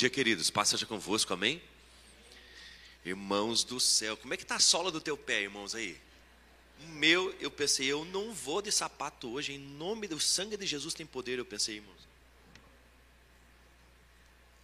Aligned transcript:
dia, 0.00 0.08
queridos. 0.08 0.48
Paz 0.48 0.70
seja 0.70 0.86
convosco, 0.86 1.34
amém? 1.34 1.62
Irmãos 3.04 3.62
do 3.62 3.78
céu, 3.78 4.16
como 4.16 4.32
é 4.32 4.36
que 4.36 4.44
está 4.44 4.56
a 4.56 4.60
sola 4.60 4.90
do 4.90 4.98
teu 4.98 5.14
pé, 5.14 5.42
irmãos, 5.42 5.74
aí? 5.74 6.00
Meu, 6.78 7.34
eu 7.38 7.50
pensei, 7.50 7.86
eu 7.86 8.02
não 8.06 8.32
vou 8.32 8.62
de 8.62 8.72
sapato 8.72 9.28
hoje, 9.30 9.52
em 9.52 9.58
nome 9.58 10.08
do 10.08 10.18
sangue 10.18 10.56
de 10.56 10.66
Jesus 10.66 10.94
tem 10.94 11.04
poder, 11.04 11.38
eu 11.38 11.44
pensei, 11.44 11.76
irmãos. 11.76 12.08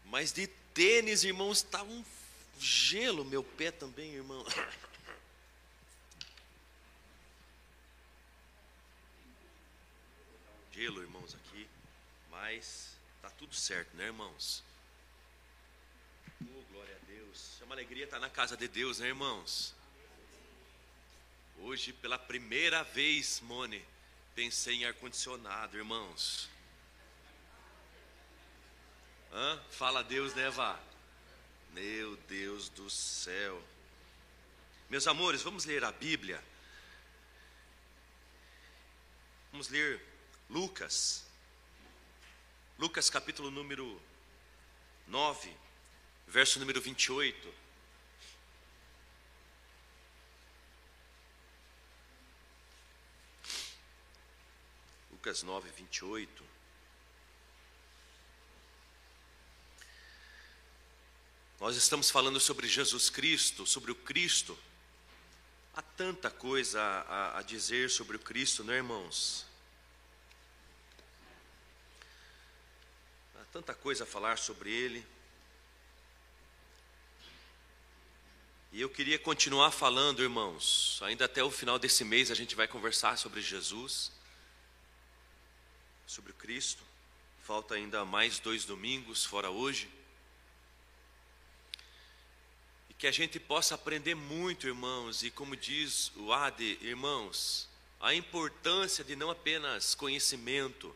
Mas 0.06 0.32
de 0.32 0.46
tênis, 0.72 1.22
irmãos, 1.22 1.58
está 1.58 1.82
um 1.82 2.02
gelo 2.58 3.22
meu 3.22 3.44
pé 3.44 3.70
também, 3.70 4.14
irmão. 4.14 4.42
Gelo, 10.72 11.02
irmãos, 11.02 11.34
aqui, 11.34 11.66
mas 12.30 12.96
tá 13.22 13.30
tudo 13.30 13.54
certo, 13.54 13.94
né, 13.96 14.06
irmãos? 14.06 14.62
Oh, 16.42 16.62
glória 16.72 16.94
a 16.94 17.06
Deus. 17.06 17.55
É 17.55 17.55
uma 17.66 17.74
alegria 17.74 18.04
estar 18.04 18.20
na 18.20 18.30
casa 18.30 18.56
de 18.56 18.68
Deus, 18.68 19.00
né, 19.00 19.08
irmãos? 19.08 19.74
Hoje, 21.58 21.92
pela 21.92 22.16
primeira 22.16 22.84
vez, 22.84 23.40
Mone, 23.40 23.84
pensei 24.36 24.76
em 24.76 24.84
ar-condicionado, 24.84 25.76
irmãos. 25.76 26.48
Hã? 29.32 29.60
Fala 29.68 30.04
Deus, 30.04 30.32
né, 30.34 30.48
Vá? 30.48 30.78
Meu 31.72 32.16
Deus 32.28 32.68
do 32.68 32.88
céu. 32.88 33.60
Meus 34.88 35.08
amores, 35.08 35.42
vamos 35.42 35.64
ler 35.64 35.82
a 35.82 35.90
Bíblia. 35.90 36.40
Vamos 39.50 39.68
ler 39.68 40.00
Lucas. 40.48 41.26
Lucas 42.78 43.10
capítulo 43.10 43.50
número 43.50 44.00
9, 45.08 45.52
verso 46.28 46.60
número 46.60 46.80
28. 46.80 47.65
Lucas 55.26 55.42
9, 55.42 55.68
28. 55.70 56.44
Nós 61.58 61.74
estamos 61.74 62.08
falando 62.12 62.38
sobre 62.38 62.68
Jesus 62.68 63.10
Cristo, 63.10 63.66
sobre 63.66 63.90
o 63.90 63.94
Cristo. 63.96 64.56
Há 65.74 65.82
tanta 65.82 66.30
coisa 66.30 66.80
a, 66.80 67.40
a, 67.40 67.42
dizer 67.42 67.90
sobre 67.90 68.16
o 68.16 68.20
Cristo, 68.20 68.62
não 68.62 68.72
é, 68.72 68.76
irmãos? 68.76 69.44
Há 73.34 73.44
tanta 73.46 73.74
coisa 73.74 74.04
a 74.04 74.06
falar 74.06 74.38
sobre 74.38 74.70
Ele. 74.70 75.04
E 78.70 78.80
eu 78.80 78.88
queria 78.88 79.18
continuar 79.18 79.72
falando, 79.72 80.22
irmãos. 80.22 81.00
Ainda 81.02 81.24
até 81.24 81.42
o 81.42 81.50
final 81.50 81.80
desse 81.80 82.04
mês 82.04 82.30
a 82.30 82.34
gente 82.36 82.54
vai 82.54 82.68
conversar 82.68 83.18
sobre 83.18 83.42
Jesus, 83.42 84.12
sobre 86.06 86.32
o 86.32 86.34
Cristo. 86.34 86.82
Falta 87.44 87.74
ainda 87.74 88.04
mais 88.04 88.38
dois 88.38 88.64
domingos, 88.64 89.24
fora 89.24 89.50
hoje 89.50 89.88
que 92.98 93.06
a 93.06 93.12
gente 93.12 93.38
possa 93.38 93.74
aprender 93.74 94.14
muito, 94.14 94.66
irmãos, 94.66 95.22
e 95.22 95.30
como 95.30 95.54
diz 95.54 96.10
o 96.16 96.32
Ade, 96.32 96.78
irmãos, 96.80 97.68
a 98.00 98.14
importância 98.14 99.04
de 99.04 99.14
não 99.14 99.30
apenas 99.30 99.94
conhecimento, 99.94 100.94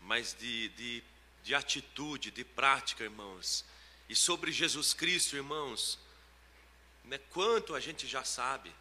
mas 0.00 0.34
de, 0.38 0.68
de, 0.70 1.02
de 1.42 1.54
atitude, 1.54 2.30
de 2.30 2.44
prática, 2.44 3.02
irmãos. 3.02 3.64
E 4.08 4.14
sobre 4.14 4.52
Jesus 4.52 4.94
Cristo, 4.94 5.34
irmãos, 5.34 5.98
né, 7.04 7.18
quanto 7.30 7.74
a 7.74 7.80
gente 7.80 8.06
já 8.06 8.22
sabe, 8.22 8.72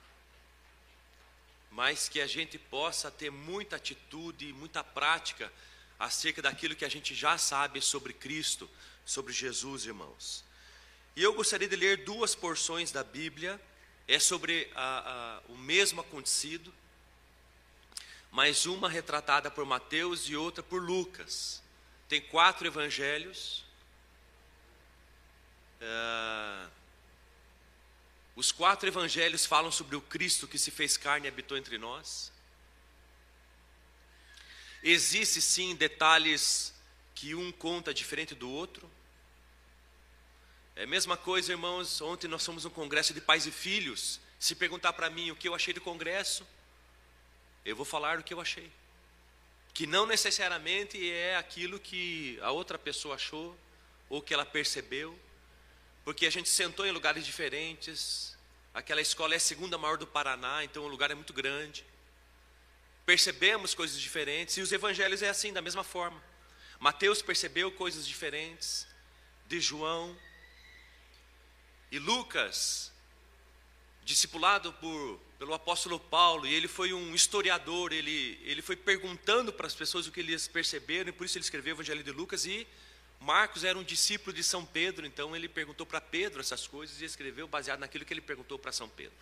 mas 1.76 2.08
que 2.08 2.22
a 2.22 2.28
gente 2.28 2.58
possa 2.58 3.12
ter 3.12 3.30
muita 3.30 3.76
atitude 3.76 4.54
muita 4.54 4.82
prática 4.82 5.52
acerca 6.00 6.42
daquilo 6.42 6.76
que 6.76 6.86
a 6.86 6.90
gente 6.90 7.14
já 7.14 7.38
sabe 7.38 7.82
sobre 7.82 8.14
Cristo, 8.14 8.70
sobre 9.06 9.34
Jesus, 9.34 9.86
irmãos. 9.86 10.44
E 11.18 11.22
eu 11.24 11.34
gostaria 11.34 11.68
de 11.68 11.76
ler 11.76 12.06
duas 12.06 12.34
porções 12.34 12.92
da 12.92 13.04
Bíblia, 13.04 13.60
é 14.08 14.20
sobre 14.20 14.72
a, 14.74 15.42
a, 15.48 15.52
o 15.52 15.58
mesmo 15.58 16.00
acontecido, 16.00 16.74
mas 18.32 18.66
uma 18.66 18.90
retratada 18.90 19.52
por 19.52 19.66
Mateus 19.66 20.30
e 20.30 20.36
outra 20.36 20.64
por 20.64 20.82
Lucas. 20.82 21.62
Tem 22.08 22.22
quatro 22.22 22.68
evangelhos. 22.68 23.66
Uh, 25.82 26.70
os 28.36 28.52
quatro 28.52 28.88
evangelhos 28.88 29.46
falam 29.46 29.72
sobre 29.72 29.96
o 29.96 30.02
Cristo 30.02 30.48
que 30.48 30.58
se 30.58 30.70
fez 30.70 30.98
carne 30.98 31.28
e 31.28 31.30
habitou 31.30 31.58
entre 31.58 31.78
nós. 31.78 32.32
Existe 34.84 35.42
sim 35.42 35.74
detalhes 35.76 36.74
que 37.16 37.34
um 37.34 37.52
conta 37.52 37.94
diferente 37.94 38.36
do 38.36 38.50
outro. 38.50 38.90
É 40.76 40.84
a 40.84 40.88
mesma 40.88 41.16
coisa, 41.16 41.54
irmãos. 41.54 42.02
Ontem 42.02 42.28
nós 42.28 42.46
fomos 42.46 42.66
um 42.66 42.70
congresso 42.70 43.14
de 43.14 43.22
pais 43.22 43.48
e 43.48 43.52
filhos. 43.52 44.20
Se 44.38 44.54
perguntar 44.54 44.92
para 44.94 45.10
mim 45.10 45.32
o 45.32 45.36
que 45.36 45.48
eu 45.48 45.56
achei 45.56 45.74
do 45.74 45.80
congresso, 45.80 46.46
eu 47.64 47.76
vou 47.76 47.86
falar 47.86 48.20
o 48.20 48.24
que 48.24 48.34
eu 48.34 48.42
achei. 48.42 48.70
Que 49.74 49.88
não 49.88 50.06
necessariamente 50.06 51.10
é 51.10 51.38
aquilo 51.38 51.80
que 51.80 52.38
a 52.42 52.52
outra 52.52 52.78
pessoa 52.78 53.16
achou 53.16 53.58
ou 54.10 54.22
que 54.22 54.34
ela 54.34 54.46
percebeu, 54.46 55.18
porque 56.06 56.26
a 56.26 56.30
gente 56.30 56.48
sentou 56.48 56.86
em 56.86 56.92
lugares 56.92 57.26
diferentes. 57.26 58.38
Aquela 58.74 59.02
escola 59.02 59.34
é 59.34 59.38
a 59.38 59.40
segunda 59.40 59.78
maior 59.78 59.98
do 59.98 60.08
Paraná, 60.08 60.64
então 60.64 60.84
o 60.84 60.88
lugar 60.88 61.12
é 61.12 61.16
muito 61.16 61.34
grande. 61.34 61.86
Percebemos 63.06 63.76
coisas 63.76 64.00
diferentes 64.00 64.56
e 64.58 64.62
os 64.62 64.72
evangelhos 64.72 65.22
é 65.22 65.30
assim, 65.30 65.52
da 65.52 65.62
mesma 65.62 65.84
forma. 65.84 66.24
Mateus 66.80 67.22
percebeu 67.22 67.72
coisas 67.72 68.08
diferentes 68.08 68.88
de 69.48 69.60
João, 69.60 70.18
e 71.92 72.00
Lucas, 72.00 72.92
discipulado 74.04 74.74
por, 74.74 75.20
pelo 75.40 75.54
apóstolo 75.54 76.00
Paulo, 76.00 76.46
e 76.46 76.54
ele 76.54 76.68
foi 76.68 76.94
um 76.94 77.16
historiador, 77.16 77.94
ele, 77.94 78.40
ele 78.44 78.62
foi 78.62 78.76
perguntando 78.76 79.54
para 79.54 79.68
as 79.68 79.76
pessoas 79.76 80.06
o 80.06 80.12
que 80.12 80.20
eles 80.20 80.48
perceberam, 80.48 81.10
e 81.10 81.14
por 81.14 81.26
isso 81.26 81.38
ele 81.38 81.46
escreveu 81.46 81.74
o 81.74 81.78
Evangelho 81.78 82.04
de 82.04 82.12
Lucas, 82.12 82.46
e 82.46 82.68
Marcos 83.26 83.64
era 83.64 83.76
um 83.76 83.84
discípulo 83.84 84.32
de 84.32 84.44
São 84.44 84.64
Pedro, 84.64 85.04
então 85.04 85.36
ele 85.36 85.50
perguntou 85.50 85.84
para 85.84 86.00
Pedro 86.00 86.42
essas 86.42 86.68
coisas 86.68 87.02
e 87.02 87.06
escreveu 87.06 87.48
baseado 87.48 87.80
naquilo 87.80 88.06
que 88.06 88.14
ele 88.14 88.22
perguntou 88.22 88.60
para 88.60 88.72
São 88.72 88.88
Pedro. 88.88 89.18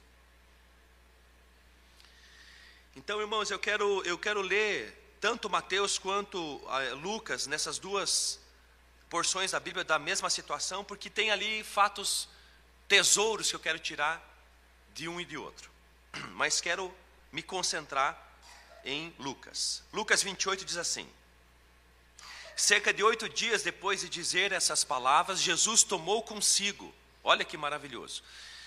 Então, 2.98 3.22
irmãos, 3.22 3.50
eu 3.50 3.58
quero, 3.58 4.04
eu 4.04 4.18
quero 4.18 4.42
ler 4.42 5.16
tanto 5.22 5.50
Mateus 5.50 5.98
quanto 5.98 6.62
ah, 6.68 6.94
Lucas 6.96 7.48
nessas 7.48 7.80
duas 7.80 8.42
porções 9.10 9.52
da 9.52 9.60
Bíblia 9.62 9.86
da 9.86 9.98
mesma 9.98 10.30
situação, 10.30 10.84
porque 10.84 11.10
tem 11.10 11.32
ali 11.32 11.64
fatos 11.64 12.28
tesouros 12.90 13.50
que 13.50 13.56
eu 13.56 13.60
quero 13.62 13.80
tirar 13.80 14.22
de 14.94 15.08
um 15.08 15.22
e 15.22 15.24
de 15.24 15.38
outro. 15.38 15.72
Mas 16.36 16.60
quero 16.60 16.94
me 17.32 17.42
concentrar 17.42 18.22
em 18.84 19.16
Lucas. 19.18 19.82
Lucas 19.94 20.22
28 20.22 20.66
diz 20.66 20.76
assim: 20.76 21.10
Cerca 22.56 22.94
de 22.94 23.04
oito 23.04 23.28
dias 23.28 23.64
depois 23.64 24.02
de 24.02 24.10
dizer 24.10 24.52
essas 24.52 24.84
palavras, 24.84 25.42
Jesus 25.42 25.84
tomou 25.84 26.22
consigo, 26.22 26.94
olha 27.24 27.44
que 27.44 27.58
maravilhoso. 27.58 28.24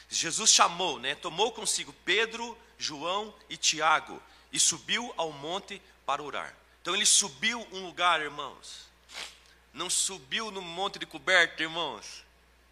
Jesus 0.08 0.50
chamou, 0.50 0.98
né, 0.98 1.14
tomou 1.14 1.52
consigo 1.52 1.93
Pedro, 2.05 2.56
João 2.78 3.34
e 3.49 3.56
Tiago 3.56 4.22
e 4.52 4.58
subiu 4.58 5.12
ao 5.16 5.32
monte 5.32 5.81
para 6.05 6.22
orar. 6.22 6.55
Então 6.82 6.94
ele 6.94 7.06
subiu 7.06 7.66
um 7.72 7.87
lugar, 7.87 8.20
irmãos. 8.20 8.87
Não 9.72 9.90
subiu 9.90 10.50
no 10.50 10.62
monte 10.62 10.99
de 10.99 11.06
coberta, 11.06 11.62
irmãos 11.62 12.26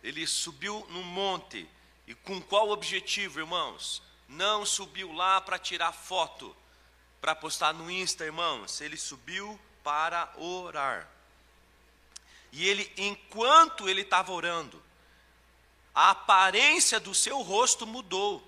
ele 0.05 0.27
subiu 0.27 0.87
no 0.91 1.03
monte. 1.03 1.67
E 2.07 2.15
com 2.15 2.41
qual 2.43 2.69
objetivo, 2.69 3.41
irmãos? 3.41 4.03
Não 4.29 4.67
subiu 4.67 5.11
lá 5.11 5.41
para 5.41 5.59
tirar 5.59 5.93
foto, 5.93 6.55
para 7.23 7.35
postar 7.35 7.73
no 7.73 7.91
Insta, 7.91 8.25
irmãos. 8.25 8.83
Ele 8.83 8.99
subiu 8.99 9.59
para 9.85 10.33
orar. 10.37 11.09
E 12.51 12.67
ele, 12.67 12.91
enquanto 12.97 13.89
ele 13.89 14.01
estava 14.01 14.33
orando, 14.33 14.83
a 15.95 16.11
aparência 16.11 16.99
do 16.99 17.15
seu 17.15 17.41
rosto 17.43 17.87
mudou, 17.87 18.43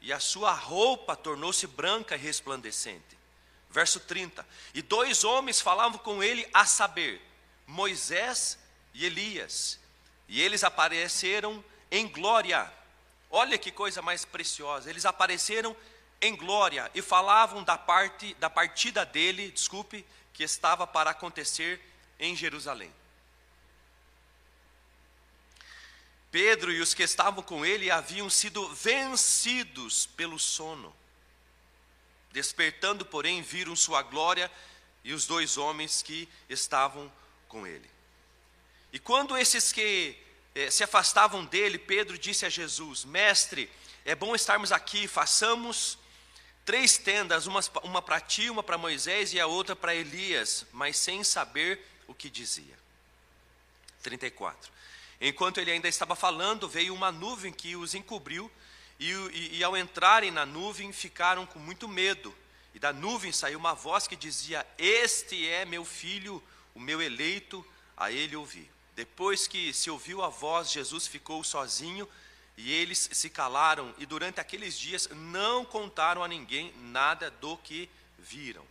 e 0.00 0.12
a 0.12 0.20
sua 0.20 0.52
roupa 0.52 1.16
tornou-se 1.16 1.66
branca 1.66 2.14
e 2.14 2.18
resplandecente. 2.18 3.18
Verso 3.70 4.00
30. 4.00 4.46
E 4.72 4.80
dois 4.80 5.24
homens 5.24 5.60
falavam 5.60 5.98
com 5.98 6.22
ele 6.22 6.48
a 6.54 6.64
saber, 6.64 7.20
Moisés 7.66 8.58
e 8.94 9.04
Elias. 9.04 9.78
E 10.28 10.40
eles 10.40 10.62
apareceram 10.62 11.62
em 11.90 12.06
glória. 12.06 12.72
Olha 13.30 13.58
que 13.58 13.70
coisa 13.70 14.00
mais 14.00 14.24
preciosa. 14.24 14.88
Eles 14.88 15.04
apareceram 15.04 15.76
em 16.20 16.34
glória 16.34 16.90
e 16.94 17.02
falavam 17.02 17.62
da 17.62 17.76
parte 17.76 18.34
da 18.34 18.48
partida 18.48 19.04
dele, 19.04 19.50
desculpe, 19.50 20.04
que 20.38 20.44
estava 20.44 20.86
para 20.86 21.10
acontecer 21.10 21.80
em 22.16 22.36
Jerusalém. 22.36 22.94
Pedro 26.30 26.70
e 26.70 26.80
os 26.80 26.94
que 26.94 27.02
estavam 27.02 27.42
com 27.42 27.66
ele 27.66 27.90
haviam 27.90 28.30
sido 28.30 28.72
vencidos 28.72 30.06
pelo 30.06 30.38
sono. 30.38 30.94
Despertando, 32.30 33.04
porém, 33.04 33.42
viram 33.42 33.74
sua 33.74 34.00
glória 34.00 34.48
e 35.02 35.12
os 35.12 35.26
dois 35.26 35.56
homens 35.56 36.02
que 36.02 36.28
estavam 36.48 37.12
com 37.48 37.66
ele. 37.66 37.90
E 38.92 38.98
quando 39.00 39.36
esses 39.36 39.72
que 39.72 40.16
eh, 40.54 40.70
se 40.70 40.84
afastavam 40.84 41.44
dele, 41.46 41.78
Pedro 41.78 42.16
disse 42.16 42.46
a 42.46 42.48
Jesus: 42.48 43.04
Mestre, 43.04 43.68
é 44.04 44.14
bom 44.14 44.36
estarmos 44.36 44.70
aqui, 44.70 45.08
façamos 45.08 45.97
três 46.68 46.98
tendas, 46.98 47.46
uma, 47.46 48.02
para 48.02 48.20
ti, 48.20 48.50
uma 48.50 48.62
para 48.62 48.76
Moisés 48.76 49.32
e 49.32 49.40
a 49.40 49.46
outra 49.46 49.74
para 49.74 49.94
Elias, 49.94 50.66
mas 50.70 50.98
sem 50.98 51.24
saber 51.24 51.82
o 52.06 52.12
que 52.12 52.28
dizia. 52.28 52.78
34. 54.02 54.70
Enquanto 55.18 55.60
ele 55.60 55.70
ainda 55.70 55.88
estava 55.88 56.14
falando, 56.14 56.68
veio 56.68 56.92
uma 56.92 57.10
nuvem 57.10 57.54
que 57.54 57.74
os 57.74 57.94
encobriu, 57.94 58.50
e, 59.00 59.10
e, 59.10 59.56
e, 59.56 59.64
ao 59.64 59.78
entrarem 59.78 60.30
na 60.30 60.44
nuvem 60.44 60.92
ficaram 60.92 61.46
com 61.46 61.58
muito 61.58 61.88
medo. 61.88 62.36
E 62.74 62.78
da 62.78 62.92
nuvem 62.92 63.32
saiu 63.32 63.58
uma 63.58 63.72
voz 63.72 64.06
que 64.06 64.14
dizia: 64.14 64.66
Este 64.76 65.48
é 65.48 65.64
meu 65.64 65.86
filho, 65.86 66.42
o 66.74 66.80
meu 66.80 67.00
eleito, 67.00 67.64
a 67.96 68.12
ele 68.12 68.36
ouvi. 68.36 68.70
Depois 68.94 69.46
que 69.46 69.72
se 69.72 69.88
ouviu 69.88 70.22
a 70.22 70.28
voz, 70.28 70.70
Jesus 70.70 71.06
ficou 71.06 71.42
sozinho 71.42 72.06
e 72.58 72.72
eles 72.72 73.08
se 73.12 73.30
calaram. 73.30 73.94
E 73.98 74.04
durante 74.04 74.40
aqueles 74.40 74.76
dias 74.76 75.08
não 75.12 75.64
contaram 75.64 76.24
a 76.24 76.28
ninguém 76.28 76.74
nada 76.76 77.30
do 77.30 77.56
que 77.56 77.88
viram. 78.18 78.66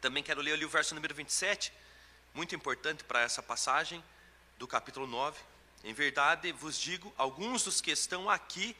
Também 0.00 0.22
quero 0.22 0.42
ler 0.42 0.54
ali 0.54 0.64
o 0.64 0.68
verso 0.68 0.94
número 0.94 1.14
27, 1.14 1.72
muito 2.34 2.56
importante 2.56 3.04
para 3.04 3.20
essa 3.20 3.40
passagem 3.40 4.02
do 4.58 4.66
capítulo 4.66 5.06
9. 5.06 5.40
Em 5.84 5.94
verdade 5.94 6.50
vos 6.50 6.76
digo: 6.76 7.14
alguns 7.16 7.62
dos 7.62 7.80
que 7.80 7.92
estão 7.92 8.28
aqui, 8.28 8.76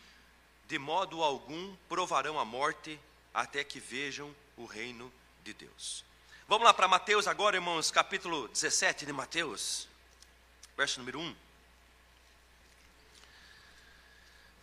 de 0.66 0.80
modo 0.80 1.22
algum, 1.22 1.76
provarão 1.88 2.40
a 2.40 2.44
morte 2.44 2.98
até 3.32 3.62
que 3.62 3.78
vejam 3.78 4.34
o 4.56 4.66
reino 4.66 5.12
de 5.44 5.54
Deus. 5.54 6.04
Vamos 6.48 6.64
lá 6.64 6.74
para 6.74 6.88
Mateus 6.88 7.28
agora, 7.28 7.56
irmãos, 7.56 7.92
capítulo 7.92 8.48
17 8.48 9.06
de 9.06 9.12
Mateus, 9.12 9.88
verso 10.76 10.98
número 10.98 11.20
1. 11.20 11.45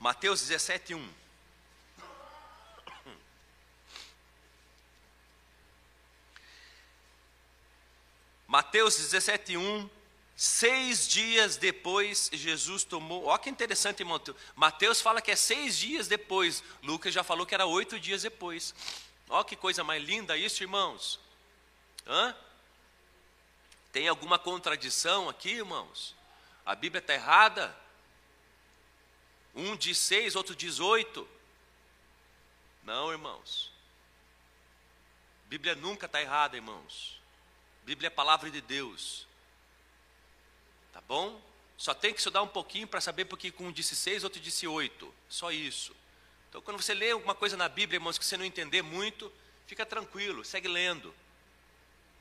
Mateus 0.03 0.41
17, 0.41 0.95
1. 0.95 1.13
Mateus 8.45 8.97
17, 8.97 9.55
1 9.55 9.89
Seis 10.35 11.07
dias 11.07 11.55
depois, 11.55 12.29
Jesus 12.33 12.83
tomou. 12.83 13.27
Olha 13.27 13.39
que 13.39 13.49
interessante, 13.49 14.01
irmão. 14.01 14.21
Mateus 14.57 14.99
fala 14.99 15.21
que 15.21 15.31
é 15.31 15.37
seis 15.37 15.77
dias 15.77 16.05
depois. 16.09 16.61
Lucas 16.81 17.13
já 17.13 17.23
falou 17.23 17.45
que 17.45 17.55
era 17.55 17.65
oito 17.65 17.97
dias 17.97 18.23
depois. 18.23 18.75
Olha 19.29 19.45
que 19.45 19.55
coisa 19.55 19.85
mais 19.85 20.03
linda 20.03 20.35
isso, 20.35 20.61
irmãos. 20.61 21.17
Hã? 22.05 22.35
Tem 23.93 24.09
alguma 24.09 24.37
contradição 24.37 25.29
aqui, 25.29 25.51
irmãos? 25.51 26.13
A 26.65 26.75
Bíblia 26.75 26.99
está 26.99 27.13
errada? 27.13 27.73
Um 29.55 29.75
diz 29.75 29.97
seis, 29.97 30.35
outro 30.35 30.55
diz 30.55 30.79
oito. 30.79 31.27
Não, 32.83 33.11
irmãos. 33.11 33.71
Bíblia 35.47 35.75
nunca 35.75 36.07
está 36.07 36.21
errada, 36.21 36.55
irmãos. 36.55 37.21
Bíblia 37.83 38.07
é 38.07 38.09
palavra 38.09 38.49
de 38.49 38.61
Deus. 38.61 39.27
Tá 40.91 41.01
bom? 41.01 41.39
Só 41.77 41.93
tem 41.93 42.13
que 42.13 42.19
estudar 42.19 42.41
um 42.41 42.47
pouquinho 42.47 42.87
para 42.87 43.01
saber 43.01 43.25
porque 43.25 43.53
um 43.59 43.71
disse 43.71 43.95
seis, 43.95 44.23
outro 44.23 44.39
disse 44.39 44.65
oito. 44.67 45.13
Só 45.29 45.51
isso. 45.51 45.95
Então, 46.49 46.61
quando 46.61 46.81
você 46.81 46.93
lê 46.93 47.11
alguma 47.11 47.35
coisa 47.35 47.57
na 47.57 47.67
Bíblia, 47.67 47.97
irmãos, 47.97 48.17
que 48.17 48.25
você 48.25 48.37
não 48.37 48.45
entender 48.45 48.81
muito, 48.81 49.31
fica 49.67 49.85
tranquilo, 49.85 50.45
segue 50.45 50.67
lendo. 50.67 51.13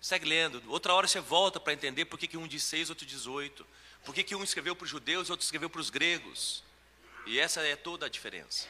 Segue 0.00 0.26
lendo. 0.26 0.62
Outra 0.69 0.93
hora 0.94 1.06
você 1.06 1.20
volta 1.20 1.61
para 1.61 1.73
entender 1.73 2.06
por 2.06 2.19
que 2.19 2.37
um 2.37 2.46
diz 2.46 2.64
seis, 2.64 2.90
outro 2.90 3.06
diz 3.06 3.26
oito. 3.26 3.67
Por 4.05 4.14
que 4.14 4.35
um 4.35 4.43
escreveu 4.43 4.75
para 4.75 4.85
os 4.85 4.90
judeus 4.90 5.31
outro 5.31 5.44
escreveu 5.44 5.70
para 5.70 5.81
os 5.81 5.90
gregos. 5.90 6.64
E 7.26 7.38
essa 7.38 7.60
é 7.62 7.76
toda 7.76 8.06
a 8.06 8.08
diferença. 8.08 8.66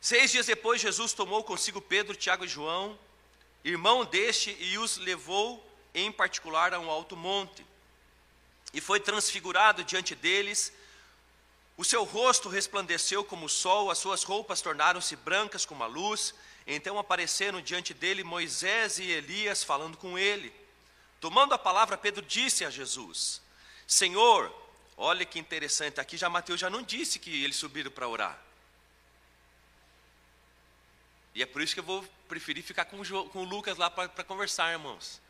Seis 0.00 0.32
dias 0.32 0.46
depois, 0.46 0.80
Jesus 0.80 1.12
tomou 1.12 1.44
consigo 1.44 1.80
Pedro, 1.80 2.16
Tiago 2.16 2.44
e 2.44 2.48
João, 2.48 2.98
irmão 3.64 4.04
deste, 4.04 4.56
e 4.58 4.76
os 4.78 4.96
levou 4.96 5.64
em 5.94 6.10
particular 6.10 6.74
a 6.74 6.80
um 6.80 6.90
alto 6.90 7.16
monte 7.16 7.64
e 8.72 8.80
foi 8.80 8.98
transfigurado 8.98 9.84
diante 9.84 10.14
deles. 10.14 10.72
O 11.76 11.84
seu 11.84 12.04
rosto 12.04 12.48
resplandeceu 12.48 13.24
como 13.24 13.46
o 13.46 13.48
sol, 13.48 13.90
as 13.90 13.98
suas 13.98 14.22
roupas 14.22 14.60
tornaram-se 14.60 15.14
brancas 15.16 15.64
como 15.64 15.84
a 15.84 15.86
luz. 15.86 16.34
Então 16.66 16.98
apareceram 16.98 17.60
diante 17.60 17.92
dele 17.92 18.24
Moisés 18.24 18.98
e 18.98 19.04
Elias 19.04 19.62
falando 19.62 19.96
com 19.96 20.18
ele. 20.18 20.52
Tomando 21.20 21.54
a 21.54 21.58
palavra, 21.58 21.98
Pedro 21.98 22.24
disse 22.24 22.64
a 22.64 22.70
Jesus: 22.70 23.40
Senhor, 23.86 24.52
olha 24.96 25.24
que 25.24 25.38
interessante, 25.38 26.00
aqui 26.00 26.16
já 26.16 26.28
Mateus 26.28 26.60
já 26.60 26.70
não 26.70 26.82
disse 26.82 27.18
que 27.18 27.42
eles 27.44 27.56
subiram 27.56 27.90
para 27.90 28.08
orar. 28.08 28.38
E 31.34 31.42
é 31.42 31.46
por 31.46 31.62
isso 31.62 31.74
que 31.74 31.80
eu 31.80 31.84
vou 31.84 32.04
preferir 32.28 32.62
ficar 32.62 32.84
com, 32.84 33.02
com 33.28 33.44
Lucas 33.44 33.78
lá 33.78 33.90
para 33.90 34.24
conversar, 34.24 34.70
irmãos. 34.70 35.20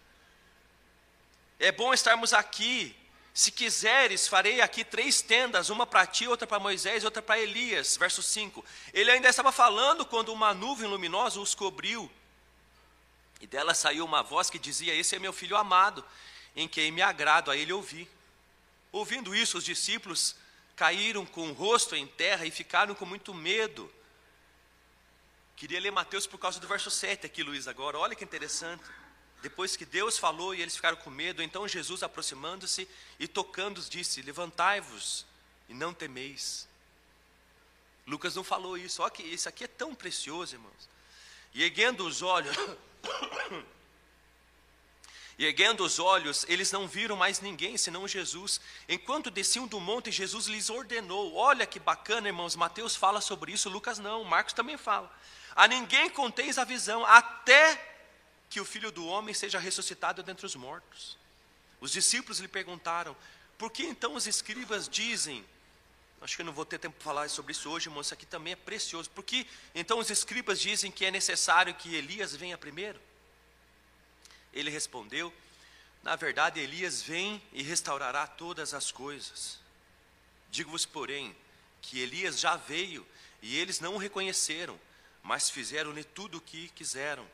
É 1.59 1.70
bom 1.70 1.94
estarmos 1.94 2.32
aqui 2.32 2.97
se 3.35 3.50
quiseres, 3.50 4.29
farei 4.29 4.61
aqui 4.61 4.85
três 4.85 5.23
tendas, 5.23 5.70
uma 5.70 5.87
para 5.87 6.06
ti, 6.06 6.29
outra 6.29 6.47
para 6.47 6.58
Moisés, 6.58 7.03
outra 7.03 7.23
para 7.23 7.41
Elias. 7.41 7.97
Verso 7.97 8.23
5. 8.23 8.62
Ele 8.93 9.11
ainda 9.11 9.29
estava 9.29 9.50
falando 9.50 10.05
quando 10.05 10.32
uma 10.32 10.53
nuvem 10.53 10.87
luminosa 10.87 11.41
os 11.41 11.55
cobriu. 11.55 12.11
E 13.41 13.47
dela 13.47 13.73
saiu 13.73 14.05
uma 14.05 14.23
voz 14.23 14.50
que 14.50 14.58
dizia: 14.58 14.94
Esse 14.94 15.17
é 15.17 15.19
meu 15.19 15.32
filho 15.32 15.56
amado, 15.56 16.05
em 16.55 16.69
quem 16.69 16.91
me 16.91 17.00
agrado 17.00 17.50
a 17.50 17.56
ele 17.56 17.73
ouvir. 17.73 18.08
Ouvindo 18.93 19.35
isso, 19.35 19.56
os 19.56 19.65
discípulos 19.65 20.37
caíram 20.77 21.25
com 21.25 21.49
o 21.49 21.55
rosto 21.55 21.97
em 21.97 22.06
terra 22.06 22.44
e 22.44 22.50
ficaram 22.50 22.94
com 22.94 23.06
muito 23.06 23.33
medo. 23.33 23.91
Queria 25.56 25.81
ler 25.81 25.91
Mateus 25.91 26.27
por 26.27 26.39
causa 26.39 26.61
do 26.61 26.69
verso 26.69 26.91
7 26.91 27.25
aqui, 27.25 27.43
Luiz, 27.43 27.67
agora. 27.67 27.99
Olha 27.99 28.15
que 28.15 28.22
interessante. 28.22 28.84
Depois 29.41 29.77
que 29.77 29.84
Deus 29.84 30.19
falou 30.19 30.55
e 30.55 30.61
eles 30.61 30.77
ficaram 30.77 30.96
com 30.96 31.11
medo, 31.11 31.43
então 31.43 31.67
Jesus, 31.67 32.03
aproximando-se 32.03 32.89
e 33.19 33.27
tocando-os, 33.27 33.89
disse: 33.89 34.22
Levantai-vos 34.22 35.27
e 35.69 35.75
não 35.75 35.94
temeis. 35.94 36.69
Lucas 38.06 38.34
não 38.34 38.44
falou 38.44 38.77
isso, 38.77 39.03
olha 39.03 39.11
que 39.11 39.22
isso 39.22 39.49
aqui 39.49 39.65
é 39.65 39.69
tão 39.69 39.94
precioso, 39.94 40.55
irmãos. 40.55 40.89
E 41.55 41.63
erguendo 41.63 42.06
os 42.06 42.22
olhos, 42.22 42.56
e 45.43 45.44
erguendo 45.44 45.82
os 45.84 45.99
olhos, 45.99 46.46
eles 46.49 46.70
não 46.70 46.87
viram 46.87 47.17
mais 47.17 47.41
ninguém 47.41 47.77
senão 47.77 48.06
Jesus. 48.06 48.61
Enquanto 48.89 49.29
desciam 49.29 49.67
do 49.67 49.81
monte, 49.81 50.13
Jesus 50.13 50.46
lhes 50.46 50.70
ordenou. 50.70 51.34
Olha 51.34 51.67
que 51.67 51.81
bacana, 51.81 52.29
irmãos. 52.29 52.55
Mateus 52.55 52.94
fala 52.94 53.20
sobre 53.20 53.51
isso, 53.51 53.69
Lucas 53.69 53.99
não, 53.99 54.22
Marcos 54.22 54.53
também 54.53 54.77
fala. 54.77 55.13
A 55.56 55.67
ninguém 55.67 56.08
conteis 56.08 56.58
a 56.58 56.65
visão, 56.65 57.05
até 57.05 57.93
que 58.49 58.61
o 58.61 58.65
filho 58.65 58.93
do 58.93 59.05
homem 59.05 59.34
seja 59.34 59.58
ressuscitado 59.58 60.22
dentre 60.22 60.46
os 60.46 60.55
mortos. 60.55 61.19
Os 61.81 61.91
discípulos 61.91 62.39
lhe 62.39 62.46
perguntaram: 62.46 63.17
por 63.58 63.72
que 63.72 63.82
então 63.82 64.15
os 64.15 64.29
escribas 64.29 64.89
dizem? 64.89 65.44
Acho 66.20 66.37
que 66.37 66.43
eu 66.43 66.46
não 66.46 66.53
vou 66.53 66.65
ter 66.65 66.79
tempo 66.79 66.94
para 66.94 67.05
falar 67.05 67.29
sobre 67.29 67.51
isso 67.51 67.69
hoje, 67.69 67.89
irmão. 67.89 68.01
Isso 68.01 68.15
aqui 68.15 68.25
também 68.25 68.53
é 68.53 68.56
precioso. 68.56 69.11
Por 69.11 69.25
que 69.25 69.44
então 69.75 69.99
os 69.99 70.08
escribas 70.08 70.61
dizem 70.61 70.93
que 70.93 71.05
é 71.05 71.11
necessário 71.11 71.75
que 71.75 71.96
Elias 71.96 72.37
venha 72.37 72.56
primeiro? 72.56 73.01
Ele 74.53 74.71
respondeu: 74.71 75.32
Na 76.03 76.17
verdade, 76.17 76.61
Elias 76.61 77.03
vem 77.03 77.43
e 77.53 77.63
restaurará 77.63 78.27
todas 78.27 78.75
as 78.75 78.91
coisas. 78.91 79.59
Digo-vos, 80.51 80.85
porém, 80.85 81.35
que 81.81 82.01
Elias 82.01 82.39
já 82.39 82.56
veio 82.56 83.06
e 83.41 83.59
eles 83.59 83.81
não 83.81 83.94
o 83.94 83.99
reconheceram, 83.99 84.79
mas 85.23 85.51
fizeram-lhe 85.51 86.05
tudo 86.05 86.39
o 86.39 86.41
que 86.41 86.69
quiseram 86.69 87.27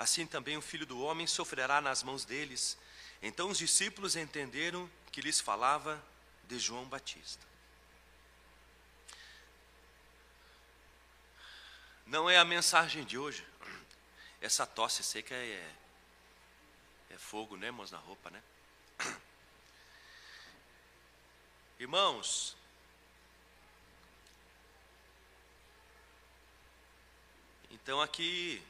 assim 0.00 0.26
também 0.26 0.56
o 0.56 0.62
filho 0.62 0.86
do 0.86 0.98
homem 1.02 1.26
sofrerá 1.26 1.78
nas 1.78 2.02
mãos 2.02 2.24
deles. 2.24 2.78
Então 3.20 3.50
os 3.50 3.58
discípulos 3.58 4.16
entenderam 4.16 4.90
que 5.12 5.20
lhes 5.20 5.38
falava 5.38 6.02
de 6.44 6.58
João 6.58 6.86
Batista. 6.86 7.46
Não 12.06 12.30
é 12.30 12.38
a 12.38 12.46
mensagem 12.46 13.04
de 13.04 13.18
hoje. 13.18 13.46
Essa 14.40 14.64
tosse 14.64 15.04
seca 15.04 15.34
é, 15.34 15.70
é 17.10 17.18
fogo, 17.18 17.56
né, 17.56 17.66
irmãos, 17.66 17.90
na 17.90 17.98
roupa, 17.98 18.30
né? 18.30 18.42
Irmãos, 21.78 22.56
então 27.70 28.00
aqui 28.02 28.62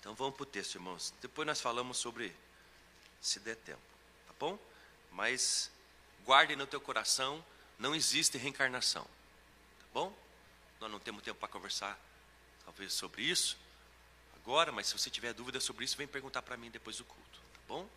Então 0.00 0.14
vamos 0.14 0.34
para 0.34 0.42
o 0.42 0.46
texto, 0.46 0.76
irmãos. 0.76 1.12
Depois 1.20 1.46
nós 1.46 1.60
falamos 1.60 1.98
sobre 1.98 2.34
se 3.20 3.38
der 3.38 3.54
tempo, 3.54 3.82
tá 4.26 4.32
bom? 4.40 4.58
Mas 5.12 5.70
guarde 6.24 6.56
no 6.56 6.66
teu 6.66 6.80
coração, 6.80 7.44
não 7.78 7.94
existe 7.94 8.38
reencarnação, 8.38 9.04
tá 9.04 9.86
bom? 9.92 10.16
Nós 10.80 10.90
não 10.90 10.98
temos 10.98 11.22
tempo 11.22 11.38
para 11.38 11.48
conversar, 11.48 11.98
talvez, 12.64 12.92
sobre 12.92 13.22
isso 13.22 13.56
agora, 14.42 14.72
mas 14.72 14.86
se 14.88 14.98
você 14.98 15.10
tiver 15.10 15.32
dúvida 15.32 15.60
sobre 15.60 15.84
isso, 15.84 15.96
vem 15.96 16.06
perguntar 16.06 16.42
para 16.42 16.56
mim 16.56 16.70
depois 16.70 16.96
do 16.96 17.04
culto, 17.04 17.40
tá 17.52 17.60
bom? 17.68 17.88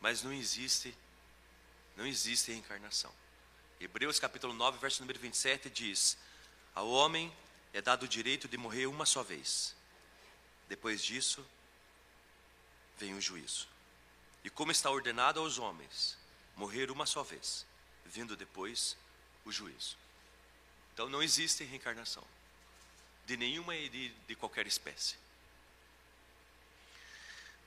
Mas 0.00 0.22
não 0.22 0.32
existe, 0.32 0.96
não 1.96 2.06
existe 2.06 2.52
reencarnação. 2.52 3.12
Hebreus 3.80 4.18
capítulo 4.18 4.52
9, 4.52 4.78
verso 4.78 5.00
número 5.00 5.18
27 5.18 5.70
diz: 5.70 6.16
Ao 6.74 6.88
homem 6.88 7.34
é 7.72 7.80
dado 7.80 8.04
o 8.04 8.08
direito 8.08 8.46
de 8.46 8.56
morrer 8.56 8.86
uma 8.86 9.06
só 9.06 9.22
vez. 9.22 9.74
Depois 10.68 11.02
disso, 11.02 11.44
vem 12.98 13.14
o 13.14 13.20
juízo. 13.20 13.66
E 14.44 14.50
como 14.50 14.70
está 14.70 14.90
ordenado 14.90 15.40
aos 15.40 15.58
homens 15.58 16.16
morrer 16.54 16.90
uma 16.90 17.06
só 17.06 17.22
vez, 17.22 17.66
vindo 18.04 18.36
depois 18.36 18.96
o 19.44 19.50
juízo. 19.50 19.96
Então 20.98 21.08
não 21.08 21.22
existe 21.22 21.62
reencarnação 21.62 22.24
de 23.24 23.36
nenhuma 23.36 23.76
e 23.76 23.88
de, 23.88 24.08
de 24.26 24.34
qualquer 24.34 24.66
espécie. 24.66 25.14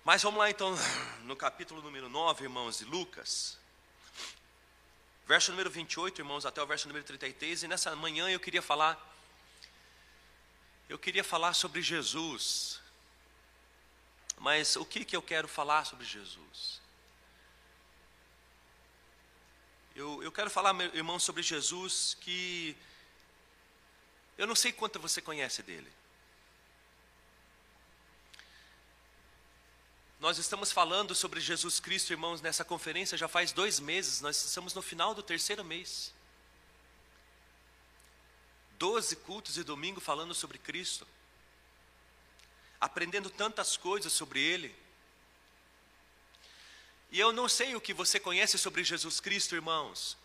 Mas 0.04 0.22
vamos 0.22 0.38
lá 0.38 0.50
então, 0.50 0.76
no 1.24 1.34
capítulo 1.34 1.82
número 1.82 2.10
9, 2.10 2.44
irmãos, 2.44 2.80
de 2.80 2.84
Lucas. 2.84 3.58
Verso 5.26 5.50
número 5.52 5.70
28, 5.70 6.20
irmãos, 6.20 6.46
até 6.46 6.62
o 6.62 6.68
verso 6.68 6.90
número 6.90 7.06
33. 7.06 7.64
E 7.64 7.68
nessa 7.70 7.96
manhã 7.96 8.30
eu 8.30 8.38
queria 8.38 8.62
falar. 8.62 9.00
Eu 10.90 11.00
queria 11.00 11.24
falar 11.24 11.54
sobre 11.54 11.82
Jesus. 11.82 12.82
Mas 14.40 14.76
o 14.76 14.84
que, 14.84 15.06
que 15.06 15.16
eu 15.16 15.22
quero 15.22 15.48
falar 15.48 15.86
sobre 15.86 16.06
Jesus? 16.06 16.82
Eu, 19.96 20.22
eu 20.22 20.34
quero 20.34 20.50
falar, 20.50 20.74
meu 20.74 20.94
irmão, 20.94 21.18
sobre 21.18 21.42
Jesus 21.42 22.18
que 22.20 22.76
eu 24.42 24.48
não 24.48 24.56
sei 24.56 24.72
quanto 24.72 25.00
você 25.00 25.22
conhece 25.22 25.62
dele. 25.62 25.88
Nós 30.20 30.40
estamos 30.40 30.72
falando 30.72 31.14
sobre 31.14 31.40
Jesus 31.40 31.80
Cristo, 31.80 32.12
irmãos, 32.12 32.42
nessa 32.42 32.66
conferência 32.66 33.16
já 33.16 33.28
faz 33.28 33.52
dois 33.52 33.80
meses, 33.80 34.20
nós 34.20 34.44
estamos 34.44 34.74
no 34.74 34.82
final 34.82 35.14
do 35.14 35.22
terceiro 35.22 35.64
mês. 35.64 36.12
Doze 38.80 39.16
cultos 39.16 39.58
e 39.58 39.64
domingo 39.64 40.02
falando 40.02 40.34
sobre 40.34 40.58
Cristo, 40.58 41.08
aprendendo 42.80 43.30
tantas 43.30 43.78
coisas 43.78 44.12
sobre 44.12 44.40
Ele. 44.40 44.76
E 47.12 47.20
eu 47.20 47.32
não 47.32 47.48
sei 47.48 47.76
o 47.76 47.82
que 47.82 47.94
você 47.94 48.20
conhece 48.20 48.58
sobre 48.58 48.84
Jesus 48.84 49.20
Cristo, 49.20 49.54
irmãos, 49.54 50.18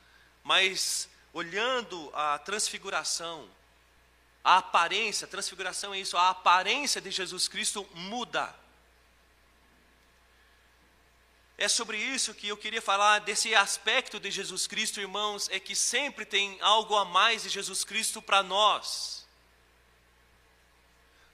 mas 0.43 1.07
olhando 1.35 2.11
a 2.15 2.39
transfiguração, 2.39 3.47
a 4.47 4.59
aparência, 4.59 5.25
a 5.25 5.29
transfiguração 5.29 5.93
é 5.93 5.99
isso, 5.99 6.17
a 6.17 6.31
aparência 6.31 7.01
de 7.01 7.11
Jesus 7.11 7.49
Cristo 7.49 7.85
muda. 7.93 8.55
É 11.59 11.67
sobre 11.67 11.99
isso 11.99 12.33
que 12.33 12.47
eu 12.47 12.57
queria 12.57 12.81
falar, 12.81 13.19
desse 13.19 13.53
aspecto 13.57 14.21
de 14.21 14.31
Jesus 14.31 14.69
Cristo, 14.69 15.01
irmãos, 15.01 15.49
é 15.51 15.59
que 15.59 15.75
sempre 15.75 16.25
tem 16.25 16.59
algo 16.61 16.95
a 16.95 17.05
mais 17.05 17.43
de 17.43 17.49
Jesus 17.49 17.83
Cristo 17.83 18.23
para 18.23 18.41
nós. 18.41 19.27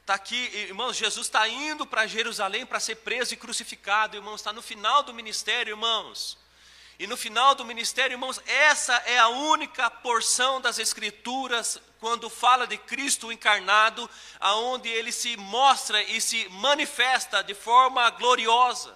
Está 0.01 0.15
aqui, 0.15 0.47
irmãos, 0.57 0.97
Jesus 0.97 1.27
está 1.27 1.47
indo 1.47 1.87
para 1.87 2.07
Jerusalém 2.07 2.65
para 2.65 2.81
ser 2.81 2.97
preso 2.97 3.35
e 3.35 3.37
crucificado, 3.37 4.17
irmãos, 4.17 4.37
está 4.37 4.55
no 4.55 4.63
final 4.63 5.03
do 5.03 5.13
ministério, 5.13 5.73
irmãos. 5.73 6.39
E 6.99 7.07
no 7.07 7.19
final 7.19 7.55
do 7.55 7.63
ministério, 7.63 8.15
irmãos, 8.15 8.41
essa 8.47 8.95
é 9.05 9.19
a 9.19 9.29
única 9.29 9.91
porção 9.91 10.63
das 10.63 10.79
Escrituras, 10.79 11.79
quando 12.03 12.29
fala 12.29 12.67
de 12.67 12.77
Cristo 12.77 13.31
encarnado, 13.31 14.11
aonde 14.41 14.89
ele 14.89 15.13
se 15.13 15.37
mostra 15.37 16.03
e 16.03 16.21
se 16.21 16.49
manifesta 16.49 17.45
de 17.45 17.55
forma 17.55 18.11
gloriosa. 18.11 18.93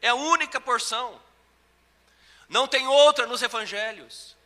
É 0.00 0.10
a 0.10 0.14
única 0.14 0.60
porção. 0.60 1.20
Não 2.48 2.68
tem 2.68 2.86
outra 2.86 3.26
nos 3.26 3.42
evangelhos. 3.42 4.36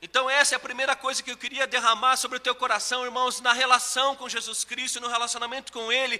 Então, 0.00 0.30
essa 0.30 0.54
é 0.54 0.56
a 0.56 0.58
primeira 0.60 0.96
coisa 0.96 1.22
que 1.22 1.30
eu 1.30 1.36
queria 1.36 1.66
derramar 1.66 2.16
sobre 2.16 2.38
o 2.38 2.40
teu 2.40 2.54
coração, 2.54 3.04
irmãos, 3.04 3.42
na 3.42 3.52
relação 3.52 4.16
com 4.16 4.26
Jesus 4.26 4.64
Cristo, 4.64 4.98
no 4.98 5.08
relacionamento 5.08 5.74
com 5.74 5.92
Ele. 5.92 6.18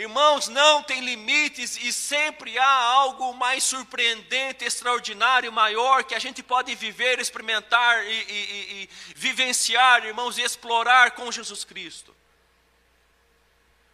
Irmãos, 0.00 0.48
não 0.48 0.82
tem 0.82 1.00
limites 1.00 1.76
e 1.76 1.92
sempre 1.92 2.58
há 2.58 2.66
algo 2.66 3.34
mais 3.34 3.62
surpreendente, 3.62 4.64
extraordinário, 4.64 5.52
maior 5.52 6.04
que 6.04 6.14
a 6.14 6.18
gente 6.18 6.42
pode 6.42 6.74
viver, 6.74 7.18
experimentar 7.18 8.02
e, 8.06 8.08
e, 8.10 8.82
e 8.82 8.90
vivenciar, 9.14 10.06
irmãos, 10.06 10.38
e 10.38 10.40
explorar 10.40 11.10
com 11.10 11.30
Jesus 11.30 11.64
Cristo. 11.64 12.16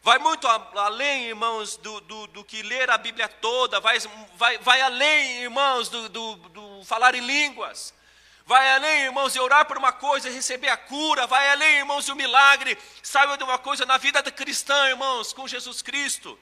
Vai 0.00 0.20
muito 0.20 0.46
além, 0.46 1.24
irmãos, 1.24 1.76
do, 1.76 2.00
do, 2.02 2.28
do, 2.28 2.44
que 2.44 2.62
ler 2.62 2.88
a 2.88 2.96
Bíblia 2.96 3.26
toda, 3.26 3.80
vai, 3.80 3.98
vai, 4.36 4.58
vai 4.58 4.80
além, 4.82 5.42
irmãos, 5.42 5.88
do, 5.88 6.08
do, 6.08 6.36
do 6.36 6.84
falar 6.84 7.16
em 7.16 7.26
línguas. 7.26 7.92
Vai 8.46 8.70
além, 8.76 9.02
irmãos, 9.02 9.32
de 9.32 9.40
orar 9.40 9.66
por 9.66 9.76
uma 9.76 9.92
coisa 9.92 10.28
e 10.28 10.32
receber 10.32 10.68
a 10.68 10.76
cura. 10.76 11.26
Vai 11.26 11.50
além, 11.50 11.78
irmãos, 11.78 12.06
do 12.06 12.14
milagre. 12.14 12.78
Saiba 13.02 13.36
de 13.36 13.42
uma 13.42 13.58
coisa 13.58 13.84
na 13.84 13.98
vida 13.98 14.22
da 14.22 14.30
cristã, 14.30 14.88
irmãos, 14.88 15.32
com 15.32 15.48
Jesus 15.48 15.82
Cristo. 15.82 16.38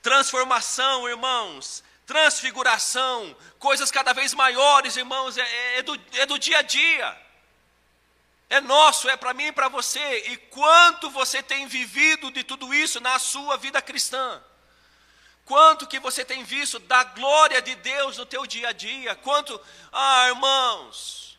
Transformação, 0.00 1.06
irmãos. 1.06 1.84
Transfiguração. 2.06 3.36
Coisas 3.58 3.90
cada 3.90 4.14
vez 4.14 4.32
maiores, 4.32 4.96
irmãos. 4.96 5.36
É, 5.36 5.78
é, 5.78 5.82
do, 5.82 6.00
é 6.14 6.24
do 6.24 6.38
dia 6.38 6.58
a 6.60 6.62
dia. 6.62 7.22
É 8.48 8.58
nosso, 8.62 9.06
é 9.10 9.18
para 9.18 9.34
mim 9.34 9.48
e 9.48 9.52
para 9.52 9.68
você. 9.68 10.30
E 10.30 10.36
quanto 10.48 11.10
você 11.10 11.42
tem 11.42 11.66
vivido 11.66 12.30
de 12.30 12.42
tudo 12.42 12.72
isso 12.72 13.02
na 13.02 13.18
sua 13.18 13.58
vida 13.58 13.82
cristã? 13.82 14.42
Quanto 15.44 15.86
que 15.86 16.00
você 16.00 16.24
tem 16.24 16.42
visto 16.42 16.78
da 16.78 17.04
glória 17.04 17.60
de 17.60 17.74
Deus 17.76 18.16
no 18.16 18.24
teu 18.24 18.46
dia 18.46 18.68
a 18.68 18.72
dia? 18.72 19.14
Quanto, 19.16 19.60
ah, 19.92 20.28
irmãos, 20.28 21.38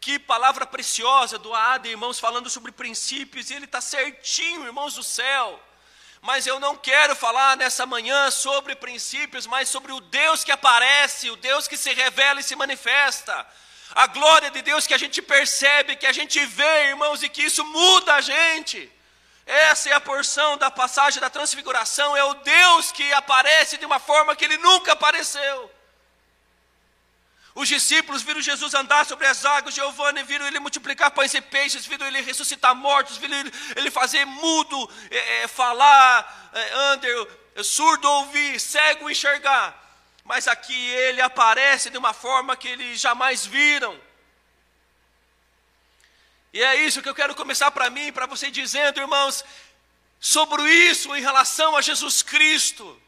que 0.00 0.18
palavra 0.18 0.66
preciosa 0.66 1.38
do 1.38 1.54
Ada, 1.54 1.86
irmãos, 1.88 2.18
falando 2.18 2.50
sobre 2.50 2.72
princípios, 2.72 3.50
e 3.50 3.54
ele 3.54 3.66
está 3.66 3.80
certinho, 3.80 4.66
irmãos 4.66 4.94
do 4.94 5.02
céu. 5.02 5.62
Mas 6.20 6.46
eu 6.46 6.58
não 6.58 6.76
quero 6.76 7.14
falar 7.14 7.56
nessa 7.56 7.86
manhã 7.86 8.30
sobre 8.30 8.74
princípios, 8.74 9.46
mas 9.46 9.68
sobre 9.68 9.92
o 9.92 10.00
Deus 10.00 10.42
que 10.42 10.52
aparece, 10.52 11.30
o 11.30 11.36
Deus 11.36 11.68
que 11.68 11.76
se 11.76 11.92
revela 11.92 12.40
e 12.40 12.44
se 12.44 12.56
manifesta 12.56 13.46
a 13.94 14.06
glória 14.06 14.50
de 14.50 14.62
Deus 14.62 14.86
que 14.86 14.94
a 14.94 14.98
gente 14.98 15.20
percebe, 15.20 15.96
que 15.96 16.06
a 16.06 16.12
gente 16.12 16.44
vê, 16.46 16.88
irmãos, 16.88 17.22
e 17.22 17.28
que 17.28 17.42
isso 17.42 17.64
muda 17.64 18.14
a 18.14 18.20
gente. 18.20 18.90
Essa 19.44 19.90
é 19.90 19.92
a 19.92 20.00
porção 20.00 20.56
da 20.56 20.70
passagem 20.70 21.20
da 21.20 21.28
transfiguração, 21.28 22.16
é 22.16 22.24
o 22.24 22.34
Deus 22.34 22.92
que 22.92 23.12
aparece 23.12 23.76
de 23.76 23.84
uma 23.84 23.98
forma 23.98 24.36
que 24.36 24.44
ele 24.44 24.56
nunca 24.58 24.92
apareceu. 24.92 25.70
Os 27.54 27.68
discípulos 27.68 28.22
viram 28.22 28.40
Jesus 28.40 28.72
andar 28.72 29.04
sobre 29.04 29.26
as 29.26 29.44
águas, 29.44 29.74
Giovanni 29.74 30.22
viram 30.22 30.46
ele 30.46 30.58
multiplicar 30.58 31.10
pães 31.10 31.34
e 31.34 31.40
peixes, 31.40 31.84
viram 31.84 32.06
ele 32.06 32.22
ressuscitar 32.22 32.74
mortos, 32.74 33.18
viram 33.18 33.36
ele 33.76 33.90
fazer 33.90 34.24
mudo, 34.24 34.90
é, 35.10 35.42
é, 35.42 35.48
falar, 35.48 36.50
é, 36.54 36.92
under, 36.92 37.28
surdo 37.62 38.08
ouvir, 38.08 38.58
cego 38.58 39.10
enxergar 39.10 39.82
mas 40.24 40.46
aqui 40.46 40.74
ele 40.74 41.20
aparece 41.20 41.90
de 41.90 41.98
uma 41.98 42.12
forma 42.12 42.56
que 42.56 42.68
eles 42.68 43.00
jamais 43.00 43.44
viram. 43.44 43.98
E 46.52 46.62
é 46.62 46.76
isso 46.84 47.00
que 47.00 47.08
eu 47.08 47.14
quero 47.14 47.34
começar 47.34 47.70
para 47.70 47.88
mim, 47.88 48.12
para 48.12 48.26
você 48.26 48.50
dizendo, 48.50 49.00
irmãos, 49.00 49.44
sobre 50.20 50.62
isso 50.70 51.14
em 51.16 51.20
relação 51.20 51.76
a 51.76 51.80
Jesus 51.80 52.22
Cristo. 52.22 53.00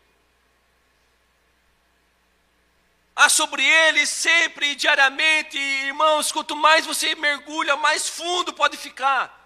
Há 3.14 3.28
sobre 3.28 3.64
ele 3.64 4.06
sempre 4.06 4.70
e 4.70 4.74
diariamente, 4.74 5.56
irmãos, 5.58 6.32
quanto 6.32 6.56
mais 6.56 6.84
você 6.84 7.14
mergulha, 7.14 7.76
mais 7.76 8.08
fundo 8.08 8.52
pode 8.52 8.76
ficar. 8.76 9.42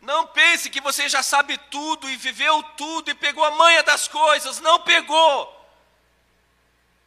Não 0.00 0.26
pense 0.26 0.68
que 0.68 0.80
você 0.80 1.08
já 1.08 1.22
sabe 1.22 1.56
tudo 1.70 2.08
e 2.10 2.16
viveu 2.16 2.62
tudo 2.76 3.10
e 3.10 3.14
pegou 3.14 3.44
a 3.44 3.52
manha 3.52 3.82
das 3.82 4.06
coisas. 4.06 4.60
Não 4.60 4.80
pegou. 4.80 5.55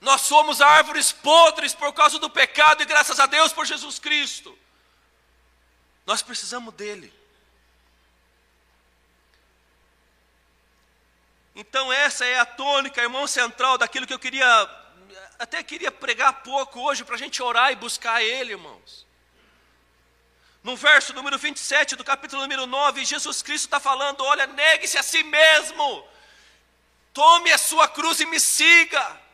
Nós 0.01 0.21
somos 0.21 0.61
árvores 0.61 1.11
podres 1.11 1.73
por 1.73 1.91
causa 1.93 2.17
do 2.19 2.29
pecado 2.29 2.81
e 2.81 2.85
graças 2.85 3.19
a 3.19 3.25
Deus 3.25 3.51
por 3.51 3.65
Jesus 3.65 3.99
Cristo. 3.99 4.57
Nós 6.05 6.21
precisamos 6.21 6.73
dele. 6.73 7.13
Então 11.53 11.91
essa 11.91 12.23
é 12.25 12.39
a 12.39 12.45
tônica, 12.45 13.01
irmão, 13.01 13.27
central 13.27 13.77
daquilo 13.77 14.07
que 14.07 14.13
eu 14.13 14.19
queria, 14.19 14.47
até 15.37 15.61
queria 15.61 15.91
pregar 15.91 16.41
pouco 16.41 16.79
hoje 16.79 17.03
para 17.03 17.15
a 17.15 17.17
gente 17.17 17.43
orar 17.43 17.71
e 17.71 17.75
buscar 17.75 18.23
Ele, 18.23 18.51
irmãos. 18.51 19.05
No 20.63 20.77
verso 20.77 21.13
número 21.13 21.37
27 21.37 21.97
do 21.97 22.03
capítulo 22.03 22.41
número 22.41 22.65
9, 22.65 23.03
Jesus 23.03 23.41
Cristo 23.41 23.65
está 23.65 23.79
falando: 23.79 24.23
olha, 24.23 24.47
negue-se 24.47 24.97
a 24.97 25.03
si 25.03 25.21
mesmo, 25.23 26.07
tome 27.13 27.51
a 27.51 27.57
sua 27.57 27.89
cruz 27.89 28.21
e 28.21 28.25
me 28.25 28.39
siga. 28.39 29.28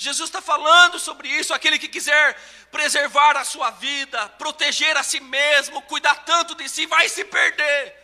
Jesus 0.00 0.28
está 0.28 0.40
falando 0.40 0.96
sobre 1.00 1.28
isso. 1.28 1.52
Aquele 1.52 1.76
que 1.76 1.88
quiser 1.88 2.40
preservar 2.70 3.36
a 3.36 3.44
sua 3.44 3.72
vida, 3.72 4.28
proteger 4.38 4.96
a 4.96 5.02
si 5.02 5.18
mesmo, 5.18 5.82
cuidar 5.82 6.14
tanto 6.24 6.54
de 6.54 6.68
si, 6.68 6.86
vai 6.86 7.08
se 7.08 7.24
perder. 7.24 7.96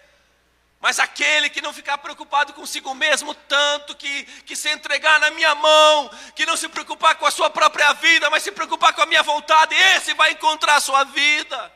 Mas 0.80 0.98
aquele 0.98 1.48
que 1.48 1.62
não 1.62 1.72
ficar 1.72 1.96
preocupado 1.98 2.52
consigo 2.52 2.92
mesmo 2.96 3.32
tanto, 3.32 3.94
que, 3.94 4.24
que 4.44 4.56
se 4.56 4.68
entregar 4.70 5.20
na 5.20 5.30
minha 5.30 5.54
mão, 5.54 6.10
que 6.34 6.44
não 6.44 6.56
se 6.56 6.68
preocupar 6.68 7.14
com 7.14 7.26
a 7.26 7.30
sua 7.30 7.48
própria 7.48 7.92
vida, 7.92 8.28
mas 8.28 8.42
se 8.42 8.50
preocupar 8.50 8.92
com 8.92 9.00
a 9.00 9.06
minha 9.06 9.22
vontade, 9.22 9.72
esse 9.76 10.14
vai 10.14 10.32
encontrar 10.32 10.74
a 10.74 10.80
sua 10.80 11.04
vida. 11.04 11.72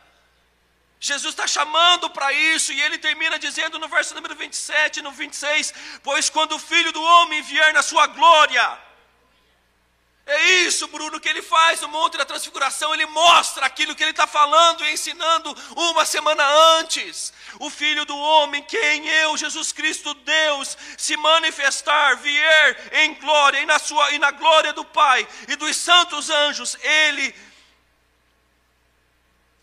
Jesus 0.99 1.33
está 1.33 1.47
chamando 1.47 2.11
para 2.11 2.33
isso, 2.33 2.73
e 2.73 2.83
ele 2.83 2.99
termina 2.99 3.39
dizendo 3.39 3.79
no 3.79 3.87
verso 3.87 4.17
número 4.17 4.35
27 4.35 4.99
e 4.99 5.03
no 5.03 5.13
26: 5.13 5.73
Pois 6.03 6.29
quando 6.29 6.57
o 6.57 6.59
filho 6.59 6.91
do 6.91 7.01
homem 7.01 7.41
vier 7.41 7.73
na 7.73 7.83
sua 7.83 8.09
glória, 8.09 8.88
é 10.29 10.51
isso, 10.67 10.87
Bruno, 10.89 11.19
que 11.19 11.29
ele 11.29 11.41
faz 11.41 11.81
no 11.81 11.89
Monte 11.89 12.19
da 12.19 12.25
Transfiguração. 12.25 12.93
Ele 12.93 13.07
mostra 13.07 13.65
aquilo 13.65 13.95
que 13.95 14.03
ele 14.03 14.11
está 14.11 14.27
falando 14.27 14.85
e 14.85 14.93
ensinando 14.93 15.57
uma 15.75 16.05
semana 16.05 16.47
antes. 16.79 17.33
O 17.59 17.71
Filho 17.71 18.05
do 18.05 18.15
Homem, 18.15 18.63
quem 18.63 19.09
eu, 19.09 19.39
Jesus 19.39 19.73
Cristo, 19.73 20.13
Deus, 20.13 20.77
se 20.99 21.17
manifestar, 21.17 22.19
vier 22.19 22.91
em 22.93 23.15
glória 23.15 23.59
e 23.61 23.65
na, 23.65 23.79
sua, 23.79 24.11
e 24.13 24.19
na 24.19 24.31
glória 24.31 24.75
do 24.75 24.85
Pai 24.85 25.27
e 25.49 25.57
dos 25.57 25.75
santos 25.75 26.29
anjos, 26.29 26.77
ele 26.83 27.35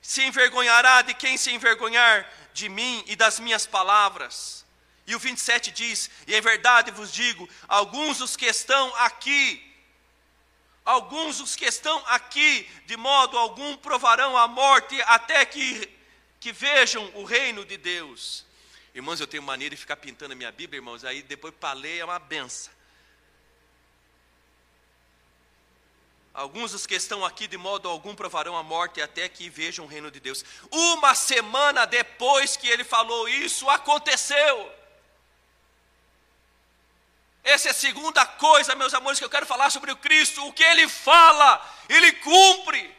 se 0.01 0.23
envergonhará 0.23 1.03
de 1.03 1.13
quem 1.13 1.37
se 1.37 1.51
envergonhar 1.51 2.27
de 2.53 2.69
mim 2.69 3.03
e 3.05 3.15
das 3.15 3.39
minhas 3.39 3.67
palavras. 3.67 4.65
E 5.05 5.15
o 5.15 5.19
27 5.19 5.69
diz: 5.69 6.09
E 6.25 6.35
em 6.35 6.41
verdade 6.41 6.89
vos 6.89 7.11
digo, 7.11 7.47
alguns 7.67 8.17
dos 8.17 8.35
que 8.35 8.47
estão 8.47 8.95
aqui, 8.95 9.74
Alguns 10.85 11.39
dos 11.39 11.55
que 11.55 11.65
estão 11.65 11.97
aqui, 12.05 12.69
de 12.85 12.95
modo 12.95 13.39
algum, 13.39 13.75
provarão 13.75 14.37
a 14.37 14.47
morte 14.47 15.01
até 15.07 15.43
que, 15.43 15.89
que 16.39 16.51
vejam 16.51 17.11
o 17.15 17.23
reino 17.23 17.65
de 17.65 17.75
Deus. 17.75 18.45
Irmãos, 18.93 19.19
eu 19.19 19.25
tenho 19.25 19.41
maneira 19.41 19.73
de 19.73 19.81
ficar 19.81 19.95
pintando 19.95 20.33
a 20.33 20.35
minha 20.35 20.51
Bíblia, 20.51 20.77
irmãos, 20.77 21.03
aí 21.03 21.23
depois 21.23 21.53
para 21.55 21.73
ler 21.73 21.97
é 21.97 22.05
uma 22.05 22.19
benção. 22.19 22.71
Alguns 26.35 26.73
dos 26.73 26.85
que 26.85 26.93
estão 26.93 27.25
aqui, 27.25 27.47
de 27.47 27.57
modo 27.57 27.89
algum, 27.89 28.13
provarão 28.13 28.55
a 28.55 28.61
morte 28.61 29.01
até 29.01 29.27
que 29.27 29.49
vejam 29.49 29.85
o 29.85 29.87
reino 29.87 30.11
de 30.11 30.19
Deus. 30.19 30.45
Uma 30.69 31.15
semana 31.15 31.85
depois 31.85 32.55
que 32.55 32.67
ele 32.67 32.83
falou 32.83 33.27
isso, 33.27 33.69
aconteceu. 33.69 34.84
Essa 37.45 37.67
é 37.67 37.71
a 37.71 37.75
segunda 37.75 38.25
coisa, 38.25 38.75
meus 38.75 38.91
amores, 38.95 39.19
que 39.19 39.23
eu 39.23 39.29
quero 39.29 39.45
falar 39.45 39.69
sobre 39.69 39.91
o 39.91 39.95
Cristo. 39.95 40.43
O 40.47 40.51
que 40.51 40.63
ele 40.63 40.89
fala, 40.89 41.63
ele 41.87 42.11
cumpre. 42.13 42.93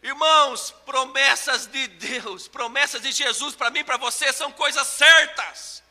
Irmãos, 0.00 0.70
promessas 0.86 1.66
de 1.66 1.88
Deus, 1.88 2.46
promessas 2.46 3.02
de 3.02 3.10
Jesus 3.10 3.56
para 3.56 3.70
mim 3.70 3.84
para 3.84 3.96
você 3.96 4.32
são 4.32 4.52
coisas 4.52 4.86
certas. 4.86 5.82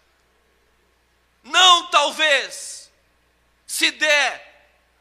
Não 1.44 1.88
talvez, 1.88 2.90
se 3.68 3.92
der, 3.92 4.51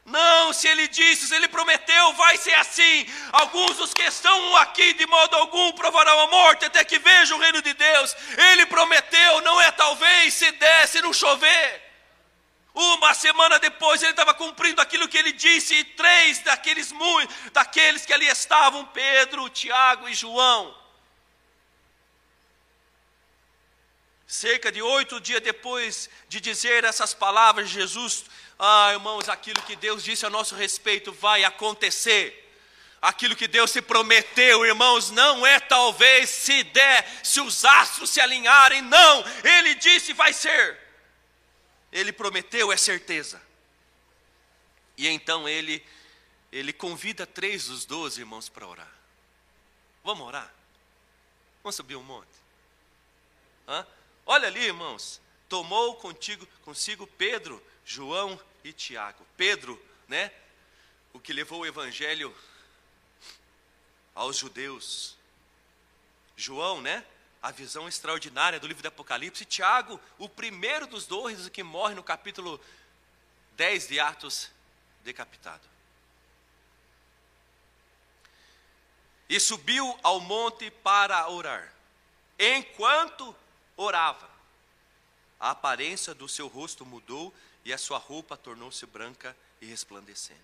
não, 0.05 0.51
se 0.51 0.67
ele 0.67 0.87
disse, 0.87 1.27
se 1.27 1.35
ele 1.35 1.47
prometeu, 1.47 2.13
vai 2.13 2.35
ser 2.37 2.53
assim. 2.55 3.05
Alguns 3.31 3.77
dos 3.77 3.93
que 3.93 4.01
estão 4.01 4.55
aqui, 4.57 4.93
de 4.93 5.05
modo 5.05 5.35
algum, 5.35 5.71
provarão 5.73 6.19
a 6.21 6.27
morte 6.27 6.65
até 6.65 6.83
que 6.83 6.97
vejam 6.97 7.37
o 7.37 7.41
reino 7.41 7.61
de 7.61 7.73
Deus. 7.73 8.15
Ele 8.51 8.65
prometeu, 8.65 9.41
não 9.41 9.61
é 9.61 9.71
talvez, 9.71 10.33
se 10.33 10.51
der, 10.53 10.87
se 10.87 11.01
não 11.01 11.13
chover. 11.13 11.91
Uma 12.73 13.13
semana 13.13 13.59
depois 13.59 14.01
ele 14.01 14.11
estava 14.11 14.33
cumprindo 14.33 14.81
aquilo 14.81 15.07
que 15.07 15.17
ele 15.17 15.33
disse, 15.33 15.75
e 15.75 15.83
três 15.83 16.39
daqueles, 16.39 16.91
daqueles 17.51 18.05
que 18.05 18.13
ali 18.13 18.27
estavam, 18.27 18.85
Pedro, 18.85 19.49
Tiago 19.49 20.09
e 20.09 20.13
João. 20.13 20.75
Cerca 24.25 24.71
de 24.71 24.81
oito 24.81 25.19
dias 25.19 25.41
depois 25.41 26.09
de 26.29 26.39
dizer 26.39 26.85
essas 26.85 27.13
palavras, 27.13 27.69
Jesus 27.69 28.23
ah, 28.63 28.93
irmãos, 28.93 29.27
aquilo 29.27 29.59
que 29.63 29.75
Deus 29.75 30.03
disse 30.03 30.23
a 30.23 30.29
nosso 30.29 30.53
respeito 30.53 31.11
vai 31.11 31.43
acontecer. 31.43 32.37
Aquilo 33.01 33.35
que 33.35 33.47
Deus 33.47 33.71
se 33.71 33.81
prometeu, 33.81 34.63
irmãos, 34.63 35.09
não 35.09 35.43
é 35.43 35.59
talvez 35.59 36.29
se 36.29 36.61
der, 36.65 37.09
se 37.23 37.41
os 37.41 37.65
astros 37.65 38.11
se 38.11 38.21
alinharem, 38.21 38.83
não. 38.83 39.25
Ele 39.43 39.73
disse 39.73 40.13
vai 40.13 40.31
ser. 40.31 40.79
Ele 41.91 42.13
prometeu, 42.13 42.71
é 42.71 42.77
certeza. 42.77 43.41
E 44.95 45.07
então 45.07 45.49
ele 45.49 45.83
ele 46.51 46.71
convida 46.71 47.25
três 47.25 47.65
dos 47.65 47.83
doze 47.83 48.21
irmãos 48.21 48.47
para 48.47 48.67
orar. 48.67 48.93
Vamos 50.03 50.27
orar? 50.27 50.53
Vamos 51.63 51.75
subir 51.75 51.95
um 51.95 52.03
monte. 52.03 52.29
Hã? 53.67 53.87
Olha 54.23 54.47
ali, 54.47 54.65
irmãos. 54.65 55.19
Tomou 55.49 55.95
contigo, 55.95 56.47
consigo 56.63 57.07
Pedro, 57.07 57.59
João 57.83 58.39
e 58.63 58.73
Tiago. 58.73 59.25
Pedro, 59.35 59.81
né? 60.07 60.31
O 61.13 61.19
que 61.19 61.33
levou 61.33 61.61
o 61.61 61.65
evangelho 61.65 62.35
aos 64.13 64.37
judeus. 64.37 65.15
João, 66.35 66.81
né? 66.81 67.05
A 67.41 67.51
visão 67.51 67.87
extraordinária 67.87 68.59
do 68.59 68.67
livro 68.67 68.83
do 68.83 68.87
Apocalipse. 68.87 69.45
Tiago, 69.45 69.99
o 70.17 70.29
primeiro 70.29 70.87
dos 70.87 71.05
dois 71.05 71.49
que 71.49 71.63
morre 71.63 71.95
no 71.95 72.03
capítulo 72.03 72.59
10 73.55 73.87
de 73.87 73.99
Atos, 73.99 74.49
decapitado. 75.03 75.67
E 79.27 79.39
subiu 79.39 79.97
ao 80.03 80.19
monte 80.19 80.69
para 80.69 81.27
orar. 81.29 81.73
Enquanto 82.37 83.35
orava, 83.77 84.29
a 85.39 85.51
aparência 85.51 86.13
do 86.13 86.27
seu 86.27 86.47
rosto 86.47 86.85
mudou 86.85 87.33
e 87.63 87.71
a 87.71 87.77
sua 87.77 87.97
roupa 87.97 88.35
tornou-se 88.35 88.85
branca 88.85 89.35
e 89.59 89.65
resplandecente. 89.65 90.39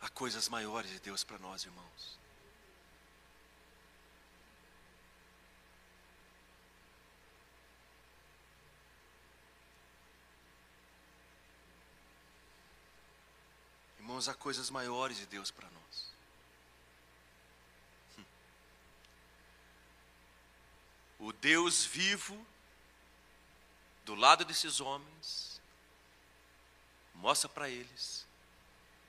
Há 0.00 0.08
coisas 0.08 0.48
maiores 0.48 0.90
de 0.90 0.98
Deus 1.00 1.22
para 1.22 1.38
nós, 1.38 1.64
irmãos. 1.64 2.27
Irmãos, 14.18 14.28
há 14.28 14.34
coisas 14.34 14.68
maiores 14.68 15.16
de 15.16 15.26
Deus 15.26 15.52
para 15.52 15.70
nós. 15.70 16.12
Hum. 18.18 18.24
O 21.20 21.32
Deus 21.32 21.84
vivo, 21.84 22.44
do 24.04 24.16
lado 24.16 24.44
desses 24.44 24.80
homens, 24.80 25.60
mostra 27.14 27.48
para 27.48 27.68
eles 27.68 28.26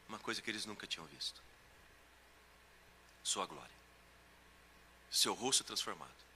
uma 0.07 0.19
coisa 0.19 0.43
que 0.43 0.51
eles 0.51 0.67
nunca 0.67 0.85
tinham 0.85 1.07
visto: 1.07 1.41
Sua 3.23 3.47
glória, 3.47 3.77
seu 5.09 5.33
rosto 5.33 5.63
transformado. 5.63 6.28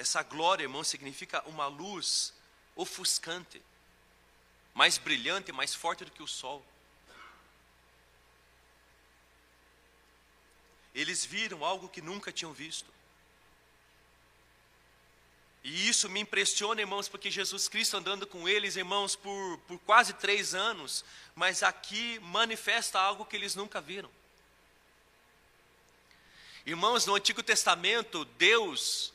Essa 0.00 0.22
glória, 0.22 0.62
irmão, 0.62 0.82
significa 0.82 1.46
uma 1.46 1.66
luz 1.66 2.32
ofuscante, 2.74 3.60
mais 4.72 4.96
brilhante, 4.96 5.52
mais 5.52 5.74
forte 5.74 6.06
do 6.06 6.10
que 6.10 6.22
o 6.22 6.26
sol. 6.26 6.64
Eles 10.94 11.22
viram 11.26 11.62
algo 11.62 11.86
que 11.86 12.00
nunca 12.00 12.32
tinham 12.32 12.50
visto. 12.50 12.90
E 15.62 15.86
isso 15.86 16.08
me 16.08 16.20
impressiona, 16.20 16.80
irmãos, 16.80 17.06
porque 17.06 17.30
Jesus 17.30 17.68
Cristo 17.68 17.98
andando 17.98 18.26
com 18.26 18.48
eles, 18.48 18.76
irmãos, 18.76 19.14
por, 19.14 19.58
por 19.68 19.78
quase 19.80 20.14
três 20.14 20.54
anos, 20.54 21.04
mas 21.34 21.62
aqui 21.62 22.18
manifesta 22.20 22.98
algo 22.98 23.26
que 23.26 23.36
eles 23.36 23.54
nunca 23.54 23.82
viram. 23.82 24.10
Irmãos, 26.64 27.04
no 27.04 27.14
Antigo 27.14 27.42
Testamento, 27.42 28.24
Deus 28.24 29.12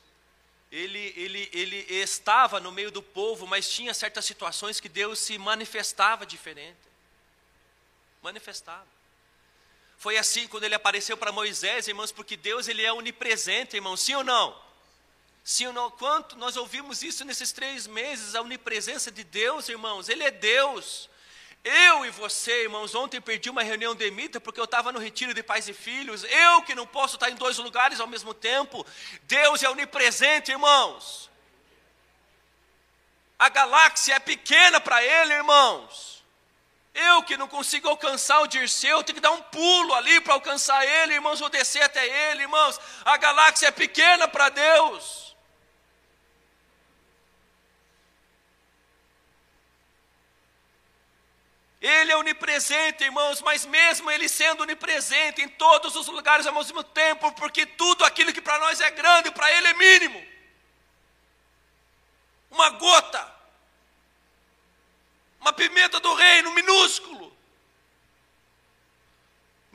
ele, 0.72 1.14
ele, 1.16 1.50
ele 1.54 1.78
estava 1.96 2.60
no 2.60 2.72
meio 2.72 2.92
do 2.92 3.02
povo, 3.02 3.46
mas 3.48 3.70
tinha 3.70 3.94
certas 3.94 4.26
situações 4.26 4.80
que 4.80 4.90
Deus 4.90 5.20
se 5.20 5.38
manifestava 5.38 6.26
diferente. 6.26 6.78
Manifestava. 8.22 8.88
Foi 9.98 10.18
assim 10.18 10.48
quando 10.48 10.64
ele 10.64 10.76
apareceu 10.76 11.16
para 11.16 11.32
Moisés, 11.32 11.88
irmãos, 11.88 12.12
porque 12.12 12.36
Deus 12.36 12.68
ele 12.68 12.84
é 12.84 12.92
onipresente, 12.92 13.76
irmãos, 13.76 14.02
sim 14.02 14.16
ou 14.16 14.24
não? 14.24 14.56
Sim 15.44 15.68
ou 15.68 15.74
não? 15.74 15.92
Quanto 15.92 16.36
nós 16.36 16.58
ouvimos 16.58 17.04
isso 17.04 17.24
nesses 17.24 17.52
três 17.52 17.88
meses, 17.88 18.36
a 18.36 18.42
onipresença 18.42 19.12
de 19.12 19.24
Deus, 19.24 19.70
irmãos, 19.70 20.10
Ele 20.10 20.24
é 20.24 20.32
Deus. 20.32 21.10
Eu 21.68 22.06
e 22.06 22.12
você, 22.12 22.62
irmãos, 22.62 22.94
ontem 22.94 23.20
perdi 23.20 23.50
uma 23.50 23.64
reunião 23.64 23.96
de 23.96 24.06
Emita 24.06 24.40
porque 24.40 24.60
eu 24.60 24.66
estava 24.66 24.92
no 24.92 25.00
retiro 25.00 25.34
de 25.34 25.42
pais 25.42 25.68
e 25.68 25.74
filhos. 25.74 26.24
Eu 26.24 26.62
que 26.62 26.76
não 26.76 26.86
posso 26.86 27.16
estar 27.16 27.32
em 27.32 27.36
dois 27.36 27.58
lugares 27.58 28.00
ao 28.00 28.06
mesmo 28.06 28.36
tempo. 28.36 28.86
Deus 29.24 29.64
é 29.64 29.70
onipresente, 29.70 30.52
irmãos. 30.52 31.28
A 33.40 33.50
galáxia 33.50 34.14
é 34.14 34.20
pequena 34.20 34.80
para 34.80 35.04
Ele, 35.04 35.34
irmãos. 35.34 36.24
Eu 36.96 37.24
que 37.24 37.36
não 37.36 37.48
consigo 37.48 37.90
alcançar 37.90 38.40
o 38.42 38.48
Dirceu, 38.48 39.04
tenho 39.04 39.16
que 39.16 39.22
dar 39.22 39.32
um 39.32 39.42
pulo 39.42 39.94
ali 39.96 40.22
para 40.22 40.36
alcançar 40.36 40.82
ele, 40.86 41.16
irmãos, 41.16 41.42
vou 41.42 41.50
descer 41.50 41.82
até 41.82 42.32
ele, 42.32 42.44
irmãos. 42.44 42.80
A 43.04 43.18
galáxia 43.18 43.68
é 43.68 43.72
pequena 43.72 44.30
para 44.30 44.48
Deus. 44.48 45.25
Ele 51.86 52.12
é 52.12 52.18
onipresente, 52.18 53.04
irmãos, 53.04 53.42
mas 53.42 53.64
mesmo 53.64 54.10
ele 54.10 54.28
sendo 54.28 54.64
onipresente 54.64 55.44
em 55.44 55.48
todos 55.48 55.96
os 55.96 56.08
lugares 56.08 56.48
ao 56.48 56.54
mesmo 56.54 56.84
tempo, 56.84 57.32
porque 57.34 57.64
tudo 57.64 58.04
aquilo 58.04 58.34
que 58.34 58.42
para 58.42 58.58
nós 58.58 58.82
é 58.82 58.90
grande, 58.90 59.30
para 59.30 59.52
ele 59.52 59.68
é 59.68 59.74
mínimo. 59.76 60.26
Uma 62.50 62.72
gota, 62.72 63.36
uma 65.40 65.54
pimenta 65.54 66.00
do 66.00 66.12
reino 66.16 66.52
minúsculo. 66.54 67.25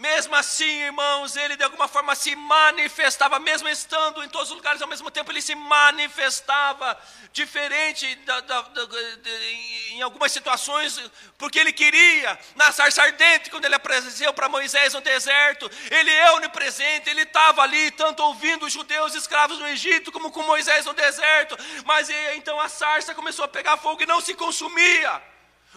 Mesmo 0.00 0.34
assim, 0.34 0.64
irmãos, 0.64 1.36
ele 1.36 1.56
de 1.56 1.62
alguma 1.62 1.86
forma 1.86 2.14
se 2.14 2.34
manifestava, 2.34 3.38
mesmo 3.38 3.68
estando 3.68 4.24
em 4.24 4.30
todos 4.30 4.48
os 4.48 4.56
lugares 4.56 4.80
ao 4.80 4.88
mesmo 4.88 5.10
tempo, 5.10 5.30
ele 5.30 5.42
se 5.42 5.54
manifestava 5.54 6.98
diferente 7.34 8.14
da, 8.24 8.40
da, 8.40 8.62
da, 8.62 8.84
de, 8.86 9.92
em 9.92 10.00
algumas 10.00 10.32
situações, 10.32 10.98
porque 11.36 11.58
ele 11.58 11.70
queria, 11.70 12.38
na 12.56 12.72
sarça 12.72 13.02
ardente, 13.02 13.50
quando 13.50 13.66
ele 13.66 13.74
apareceu 13.74 14.32
para 14.32 14.48
Moisés 14.48 14.94
no 14.94 15.02
deserto, 15.02 15.70
ele 15.90 16.10
é 16.10 16.32
onipresente, 16.32 17.10
ele 17.10 17.24
estava 17.24 17.60
ali, 17.60 17.90
tanto 17.90 18.22
ouvindo 18.22 18.64
os 18.64 18.72
judeus 18.72 19.14
escravos 19.14 19.58
no 19.58 19.68
Egito, 19.68 20.10
como 20.10 20.30
com 20.30 20.42
Moisés 20.44 20.86
no 20.86 20.94
deserto, 20.94 21.58
mas 21.84 22.08
então 22.36 22.58
a 22.58 22.70
sarça 22.70 23.14
começou 23.14 23.44
a 23.44 23.48
pegar 23.48 23.76
fogo 23.76 24.02
e 24.02 24.06
não 24.06 24.22
se 24.22 24.32
consumia. 24.32 25.22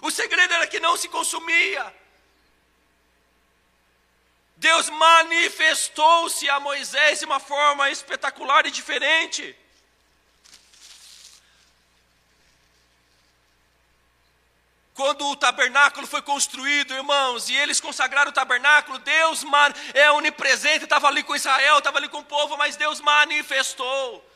O 0.01 0.09
segredo 0.09 0.53
era 0.53 0.65
que 0.65 0.79
não 0.79 0.95
se 0.95 1.09
consumia. 1.09 2.02
Deus 4.63 4.89
manifestou-se 4.89 6.49
a 6.49 6.57
Moisés 6.57 7.19
de 7.19 7.25
uma 7.25 7.37
forma 7.37 7.89
espetacular 7.89 8.65
e 8.65 8.71
diferente. 8.71 9.53
Quando 14.93 15.27
o 15.27 15.35
tabernáculo 15.35 16.07
foi 16.07 16.21
construído, 16.21 16.93
irmãos, 16.93 17.49
e 17.49 17.55
eles 17.57 17.81
consagraram 17.81 18.31
o 18.31 18.33
tabernáculo, 18.33 18.99
Deus 18.99 19.43
é 19.93 20.09
onipresente, 20.11 20.85
estava 20.85 21.09
ali 21.09 21.23
com 21.23 21.35
Israel, 21.35 21.79
estava 21.79 21.97
ali 21.97 22.07
com 22.07 22.19
o 22.19 22.23
povo, 22.23 22.55
mas 22.55 22.77
Deus 22.77 23.01
manifestou. 23.01 24.32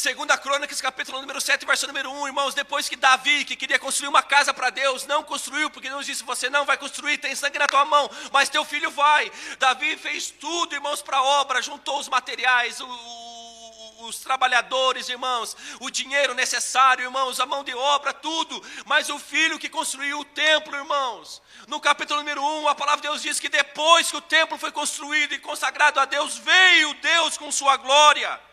Segunda 0.00 0.38
Crônicas, 0.38 0.80
capítulo 0.80 1.20
número 1.20 1.42
7, 1.42 1.66
verso 1.66 1.86
número 1.86 2.10
1, 2.10 2.28
irmãos, 2.28 2.54
depois 2.54 2.88
que 2.88 2.96
Davi, 2.96 3.44
que 3.44 3.54
queria 3.54 3.78
construir 3.78 4.08
uma 4.08 4.22
casa 4.22 4.54
para 4.54 4.70
Deus, 4.70 5.04
não 5.04 5.22
construiu, 5.22 5.68
porque 5.68 5.90
Deus 5.90 6.06
disse, 6.06 6.24
você 6.24 6.48
não 6.48 6.64
vai 6.64 6.78
construir, 6.78 7.18
tem 7.18 7.34
sangue 7.34 7.58
na 7.58 7.66
tua 7.66 7.84
mão, 7.84 8.10
mas 8.32 8.48
teu 8.48 8.64
filho 8.64 8.90
vai. 8.92 9.30
Davi 9.58 9.98
fez 9.98 10.30
tudo, 10.30 10.74
irmãos, 10.74 11.02
para 11.02 11.18
a 11.18 11.22
obra, 11.22 11.60
juntou 11.60 12.00
os 12.00 12.08
materiais, 12.08 12.80
o, 12.80 12.86
o, 12.86 14.06
os 14.06 14.20
trabalhadores, 14.20 15.10
irmãos, 15.10 15.54
o 15.80 15.90
dinheiro 15.90 16.32
necessário, 16.32 17.04
irmãos, 17.04 17.38
a 17.38 17.44
mão 17.44 17.62
de 17.62 17.74
obra, 17.74 18.14
tudo, 18.14 18.58
mas 18.86 19.10
o 19.10 19.18
filho 19.18 19.58
que 19.58 19.68
construiu 19.68 20.20
o 20.20 20.24
templo, 20.24 20.76
irmãos, 20.76 21.42
no 21.68 21.78
capítulo 21.78 22.20
número 22.20 22.42
1, 22.42 22.68
a 22.68 22.74
palavra 22.74 23.02
de 23.02 23.08
Deus 23.08 23.20
diz 23.20 23.38
que 23.38 23.50
depois 23.50 24.10
que 24.10 24.16
o 24.16 24.22
templo 24.22 24.56
foi 24.56 24.72
construído 24.72 25.34
e 25.34 25.38
consagrado 25.38 26.00
a 26.00 26.06
Deus, 26.06 26.38
veio 26.38 26.94
Deus 26.94 27.36
com 27.36 27.52
sua 27.52 27.76
glória. 27.76 28.48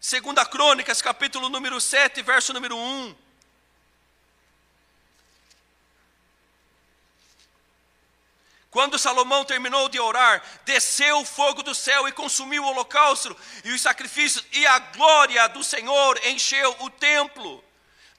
Segunda 0.00 0.46
Crônicas, 0.46 1.02
capítulo 1.02 1.50
número 1.50 1.78
7, 1.78 2.22
verso 2.22 2.54
número 2.54 2.74
1. 2.74 3.14
Quando 8.70 8.98
Salomão 8.98 9.44
terminou 9.44 9.90
de 9.90 10.00
orar, 10.00 10.42
desceu 10.64 11.18
o 11.18 11.24
fogo 11.26 11.62
do 11.62 11.74
céu 11.74 12.08
e 12.08 12.12
consumiu 12.12 12.64
o 12.64 12.68
holocausto 12.68 13.36
e 13.62 13.72
os 13.72 13.82
sacrifícios, 13.82 14.46
e 14.52 14.66
a 14.66 14.78
glória 14.78 15.46
do 15.48 15.62
Senhor 15.62 16.18
encheu 16.24 16.74
o 16.78 16.88
templo. 16.88 17.62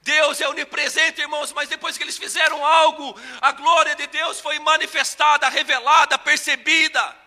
Deus 0.02 0.40
é 0.40 0.48
onipresente, 0.48 1.20
irmãos, 1.20 1.52
mas 1.52 1.68
depois 1.68 1.96
que 1.96 2.04
eles 2.04 2.16
fizeram 2.16 2.64
algo, 2.64 3.18
a 3.40 3.50
glória 3.50 3.96
de 3.96 4.06
Deus 4.06 4.38
foi 4.38 4.60
manifestada, 4.60 5.48
revelada, 5.48 6.16
percebida. 6.16 7.21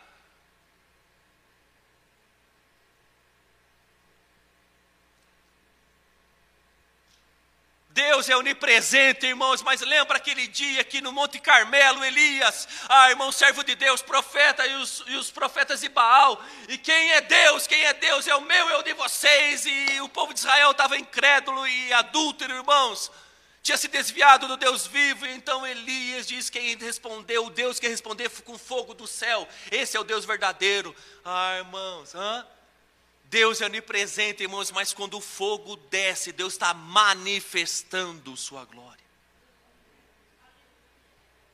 Deus 7.95 8.27
é 8.27 8.35
onipresente, 8.35 9.25
irmãos, 9.25 9.61
mas 9.61 9.79
lembra 9.79 10.17
aquele 10.17 10.47
dia 10.47 10.83
que 10.83 10.99
no 10.99 11.13
Monte 11.13 11.39
Carmelo, 11.39 12.03
Elias, 12.03 12.67
ah, 12.89 13.09
irmão, 13.09 13.31
servo 13.31 13.63
de 13.63 13.73
Deus, 13.73 14.01
profeta 14.01 14.67
e 14.67 14.75
os, 14.75 15.01
e 15.07 15.15
os 15.15 15.31
profetas 15.31 15.79
de 15.79 15.87
Baal, 15.87 16.43
e 16.67 16.77
quem 16.77 17.13
é 17.13 17.21
Deus? 17.21 17.65
Quem 17.65 17.85
é 17.85 17.93
Deus? 17.93 18.27
É 18.27 18.35
o 18.35 18.41
meu, 18.41 18.69
é 18.69 18.77
o 18.77 18.83
de 18.83 18.91
vocês, 18.91 19.65
e 19.65 20.01
o 20.01 20.09
povo 20.09 20.33
de 20.33 20.41
Israel 20.41 20.71
estava 20.71 20.97
incrédulo 20.97 21.65
e 21.65 21.93
adúltero, 21.93 22.53
irmãos, 22.53 23.09
tinha 23.63 23.77
se 23.77 23.87
desviado 23.87 24.45
do 24.45 24.57
Deus 24.57 24.85
vivo, 24.85 25.25
então 25.27 25.65
Elias 25.65 26.27
diz 26.27 26.49
quem 26.49 26.75
respondeu, 26.75 27.45
o 27.45 27.49
Deus 27.49 27.79
que 27.79 27.87
respondeu 27.87 28.29
com 28.43 28.57
fogo 28.57 28.93
do 28.93 29.07
céu, 29.07 29.47
esse 29.71 29.95
é 29.95 29.99
o 30.01 30.03
Deus 30.03 30.25
verdadeiro. 30.25 30.93
Ah, 31.23 31.59
irmãos, 31.59 32.13
hã? 32.13 32.45
Deus 33.29 33.61
é 33.61 33.65
onipresente, 33.65 34.43
irmãos, 34.43 34.71
mas 34.71 34.93
quando 34.93 35.17
o 35.17 35.21
fogo 35.21 35.75
desce, 35.75 36.31
Deus 36.31 36.53
está 36.53 36.73
manifestando 36.73 38.37
Sua 38.37 38.65
glória. 38.65 39.03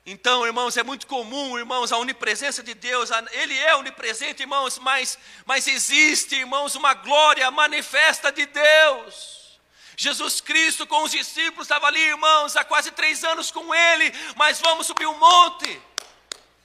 Então, 0.06 0.46
irmãos, 0.46 0.76
é 0.78 0.84
muito 0.84 1.06
comum, 1.06 1.58
irmãos, 1.58 1.92
a 1.92 1.98
onipresença 1.98 2.64
de 2.64 2.74
Deus, 2.74 3.10
Ele 3.32 3.56
é 3.58 3.76
onipresente, 3.76 4.42
irmãos, 4.42 4.80
mas, 4.80 5.18
mas 5.46 5.68
existe, 5.68 6.36
irmãos, 6.36 6.76
uma 6.76 6.94
glória 6.94 7.50
manifesta 7.52 8.32
de 8.32 8.46
Deus. 8.48 9.60
Jesus 9.96 10.42
Cristo 10.42 10.88
com 10.88 11.04
os 11.04 11.12
discípulos 11.12 11.66
estava 11.66 11.86
ali, 11.86 12.00
irmãos, 12.00 12.56
há 12.56 12.64
quase 12.64 12.90
três 12.92 13.24
anos 13.24 13.52
com 13.52 13.74
Ele, 13.74 14.12
mas 14.36 14.60
vamos 14.60 14.88
subir 14.88 15.06
um 15.06 15.18
monte. 15.18 15.80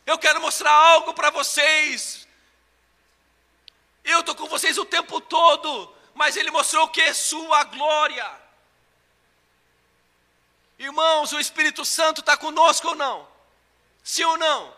Eu 0.06 0.16
quero 0.16 0.40
mostrar 0.40 0.72
algo 0.72 1.12
para 1.12 1.28
vocês. 1.30 2.25
Eu 4.06 4.20
estou 4.20 4.34
com 4.34 4.46
vocês 4.46 4.78
o 4.78 4.84
tempo 4.84 5.20
todo, 5.20 5.94
mas 6.14 6.36
Ele 6.36 6.50
mostrou 6.50 6.88
que 6.88 7.00
é 7.00 7.12
Sua 7.12 7.64
glória. 7.64 8.46
Irmãos, 10.78 11.32
o 11.32 11.40
Espírito 11.40 11.84
Santo 11.84 12.20
está 12.20 12.36
conosco 12.36 12.88
ou 12.88 12.94
não? 12.94 13.26
Sim 14.04 14.24
ou 14.24 14.38
não? 14.38 14.72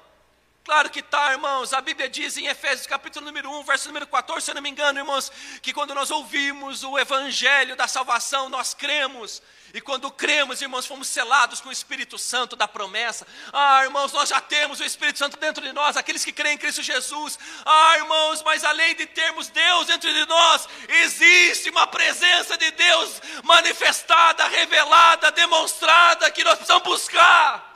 Claro 0.65 0.91
que 0.91 1.01
está, 1.01 1.33
irmãos. 1.33 1.73
A 1.73 1.81
Bíblia 1.81 2.09
diz 2.09 2.37
em 2.37 2.47
Efésios 2.47 2.87
capítulo 2.87 3.27
número 3.27 3.51
1, 3.51 3.65
verso 3.65 3.89
número 3.89 4.07
14, 4.07 4.45
se 4.45 4.51
eu 4.51 4.55
não 4.55 4.63
me 4.63 4.71
engano, 4.71 4.99
irmãos, 4.99 5.31
que 5.61 5.73
quando 5.73 5.95
nós 5.95 6.11
ouvimos 6.11 6.83
o 6.83 6.99
Evangelho 6.99 7.77
da 7.77 7.87
salvação, 7.87 8.49
nós 8.49 8.75
cremos 8.75 9.43
e 9.75 9.81
quando 9.81 10.11
cremos, 10.11 10.63
irmãos, 10.63 10.87
fomos 10.87 11.09
selados 11.09 11.61
com 11.61 11.69
o 11.69 11.73
Espírito 11.73 12.17
Santo 12.17 12.57
da 12.57 12.67
promessa. 12.67 13.27
Ah, 13.53 13.85
irmãos, 13.85 14.13
nós 14.13 14.31
já 14.31 14.41
temos 14.41 14.81
o 14.81 14.85
Espírito 14.85 15.19
Santo 15.19 15.37
dentro 15.37 15.63
de 15.63 15.73
nós, 15.73 15.97
aqueles 15.97 16.25
que 16.25 16.33
creem 16.33 16.55
em 16.55 16.59
Cristo 16.59 16.83
Jesus. 16.83 17.39
Ah, 17.67 17.99
irmãos, 17.99 18.43
mas 18.43 18.65
além 18.65 18.95
de 18.95 19.07
termos 19.07 19.49
Deus 19.49 19.87
dentro 19.87 20.13
de 20.13 20.25
nós, 20.27 20.69
existe 20.89 21.69
uma 21.69 21.87
presença 21.87 22.57
de 22.57 22.71
Deus 22.71 23.21
manifestada, 23.45 24.49
revelada, 24.49 25.31
demonstrada, 25.33 26.31
que 26.31 26.43
nós 26.43 26.55
precisamos 26.55 26.85
buscar. 26.85 27.68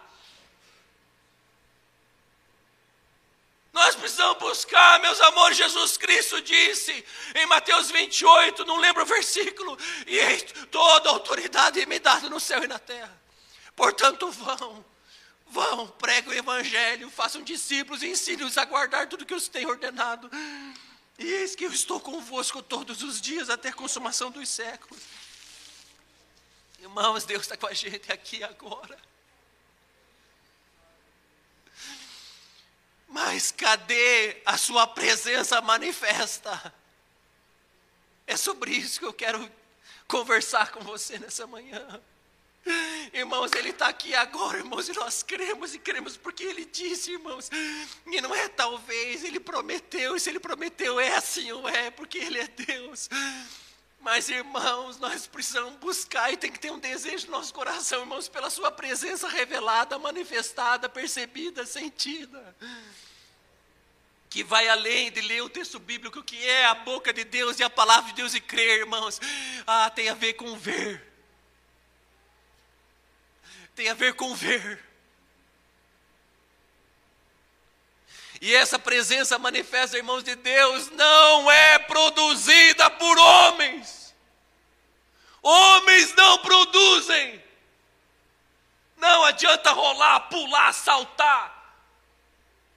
Nós 3.72 3.94
precisamos 3.94 4.37
buscar, 4.38 5.00
meus 5.00 5.18
amores, 5.22 5.56
Jesus 5.56 5.96
Cristo 5.96 6.42
disse 6.42 7.04
em 7.35 7.46
Mateus 7.46 7.90
28, 7.90 8.66
não 8.66 8.76
lembro 8.76 9.02
o 9.02 9.06
versículo, 9.06 9.78
e 10.06 10.66
toda 10.66 11.08
autoridade 11.08 11.85
me 11.87 11.98
dada 11.98 12.28
no 12.28 12.38
céu 12.38 12.62
e 12.62 12.66
na 12.66 12.78
terra. 12.78 13.18
Portanto, 13.74 14.30
vão, 14.30 14.85
vão, 15.46 15.88
preguem 15.88 16.35
o 16.35 16.38
evangelho, 16.38 17.11
façam 17.11 17.42
discípulos 17.42 18.02
e 18.02 18.08
ensinem-os 18.08 18.58
a 18.58 18.64
guardar 18.66 19.08
tudo 19.08 19.24
que 19.24 19.35
os 19.35 19.48
tem 19.48 19.64
ordenado. 19.64 20.30
E 21.18 21.24
eis 21.24 21.56
que 21.56 21.64
eu 21.64 21.72
estou 21.72 21.98
convosco 21.98 22.62
todos 22.62 23.02
os 23.02 23.22
dias 23.22 23.48
até 23.48 23.70
a 23.70 23.72
consumação 23.72 24.30
dos 24.30 24.50
séculos. 24.50 25.02
Irmãos, 26.78 27.24
Deus 27.24 27.42
está 27.42 27.56
com 27.56 27.66
a 27.66 27.72
gente 27.72 28.12
aqui 28.12 28.44
agora. 28.44 28.98
Mas 33.12 33.51
cadê 33.53 34.40
a 34.46 34.57
sua 34.57 34.87
presença 34.87 35.61
manifesta? 35.61 36.75
É 38.27 38.38
sobre 38.38 38.70
isso 38.70 38.98
que 38.98 39.05
eu 39.05 39.12
quero 39.12 39.53
conversar 40.09 40.72
com 40.72 40.81
você 40.81 41.18
nessa 41.18 41.46
manhã. 41.46 42.01
Irmãos, 43.12 43.53
Ele 43.53 43.68
está 43.68 43.88
aqui 43.88 44.14
agora, 44.14 44.57
irmãos, 44.57 44.88
e 44.88 44.94
nós 44.94 45.22
cremos 45.22 45.75
e 45.75 45.79
cremos 45.79 46.16
porque 46.16 46.42
Ele 46.42 46.64
disse, 46.64 47.12
irmãos, 47.12 47.51
e 48.07 48.20
não 48.22 48.35
é 48.35 48.48
talvez, 48.48 49.25
Ele 49.25 49.38
prometeu, 49.38 50.16
e 50.16 50.20
se 50.20 50.31
Ele 50.31 50.40
prometeu 50.40 50.98
é 50.98 51.14
assim 51.14 51.53
ou 51.53 51.68
é, 51.68 51.90
porque 51.90 52.16
Ele 52.16 52.38
é 52.38 52.46
Deus. 52.46 53.11
Mas, 54.03 54.29
irmãos, 54.29 54.99
nós 54.99 55.27
precisamos 55.27 55.75
buscar 55.77 56.31
e 56.33 56.37
tem 56.37 56.53
que 56.53 56.59
ter 56.59 56.71
um 56.71 56.79
desejo 56.79 57.27
no 57.27 57.33
nosso 57.33 57.55
coração, 57.55 58.01
irmãos, 58.01 58.29
pela 58.29 58.51
Sua 58.51 58.71
presença 58.71 59.29
revelada, 59.29 59.99
manifestada, 59.99 60.88
percebida, 60.88 61.65
sentida. 61.65 62.55
Que 64.29 64.45
vai 64.45 64.69
além 64.69 65.11
de 65.11 65.21
ler 65.21 65.43
o 65.43 65.49
texto 65.49 65.79
bíblico, 65.79 66.23
que 66.23 66.45
é 66.45 66.67
a 66.67 66.75
boca 66.75 67.12
de 67.12 67.25
Deus 67.25 67.59
e 67.59 67.62
a 67.62 67.71
palavra 67.71 68.11
de 68.11 68.17
Deus 68.17 68.35
e 68.35 68.41
crer, 68.41 68.81
irmãos. 68.81 69.21
Ah, 69.67 69.88
tem 69.88 70.09
a 70.09 70.15
ver 70.15 70.35
com 70.35 70.55
ver 70.59 71.12
tem 73.75 73.88
a 73.88 73.95
ver 73.95 74.15
com 74.15 74.35
ver. 74.35 74.91
E 78.42 78.52
essa 78.57 78.76
presença 78.76 79.38
manifesta, 79.38 79.96
irmãos 79.96 80.24
de 80.24 80.35
Deus, 80.35 80.90
não 80.90 81.48
é 81.48 81.78
produzida 81.78 82.90
por 82.90 83.16
homens. 83.16 84.12
Homens 85.40 86.12
não 86.16 86.38
produzem. 86.38 87.40
Não 88.96 89.24
adianta 89.26 89.70
rolar, 89.70 90.22
pular, 90.22 90.74
saltar. 90.74 91.76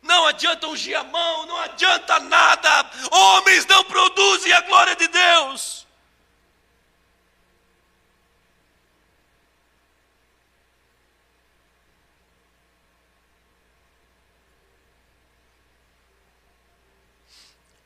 Não 0.03 0.27
adianta 0.27 0.67
ungir 0.67 0.99
a 0.99 1.03
mão, 1.03 1.47
não 1.47 1.57
adianta 1.57 2.19
nada. 2.19 2.91
Homens 3.09 3.65
não 3.65 3.83
produzem 3.85 4.53
a 4.53 4.61
glória 4.61 4.95
de 4.95 5.07
Deus. 5.07 5.84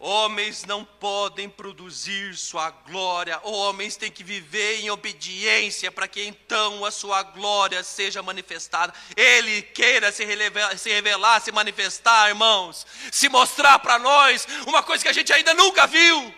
Homens 0.01 0.63
não 0.63 0.85
podem 0.85 1.49
produzir 1.49 2.33
sua 2.37 2.71
glória, 2.71 3.37
homens 3.43 3.97
têm 3.97 4.09
que 4.09 4.23
viver 4.23 4.79
em 4.79 4.89
obediência 4.89 5.91
para 5.91 6.07
que 6.07 6.23
então 6.23 6.85
a 6.85 6.91
sua 6.91 7.21
glória 7.21 7.83
seja 7.83 8.23
manifestada. 8.23 8.93
Ele 9.13 9.61
queira 9.61 10.09
se 10.09 10.23
revelar, 10.23 10.77
se, 10.77 10.89
revelar, 10.89 11.41
se 11.41 11.51
manifestar, 11.51 12.29
irmãos, 12.29 12.87
se 13.11 13.27
mostrar 13.27 13.77
para 13.79 13.99
nós 13.99 14.47
uma 14.65 14.81
coisa 14.81 15.03
que 15.03 15.09
a 15.09 15.13
gente 15.13 15.33
ainda 15.33 15.53
nunca 15.53 15.85
viu. 15.85 16.33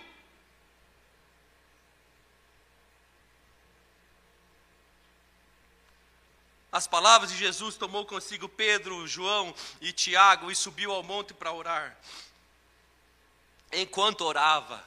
As 6.71 6.87
palavras 6.87 7.29
de 7.29 7.37
Jesus 7.37 7.75
tomou 7.75 8.07
consigo 8.07 8.49
Pedro, 8.49 9.05
João 9.05 9.53
e 9.79 9.91
Tiago 9.91 10.49
e 10.49 10.55
subiu 10.55 10.91
ao 10.91 11.03
monte 11.03 11.31
para 11.31 11.53
orar 11.53 11.95
enquanto 13.71 14.21
orava, 14.21 14.83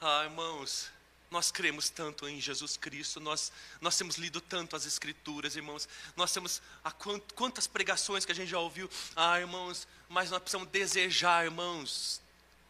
ah, 0.00 0.24
irmãos, 0.24 0.90
nós 1.30 1.50
cremos 1.50 1.90
tanto 1.90 2.28
em 2.28 2.40
Jesus 2.40 2.76
Cristo, 2.76 3.20
nós, 3.20 3.52
nós 3.80 3.96
temos 3.96 4.16
lido 4.16 4.40
tanto 4.40 4.74
as 4.74 4.86
Escrituras, 4.86 5.56
irmãos, 5.56 5.88
nós 6.16 6.32
temos 6.32 6.62
a 6.82 6.90
quant, 6.90 7.22
quantas 7.34 7.66
pregações 7.66 8.24
que 8.24 8.32
a 8.32 8.34
gente 8.34 8.48
já 8.48 8.58
ouviu, 8.58 8.88
ah, 9.14 9.38
irmãos, 9.38 9.86
mas 10.08 10.30
nós 10.30 10.40
precisamos 10.40 10.68
desejar, 10.68 11.44
irmãos, 11.44 12.20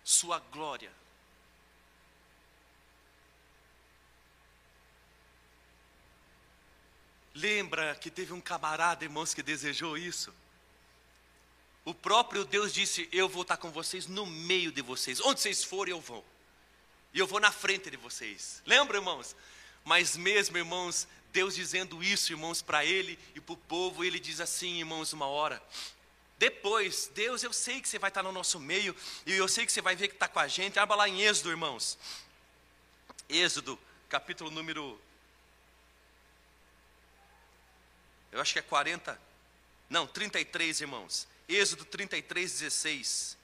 Sua 0.04 0.38
glória. 0.38 0.90
Lembra 7.34 7.94
que 7.94 8.10
teve 8.10 8.32
um 8.32 8.40
camarada, 8.40 9.04
irmãos, 9.04 9.32
que 9.32 9.44
desejou 9.44 9.96
isso? 9.96 10.34
O 11.88 11.94
próprio 11.94 12.44
Deus 12.44 12.74
disse: 12.74 13.08
Eu 13.10 13.30
vou 13.30 13.40
estar 13.40 13.56
com 13.56 13.70
vocês 13.70 14.06
no 14.06 14.26
meio 14.26 14.70
de 14.70 14.82
vocês. 14.82 15.22
Onde 15.22 15.40
vocês 15.40 15.64
forem, 15.64 15.92
eu 15.92 16.00
vou. 16.02 16.22
E 17.14 17.18
eu 17.18 17.26
vou 17.26 17.40
na 17.40 17.50
frente 17.50 17.90
de 17.90 17.96
vocês. 17.96 18.62
Lembra, 18.66 18.98
irmãos? 18.98 19.34
Mas 19.86 20.14
mesmo, 20.14 20.58
irmãos, 20.58 21.08
Deus 21.32 21.54
dizendo 21.54 22.02
isso, 22.02 22.30
irmãos, 22.30 22.60
para 22.60 22.84
ele 22.84 23.18
e 23.34 23.40
para 23.40 23.54
o 23.54 23.56
povo, 23.56 24.04
ele 24.04 24.20
diz 24.20 24.38
assim, 24.38 24.80
irmãos, 24.80 25.14
uma 25.14 25.24
hora. 25.24 25.62
Depois, 26.36 27.10
Deus, 27.14 27.42
eu 27.42 27.54
sei 27.54 27.80
que 27.80 27.88
você 27.88 27.98
vai 27.98 28.10
estar 28.10 28.22
no 28.22 28.32
nosso 28.32 28.60
meio, 28.60 28.94
e 29.24 29.32
eu 29.32 29.48
sei 29.48 29.64
que 29.64 29.72
você 29.72 29.80
vai 29.80 29.96
ver 29.96 30.08
que 30.08 30.14
está 30.14 30.28
com 30.28 30.40
a 30.40 30.46
gente. 30.46 30.78
Abra 30.78 30.94
lá 30.94 31.08
em 31.08 31.22
Êxodo, 31.22 31.48
irmãos. 31.48 31.96
Êxodo, 33.30 33.78
capítulo 34.10 34.50
número. 34.50 35.00
Eu 38.30 38.42
acho 38.42 38.52
que 38.52 38.58
é 38.58 38.62
40. 38.62 39.18
Não, 39.88 40.06
33, 40.06 40.82
irmãos. 40.82 41.26
Êxodo 41.48 41.84
33, 41.86 42.60
16. 42.60 43.38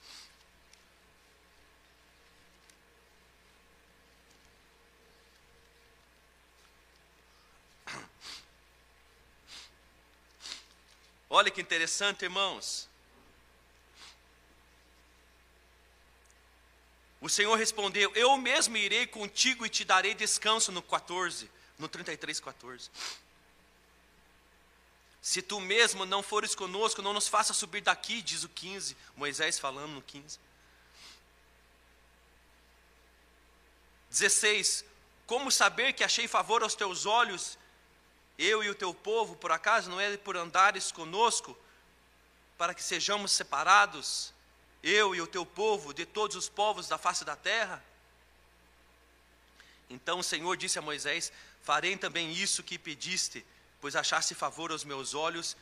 Olha 11.31 11.51
que 11.51 11.61
interessante, 11.61 12.23
irmãos. 12.23 12.89
O 17.21 17.29
Senhor 17.29 17.57
respondeu: 17.57 18.13
Eu 18.15 18.37
mesmo 18.37 18.77
irei 18.77 19.07
contigo 19.07 19.65
e 19.65 19.69
te 19.69 19.85
darei 19.85 20.15
descanso 20.15 20.71
no 20.71 20.83
14, 20.83 21.51
no 21.79 21.89
33, 21.89 22.39
14. 22.39 22.91
Se 25.25 25.41
tu 25.41 25.59
mesmo 25.59 26.05
não 26.05 26.23
fores 26.23 26.55
conosco, 26.55 27.01
não 27.01 27.15
nos 27.15 27.29
faça 27.29 27.55
subir 27.55 27.81
daqui, 27.81 28.21
diz 28.21 28.45
o 28.45 28.49
15, 28.51 28.95
Moisés 29.17 29.59
falando 29.59 29.93
no 29.93 30.03
15. 30.03 30.39
16. 34.11 34.85
Como 35.27 35.51
saber 35.51 35.95
que 35.95 36.05
achei 36.05 36.29
favor 36.29 36.63
aos 36.63 36.75
teus 36.75 37.07
olhos, 37.07 37.57
eu 38.39 38.63
e 38.63 38.69
o 38.69 38.75
teu 38.75 38.93
povo, 38.93 39.35
por 39.35 39.51
acaso 39.51 39.89
não 39.89 39.99
é 39.99 40.15
por 40.19 40.37
andares 40.37 40.93
conosco, 40.93 41.57
para 42.59 42.75
que 42.75 42.83
sejamos 42.83 43.33
separados, 43.33 44.31
eu 44.83 45.15
e 45.15 45.23
o 45.23 45.27
teu 45.27 45.47
povo, 45.47 45.95
de 45.95 46.05
todos 46.05 46.37
os 46.37 46.51
povos 46.51 46.87
da 46.87 46.99
face 46.99 47.25
da 47.25 47.35
terra? 47.35 47.83
Então 49.89 50.19
o 50.19 50.23
Senhor 50.23 50.55
disse 50.55 50.79
a 50.79 50.83
Moisés: 50.83 51.33
Farei 51.63 51.97
também 51.97 52.31
isso 52.31 52.63
que 52.63 52.79
pediste 52.79 53.43
pois 53.85 53.95
achaste 53.95 54.35
favor 54.35 54.73
aos 54.73 54.83
meus 54.83 55.13
olhos, 55.13 55.55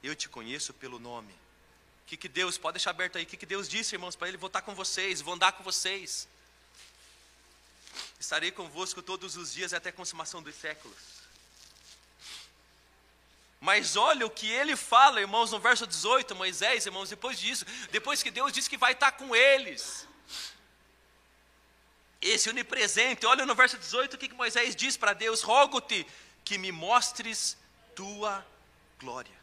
eu 0.00 0.14
te 0.14 0.28
conheço 0.28 0.72
pelo 0.72 1.00
nome. 1.00 1.32
O 1.32 2.06
que, 2.06 2.16
que 2.16 2.28
Deus, 2.28 2.56
pode 2.56 2.74
deixar 2.74 2.90
aberto 2.90 3.18
aí, 3.18 3.24
o 3.24 3.26
que, 3.26 3.36
que 3.36 3.44
Deus 3.44 3.68
disse, 3.68 3.96
irmãos, 3.96 4.14
para 4.14 4.28
Ele 4.28 4.36
voltar 4.36 4.62
com 4.62 4.76
vocês, 4.76 5.20
vou 5.20 5.34
andar 5.34 5.50
com 5.50 5.64
vocês. 5.64 6.28
Estarei 8.16 8.52
convosco 8.52 9.02
todos 9.02 9.36
os 9.36 9.52
dias 9.52 9.74
até 9.74 9.88
a 9.88 9.92
consumação 9.92 10.40
dos 10.40 10.54
séculos. 10.54 10.96
Mas 13.60 13.96
olha 13.96 14.24
o 14.24 14.30
que 14.30 14.48
ele 14.48 14.76
fala, 14.76 15.20
irmãos, 15.20 15.50
no 15.50 15.58
verso 15.58 15.84
18, 15.84 16.32
Moisés, 16.36 16.86
irmãos, 16.86 17.10
depois 17.10 17.40
disso, 17.40 17.66
depois 17.90 18.22
que 18.22 18.30
Deus 18.30 18.52
disse 18.52 18.70
que 18.70 18.78
vai 18.78 18.92
estar 18.92 19.10
com 19.10 19.34
eles. 19.34 20.06
Esse 22.22 22.48
onipresente, 22.48 23.26
olha 23.26 23.44
no 23.44 23.54
verso 23.56 23.76
18 23.76 24.14
o 24.14 24.18
que, 24.18 24.28
que 24.28 24.34
Moisés 24.36 24.76
diz 24.76 24.96
para 24.96 25.12
Deus: 25.12 25.42
rogo-te 25.42 26.06
que 26.44 26.56
me 26.56 26.70
mostres 26.70 27.56
tua 27.94 28.46
glória. 28.98 29.38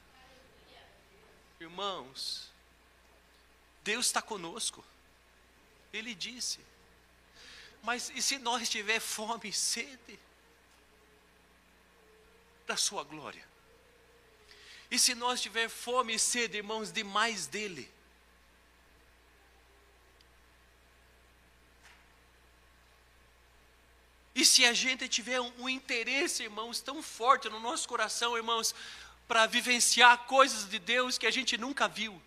Irmãos, 1.60 2.52
Deus 3.84 4.08
está 4.08 4.22
conosco. 4.22 4.84
Ele 5.94 6.16
disse. 6.16 6.60
Mas 7.84 8.10
e 8.16 8.22
se 8.22 8.38
nós 8.38 8.70
tiver 8.70 9.00
fome 9.00 9.50
e 9.50 9.54
sede 9.54 10.20
da 12.68 12.78
sua 12.78 13.04
glória? 13.04 13.48
E 14.90 15.00
se 15.00 15.16
nós 15.16 15.42
tiver 15.42 15.70
fome 15.70 16.16
e 16.16 16.20
sede, 16.20 16.58
irmãos, 16.58 16.92
de 16.92 17.04
mais 17.04 17.48
dele? 17.48 17.92
E 24.34 24.46
se 24.46 24.65
a 24.65 24.74
gente 24.74 25.08
tiver 25.08 25.41
um, 25.41 25.52
um 25.60 25.70
interesse, 25.70 26.44
irmãos, 26.44 26.80
tão 26.80 27.04
forte 27.04 27.50
no 27.50 27.60
nosso 27.60 27.88
coração, 27.88 28.38
irmãos, 28.38 28.74
para 29.28 29.46
vivenciar 29.46 30.26
coisas 30.26 30.70
de 30.70 30.80
Deus 30.80 31.17
que 31.17 31.28
a 31.28 31.32
gente 31.32 31.58
nunca 31.58 31.88
viu. 31.88 32.22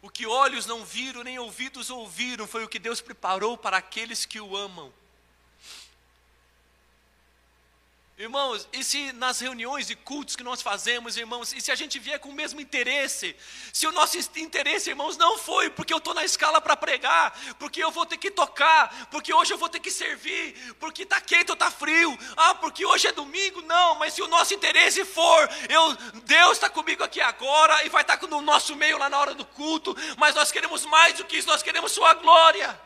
O 0.00 0.10
que 0.10 0.26
olhos 0.26 0.66
não 0.66 0.84
viram, 0.84 1.22
nem 1.22 1.38
ouvidos 1.38 1.88
ouviram, 1.88 2.46
foi 2.46 2.64
o 2.64 2.68
que 2.68 2.78
Deus 2.78 3.00
preparou 3.00 3.56
para 3.56 3.76
aqueles 3.76 4.26
que 4.26 4.40
o 4.40 4.56
amam. 4.56 4.92
Irmãos, 8.18 8.68
e 8.74 8.84
se 8.84 9.10
nas 9.14 9.40
reuniões 9.40 9.88
e 9.88 9.96
cultos 9.96 10.36
que 10.36 10.42
nós 10.42 10.60
fazemos, 10.60 11.16
irmãos, 11.16 11.50
e 11.54 11.62
se 11.62 11.72
a 11.72 11.74
gente 11.74 11.98
vier 11.98 12.18
com 12.18 12.28
o 12.28 12.34
mesmo 12.34 12.60
interesse, 12.60 13.34
se 13.72 13.86
o 13.86 13.92
nosso 13.92 14.18
interesse, 14.36 14.90
irmãos, 14.90 15.16
não 15.16 15.38
foi 15.38 15.70
porque 15.70 15.94
eu 15.94 15.96
estou 15.96 16.12
na 16.12 16.22
escala 16.22 16.60
para 16.60 16.76
pregar, 16.76 17.32
porque 17.58 17.82
eu 17.82 17.90
vou 17.90 18.04
ter 18.04 18.18
que 18.18 18.30
tocar, 18.30 19.08
porque 19.10 19.32
hoje 19.32 19.54
eu 19.54 19.58
vou 19.58 19.68
ter 19.68 19.80
que 19.80 19.90
servir, 19.90 20.54
porque 20.78 21.04
está 21.04 21.22
quente 21.22 21.50
ou 21.50 21.54
está 21.54 21.70
frio, 21.70 22.16
ah, 22.36 22.54
porque 22.54 22.84
hoje 22.84 23.06
é 23.06 23.12
domingo, 23.12 23.62
não, 23.62 23.94
mas 23.94 24.12
se 24.12 24.20
o 24.20 24.28
nosso 24.28 24.52
interesse 24.52 25.06
for, 25.06 25.48
eu, 25.70 25.94
Deus 26.22 26.52
está 26.52 26.68
comigo 26.68 27.02
aqui 27.02 27.20
agora 27.20 27.82
e 27.86 27.88
vai 27.88 28.02
estar 28.02 28.18
tá 28.18 28.26
no 28.26 28.42
nosso 28.42 28.76
meio 28.76 28.98
lá 28.98 29.08
na 29.08 29.18
hora 29.18 29.34
do 29.34 29.46
culto, 29.46 29.96
mas 30.18 30.34
nós 30.34 30.52
queremos 30.52 30.84
mais 30.84 31.14
do 31.14 31.24
que 31.24 31.38
isso, 31.38 31.48
nós 31.48 31.62
queremos 31.62 31.92
Sua 31.92 32.12
glória, 32.12 32.78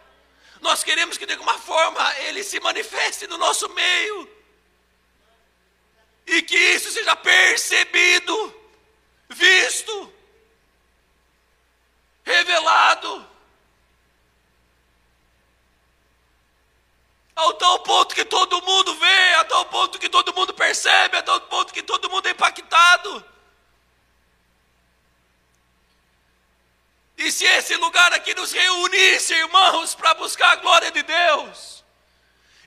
nós 0.61 0.85
queremos 0.85 1.19
que 1.19 1.27
de 1.27 1.33
alguma 1.33 1.59
forma 1.59 2.15
Ele 2.21 2.45
se 2.45 2.61
manifeste 2.61 3.27
no 3.27 3.37
nosso 3.37 3.69
meio 3.71 4.36
e 6.27 6.43
que 6.43 6.57
isso 6.57 6.91
seja 6.91 7.15
percebido, 7.17 8.55
visto, 9.29 10.13
revelado. 12.25 13.27
Ao 17.35 17.53
tal 17.55 17.81
ponto 17.81 18.15
que 18.15 18.25
todo 18.25 18.63
mundo 18.63 18.95
vê, 18.97 19.35
a 19.35 19.45
tal 19.45 19.67
ponto 19.67 19.99
que 19.99 20.09
todo 20.09 20.35
mundo 20.35 20.55
percebe, 20.55 21.19
a 21.19 21.23
tal 21.23 21.41
ponto 21.43 21.73
que 21.73 21.83
todo 21.83 22.11
mundo 22.11 22.27
é 22.27 22.31
impactado. 22.31 23.25
E 27.19 27.31
se 27.31 27.45
esse 27.45 27.77
lugar 27.77 28.13
aqui 28.13 28.35
nos 28.35 28.53
reunisse, 28.53 29.35
irmãos, 29.35 29.95
para 29.95 30.15
buscar 30.15 30.53
a 30.53 30.57
glória 30.57 30.91
de 30.91 31.03
Deus, 31.03 31.76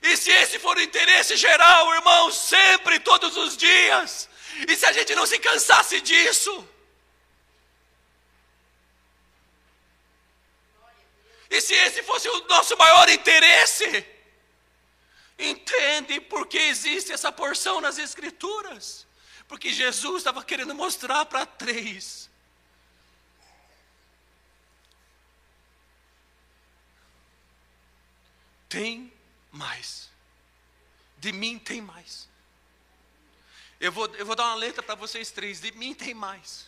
e 0.02 0.16
se 0.16 0.30
esse 0.30 0.58
for 0.58 0.76
o 0.76 0.80
interesse 0.80 1.36
geral, 1.36 1.94
irmãos, 1.94 2.34
sempre, 2.34 2.98
todos 3.00 3.36
os 3.36 3.56
dias, 3.56 4.28
e 4.66 4.74
se 4.74 4.86
a 4.86 4.92
gente 4.92 5.14
não 5.14 5.26
se 5.26 5.38
cansasse 5.38 6.00
disso, 6.00 6.66
e 11.50 11.60
se 11.60 11.74
esse 11.74 12.02
fosse 12.02 12.28
o 12.28 12.46
nosso 12.48 12.76
maior 12.78 13.08
interesse, 13.10 14.06
entende 15.38 16.20
por 16.20 16.46
que 16.46 16.58
existe 16.58 17.12
essa 17.12 17.30
porção 17.30 17.80
nas 17.80 17.98
Escrituras? 17.98 19.06
Porque 19.46 19.72
Jesus 19.72 20.18
estava 20.18 20.44
querendo 20.44 20.74
mostrar 20.74 21.26
para 21.26 21.44
três. 21.44 22.30
Tem 28.68 29.12
mais. 29.52 30.08
De 31.18 31.32
mim 31.32 31.58
tem 31.58 31.80
mais. 31.80 32.28
Eu 33.80 33.90
vou, 33.92 34.06
eu 34.14 34.26
vou 34.26 34.36
dar 34.36 34.46
uma 34.46 34.54
letra 34.54 34.82
para 34.82 34.94
vocês 34.94 35.30
três. 35.30 35.60
De 35.60 35.72
mim 35.72 35.94
tem 35.94 36.14
mais. 36.14 36.66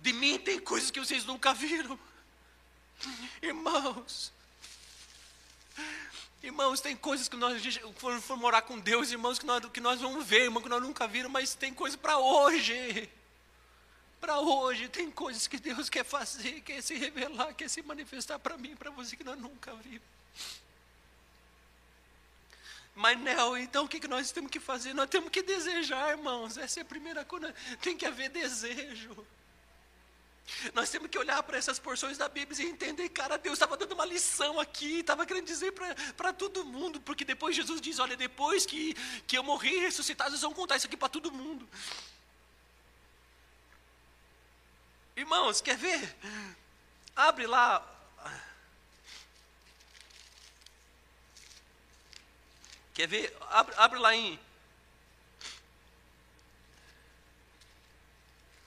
De 0.00 0.12
mim 0.12 0.38
tem 0.38 0.60
coisas 0.60 0.90
que 0.90 1.00
vocês 1.00 1.24
nunca 1.24 1.54
viram. 1.54 1.98
Irmãos. 3.40 4.32
Irmãos, 6.42 6.80
tem 6.80 6.94
coisas 6.94 7.26
que 7.26 7.36
nós 7.36 7.62
for, 7.96 8.36
morar 8.36 8.62
com 8.62 8.78
Deus, 8.78 9.10
irmãos, 9.10 9.38
que 9.38 9.46
nós, 9.46 9.64
que 9.70 9.80
nós 9.80 10.00
vamos 10.00 10.26
ver, 10.26 10.42
irmãos, 10.42 10.62
que 10.62 10.68
nós 10.68 10.82
nunca 10.82 11.08
viram, 11.08 11.30
mas 11.30 11.54
tem 11.54 11.72
coisa 11.72 11.96
para 11.96 12.18
hoje 12.18 13.10
para 14.24 14.40
hoje. 14.40 14.88
Tem 14.88 15.10
coisas 15.10 15.46
que 15.46 15.58
Deus 15.58 15.90
quer 15.90 16.04
fazer, 16.04 16.62
quer 16.62 16.82
se 16.82 16.94
revelar, 16.94 17.52
quer 17.52 17.68
se 17.68 17.82
manifestar 17.82 18.38
para 18.38 18.56
mim, 18.56 18.74
para 18.74 18.90
você 18.90 19.14
que 19.16 19.24
nós 19.24 19.38
nunca 19.38 19.74
vimos. 19.76 20.14
Mas 22.96 23.18
não, 23.20 23.58
então 23.58 23.84
o 23.84 23.88
que 23.88 24.06
nós 24.08 24.30
temos 24.32 24.50
que 24.50 24.60
fazer? 24.60 24.94
Nós 24.94 25.10
temos 25.10 25.28
que 25.28 25.42
desejar, 25.42 26.12
irmãos. 26.12 26.56
Essa 26.56 26.80
é 26.80 26.82
a 26.82 26.86
primeira 26.86 27.24
coisa. 27.24 27.54
Tem 27.82 27.96
que 27.96 28.06
haver 28.06 28.30
desejo. 28.30 29.14
Nós 30.72 30.90
temos 30.90 31.08
que 31.08 31.18
olhar 31.18 31.42
para 31.42 31.58
essas 31.58 31.78
porções 31.78 32.16
da 32.16 32.28
Bíblia 32.28 32.64
e 32.64 32.70
entender, 32.70 33.08
cara, 33.08 33.36
Deus 33.36 33.54
estava 33.54 33.76
dando 33.76 33.92
uma 33.92 34.04
lição 34.04 34.60
aqui, 34.60 35.00
estava 35.00 35.26
querendo 35.26 35.46
dizer 35.46 35.72
para 36.16 36.32
todo 36.32 36.64
mundo, 36.64 37.00
porque 37.00 37.24
depois 37.24 37.56
Jesus 37.56 37.80
diz: 37.80 37.98
olha, 37.98 38.16
depois 38.16 38.64
que, 38.64 38.94
que 39.26 39.36
eu 39.36 39.42
morri 39.42 39.74
e 39.74 39.80
ressuscitar, 39.80 40.28
vocês 40.28 40.42
vão 40.42 40.52
contar 40.52 40.76
isso 40.76 40.86
aqui 40.86 40.96
para 40.96 41.08
todo 41.08 41.32
mundo. 41.32 41.68
Irmãos, 45.16 45.60
quer 45.60 45.76
ver? 45.76 46.16
Abre 47.14 47.46
lá. 47.46 47.90
Quer 52.94 53.06
ver? 53.06 53.36
Abre, 53.50 53.74
abre 53.76 53.98
lá 53.98 54.14
em 54.14 54.38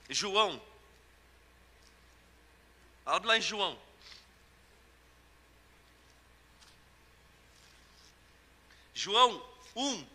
João. 0.10 0.62
Abre 3.05 3.27
lá 3.27 3.38
em 3.38 3.41
João. 3.41 3.79
João 8.93 9.45
1, 9.75 10.07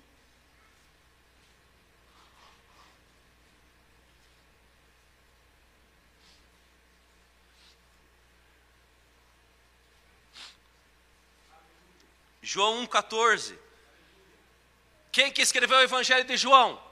João 12.43 12.85
1,14. 12.87 13.57
Quem 15.13 15.31
que 15.31 15.41
escreveu 15.41 15.79
o 15.79 15.83
Evangelho 15.83 16.25
de 16.25 16.37
João? 16.37 16.83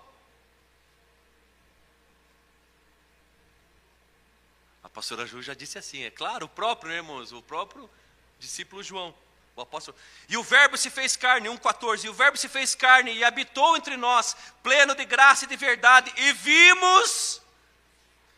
A 4.84 4.88
pastora 4.88 5.26
Ju 5.26 5.42
já 5.42 5.54
disse 5.54 5.76
assim, 5.76 6.04
é 6.04 6.10
claro, 6.10 6.46
o 6.46 6.48
próprio, 6.48 6.90
né, 6.90 6.98
irmãos, 6.98 7.32
o 7.32 7.42
próprio 7.42 7.90
discípulo 8.38 8.82
João, 8.82 9.14
o 9.56 9.60
apóstolo. 9.60 9.96
E 10.28 10.36
o 10.36 10.42
verbo 10.42 10.76
se 10.76 10.88
fez 10.88 11.16
carne, 11.16 11.48
1,14. 11.48 12.04
E 12.04 12.08
o 12.08 12.14
verbo 12.14 12.36
se 12.36 12.48
fez 12.48 12.74
carne 12.74 13.12
e 13.12 13.24
habitou 13.24 13.76
entre 13.76 13.96
nós, 13.96 14.36
pleno 14.62 14.94
de 14.94 15.04
graça 15.04 15.46
e 15.46 15.48
de 15.48 15.56
verdade, 15.56 16.12
e 16.16 16.32
vimos, 16.32 17.42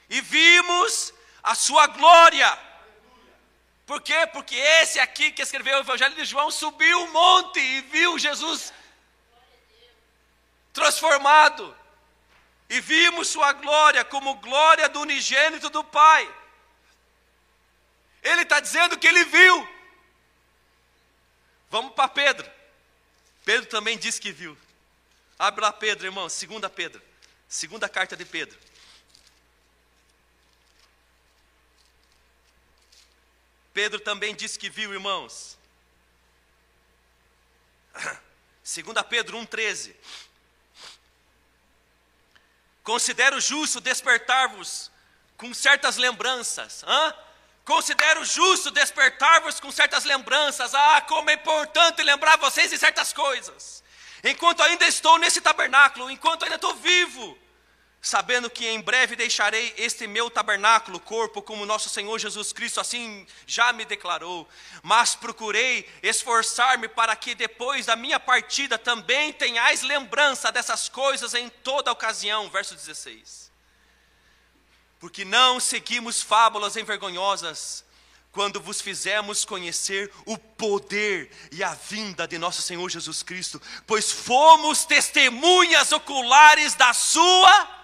e 0.09 0.21
vimos 0.21 1.13
a 1.43 1.55
sua 1.55 1.87
glória 1.89 2.72
por 3.93 4.01
quê? 4.01 4.27
Porque 4.29 4.57
esse 4.57 4.99
aqui 4.99 5.31
que 5.31 5.43
escreveu 5.43 5.77
o 5.77 5.81
Evangelho 5.81 6.15
de 6.15 6.25
João 6.25 6.51
subiu 6.51 7.05
o 7.05 7.13
monte 7.13 7.61
e 7.61 7.83
viu 7.83 8.19
Jesus 8.19 8.73
transformado. 10.73 11.77
E 12.71 12.81
vimos 12.81 13.29
sua 13.29 13.53
glória 13.53 14.03
como 14.03 14.37
glória 14.37 14.89
do 14.89 15.03
unigênito 15.03 15.69
do 15.69 15.85
Pai. 15.85 16.27
Ele 18.23 18.41
está 18.41 18.61
dizendo 18.61 18.99
que 18.99 19.07
ele 19.07 19.27
viu. 19.27 19.69
Vamos 21.69 21.93
para 21.93 22.09
Pedro. 22.09 22.51
Pedro 23.45 23.69
também 23.69 23.99
disse 23.99 24.19
que 24.19 24.33
viu. 24.33 24.57
Abre 25.39 25.61
lá 25.61 25.71
Pedro, 25.71 26.07
irmão, 26.07 26.31
segunda 26.31 26.71
Pedro. 26.71 27.03
Segunda 27.47 27.91
carta 27.91 28.17
de 28.17 28.25
Pedro. 28.25 28.59
Pedro 33.73 34.01
também 34.01 34.35
disse 34.35 34.59
que 34.59 34.69
viu, 34.69 34.93
irmãos. 34.93 35.59
2 38.63 39.07
Pedro 39.09 39.39
1,13. 39.39 39.95
Considero 42.83 43.41
justo 43.41 43.81
despertar-vos 43.81 44.91
com 45.37 45.53
certas 45.55 45.97
lembranças. 45.97 46.83
Hã? 46.85 47.15
Considero 47.65 48.25
justo 48.25 48.71
despertar-vos 48.71 49.61
com 49.61 49.71
certas 49.71 50.05
lembranças. 50.05 50.75
Ah, 50.75 51.01
como 51.03 51.31
é 51.31 51.35
importante 51.35 52.03
lembrar 52.03 52.37
vocês 52.39 52.71
de 52.71 52.79
certas 52.79 53.13
coisas. 53.13 53.83
Enquanto 54.25 54.63
ainda 54.63 54.87
estou 54.87 55.19
nesse 55.19 55.41
tabernáculo, 55.41 56.11
enquanto 56.11 56.45
ainda 56.45 56.57
estou 56.57 56.75
vivo, 56.75 57.39
sabendo 58.05 58.51
que 58.51 58.67
em 58.67 58.81
breve 58.81 59.15
deixarei 59.15 59.73
este 59.79 60.09
meu 60.09 60.29
tabernáculo, 60.29 60.99
corpo, 60.99 61.41
como 61.41 61.65
nosso 61.65 61.89
Senhor 61.89 62.19
Jesus 62.19 62.53
Cristo 62.53 62.81
assim 62.81 63.25
já 63.47 63.73
me 63.73 63.85
declarou. 63.85 64.49
Mas 64.83 65.15
procurei 65.15 65.89
esforçar-me 66.03 66.89
para 66.89 67.15
que 67.15 67.33
depois 67.33 67.87
da 67.87 67.95
minha 67.95 68.19
partida 68.19 68.77
também 68.77 69.33
tenhais 69.33 69.83
lembrança 69.83 70.51
dessas 70.51 70.89
coisas 70.89 71.33
em 71.33 71.49
toda 71.49 71.93
ocasião. 71.93 72.51
Verso 72.51 72.75
16. 72.75 73.53
Porque 74.99 75.25
não 75.25 75.61
seguimos 75.61 76.21
fábulas 76.21 76.77
envergonhosas, 76.77 77.85
quando 78.33 78.61
vos 78.61 78.81
fizemos 78.81 79.45
conhecer 79.45 80.11
o 80.27 80.37
poder 80.37 81.31
e 81.53 81.63
a 81.63 81.75
vinda 81.75 82.27
de 82.27 82.37
nosso 82.39 82.63
Senhor 82.63 82.89
Jesus 82.89 83.23
Cristo, 83.23 83.63
pois 83.87 84.11
fomos 84.11 84.85
testemunhas 84.85 85.93
oculares 85.93 86.75
da 86.75 86.93
Sua 86.95 87.82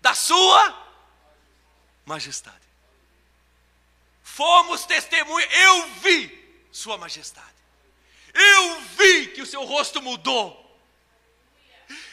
da 0.00 0.14
sua 0.14 0.86
majestade. 2.04 2.56
Fomos 4.22 4.84
testemunhas, 4.84 5.48
eu 5.52 5.88
vi 6.00 6.66
sua 6.70 6.96
majestade. 6.96 7.46
Eu 8.32 8.80
vi 8.80 9.28
que 9.28 9.42
o 9.42 9.46
seu 9.46 9.64
rosto 9.64 10.00
mudou. 10.00 10.64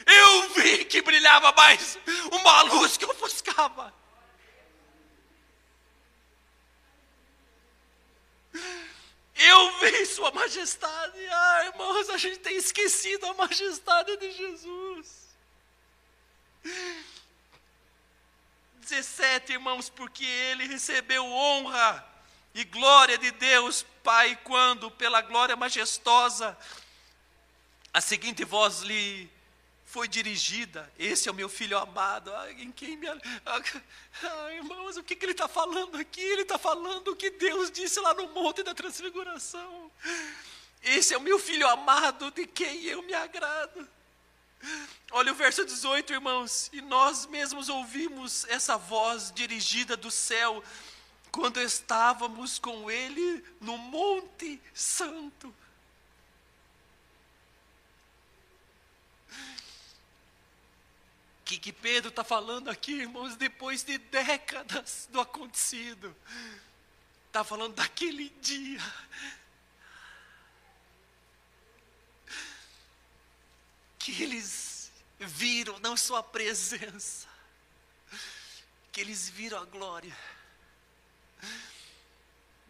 Eu 0.06 0.48
vi 0.54 0.84
que 0.84 1.02
brilhava 1.02 1.52
mais 1.52 1.98
uma 2.32 2.62
luz 2.62 2.96
que 2.96 3.04
ofuscava. 3.04 3.94
Eu 9.36 9.78
vi 9.80 10.06
Sua 10.06 10.30
majestade. 10.30 11.26
Ah, 11.30 11.66
irmãos, 11.66 12.08
a 12.08 12.16
gente 12.16 12.38
tem 12.38 12.56
esquecido 12.56 13.26
a 13.26 13.34
majestade 13.34 14.16
de 14.16 14.32
Jesus. 14.32 15.26
17, 18.88 19.52
irmãos, 19.52 19.88
porque 19.88 20.24
ele 20.24 20.66
recebeu 20.66 21.24
honra 21.24 22.06
e 22.54 22.64
glória 22.64 23.18
de 23.18 23.30
Deus 23.32 23.84
Pai, 24.02 24.38
quando, 24.44 24.88
pela 24.88 25.20
glória 25.20 25.56
majestosa, 25.56 26.56
a 27.92 28.00
seguinte 28.00 28.44
voz 28.44 28.82
lhe 28.82 29.28
foi 29.84 30.06
dirigida: 30.06 30.92
Esse 30.96 31.28
é 31.28 31.32
o 31.32 31.34
meu 31.34 31.48
filho 31.48 31.76
amado. 31.76 32.32
Ah, 32.32 32.52
em 32.52 32.70
quem 32.70 32.96
me. 32.96 33.08
Ah, 33.44 34.52
irmãos, 34.52 34.96
o 34.96 35.02
que, 35.02 35.16
que 35.16 35.24
ele 35.24 35.32
está 35.32 35.48
falando 35.48 35.96
aqui? 35.96 36.20
Ele 36.20 36.42
está 36.42 36.56
falando 36.56 37.08
o 37.08 37.16
que 37.16 37.30
Deus 37.30 37.70
disse 37.70 37.98
lá 37.98 38.14
no 38.14 38.28
Monte 38.28 38.62
da 38.62 38.74
Transfiguração. 38.74 39.90
Esse 40.80 41.12
é 41.12 41.18
o 41.18 41.20
meu 41.20 41.40
filho 41.40 41.66
amado, 41.68 42.30
de 42.30 42.46
quem 42.46 42.84
eu 42.84 43.02
me 43.02 43.12
agrado. 43.12 43.95
Olha 45.10 45.32
o 45.32 45.34
verso 45.34 45.64
18, 45.64 46.12
irmãos. 46.12 46.68
E 46.72 46.80
nós 46.80 47.26
mesmos 47.26 47.68
ouvimos 47.68 48.44
essa 48.48 48.76
voz 48.76 49.32
dirigida 49.34 49.96
do 49.96 50.10
céu 50.10 50.62
quando 51.30 51.60
estávamos 51.60 52.58
com 52.58 52.90
ele 52.90 53.44
no 53.60 53.76
Monte 53.76 54.60
Santo. 54.74 55.54
que, 61.46 61.58
que 61.58 61.72
Pedro 61.72 62.08
está 62.08 62.24
falando 62.24 62.68
aqui, 62.68 62.92
irmãos, 62.92 63.36
depois 63.36 63.84
de 63.84 63.96
décadas 63.98 65.08
do 65.12 65.20
acontecido. 65.20 66.14
Está 67.28 67.44
falando 67.44 67.74
daquele 67.74 68.30
dia. 68.40 68.80
Que 74.06 74.22
eles 74.22 74.92
viram 75.18 75.80
não 75.80 75.96
só 75.96 76.18
a 76.18 76.22
presença, 76.22 77.26
que 78.92 79.00
eles 79.00 79.28
viram 79.28 79.58
a 79.58 79.64
glória. 79.64 80.16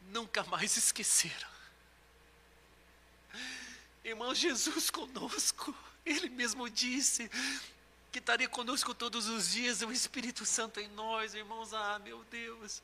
Nunca 0.08 0.42
mais 0.44 0.78
esqueceram. 0.78 1.50
Irmão 4.02 4.34
Jesus 4.34 4.88
conosco, 4.88 5.76
Ele 6.06 6.30
mesmo 6.30 6.70
disse: 6.70 7.30
que 8.10 8.18
estaria 8.18 8.48
conosco 8.48 8.94
todos 8.94 9.26
os 9.26 9.50
dias, 9.50 9.82
o 9.82 9.92
Espírito 9.92 10.46
Santo 10.46 10.80
em 10.80 10.88
nós, 10.88 11.34
irmãos. 11.34 11.74
Ah, 11.74 11.98
meu 11.98 12.24
Deus. 12.30 12.82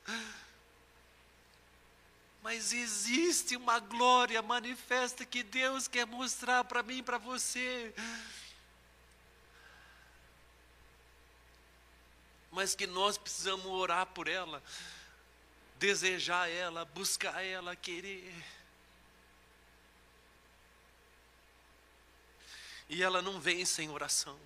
Mas 2.43 2.71
existe 2.71 3.57
uma 3.57 3.79
glória 3.79 4.43
manifesta 4.43 5.25
que 5.25 5.41
Deus 5.41 5.87
quer 5.87 6.05
mostrar 6.05 6.63
para 6.65 6.83
mim 6.83 6.97
e 6.97 7.03
para 7.03 7.17
você. 7.17 7.91
Mas 12.53 12.75
que 12.75 12.85
nós 12.85 13.17
precisamos 13.17 13.65
orar 13.65 14.05
por 14.05 14.27
ela, 14.27 14.61
desejar 15.79 16.47
ela, 16.47 16.85
buscar 16.85 17.43
ela, 17.43 17.75
querer. 17.75 18.31
E 22.87 23.01
ela 23.01 23.23
não 23.23 23.41
vem 23.41 23.65
sem 23.65 23.89
oração. 23.89 24.39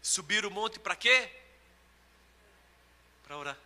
Subir 0.00 0.46
o 0.46 0.50
monte 0.50 0.78
para 0.78 0.94
quê? 0.94 1.28
Para 3.24 3.36
orar. 3.36 3.58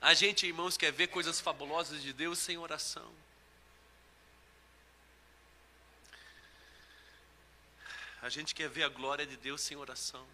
A 0.00 0.14
gente, 0.14 0.48
irmãos, 0.48 0.76
quer 0.76 0.90
ver 0.90 1.06
coisas 1.06 1.40
fabulosas 1.40 2.02
de 2.02 2.12
Deus 2.12 2.40
sem 2.40 2.58
oração. 2.58 3.14
A 8.26 8.28
gente 8.28 8.56
quer 8.56 8.68
ver 8.68 8.82
a 8.82 8.88
glória 8.88 9.24
de 9.24 9.36
Deus 9.36 9.60
sem 9.60 9.76
oração. 9.76 10.26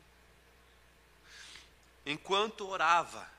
Enquanto 2.07 2.67
orava, 2.67 3.31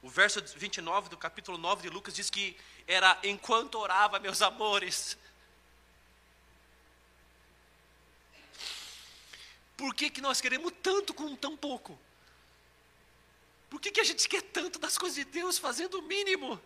o 0.00 0.08
verso 0.08 0.40
29 0.40 1.08
do 1.08 1.16
capítulo 1.16 1.58
9 1.58 1.82
de 1.82 1.90
Lucas 1.90 2.14
diz 2.14 2.30
que 2.30 2.56
era 2.86 3.18
enquanto 3.24 3.74
orava, 3.76 4.20
meus 4.20 4.40
amores, 4.40 5.18
Por 9.76 9.92
que, 9.92 10.08
que 10.08 10.20
nós 10.20 10.40
queremos 10.40 10.72
tanto 10.80 11.12
com 11.12 11.34
tão 11.34 11.56
pouco? 11.56 11.98
Por 13.68 13.80
que, 13.80 13.90
que 13.90 14.00
a 14.00 14.04
gente 14.04 14.28
quer 14.28 14.42
tanto 14.42 14.78
das 14.78 14.96
coisas 14.96 15.16
de 15.16 15.24
Deus 15.24 15.58
fazendo 15.58 15.98
o 15.98 16.02
mínimo? 16.02 16.60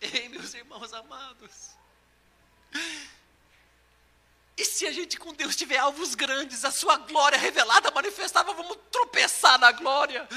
Ei, 0.02 0.28
meus 0.28 0.52
irmãos 0.54 0.92
amados. 0.92 1.83
E 4.56 4.64
se 4.64 4.86
a 4.86 4.92
gente 4.92 5.18
com 5.18 5.32
Deus 5.34 5.56
tiver 5.56 5.78
alvos 5.78 6.14
grandes, 6.14 6.64
a 6.64 6.70
sua 6.70 6.96
glória 6.96 7.36
revelada, 7.36 7.90
manifestada, 7.90 8.52
vamos 8.52 8.78
tropeçar 8.90 9.58
na 9.58 9.72
glória. 9.72 10.28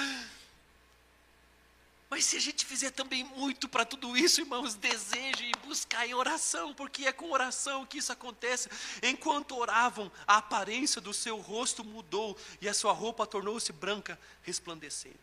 Mas 2.09 2.25
se 2.25 2.37
a 2.37 2.39
gente 2.39 2.65
fizer 2.65 2.91
também 2.91 3.23
muito 3.23 3.67
para 3.67 3.85
tudo 3.85 4.15
isso, 4.15 4.41
irmãos, 4.41 4.75
deseje 4.75 5.45
e 5.45 5.67
buscar 5.67 6.07
em 6.07 6.13
oração, 6.13 6.73
porque 6.73 7.05
é 7.05 7.11
com 7.11 7.31
oração 7.31 7.85
que 7.85 7.97
isso 7.97 8.11
acontece. 8.11 8.69
Enquanto 9.03 9.57
oravam, 9.57 10.11
a 10.25 10.37
aparência 10.37 11.01
do 11.01 11.13
seu 11.13 11.37
rosto 11.37 11.83
mudou 11.83 12.37
e 12.61 12.69
a 12.69 12.73
sua 12.73 12.93
roupa 12.93 13.27
tornou-se 13.27 13.73
branca, 13.73 14.17
resplandecente. 14.41 15.17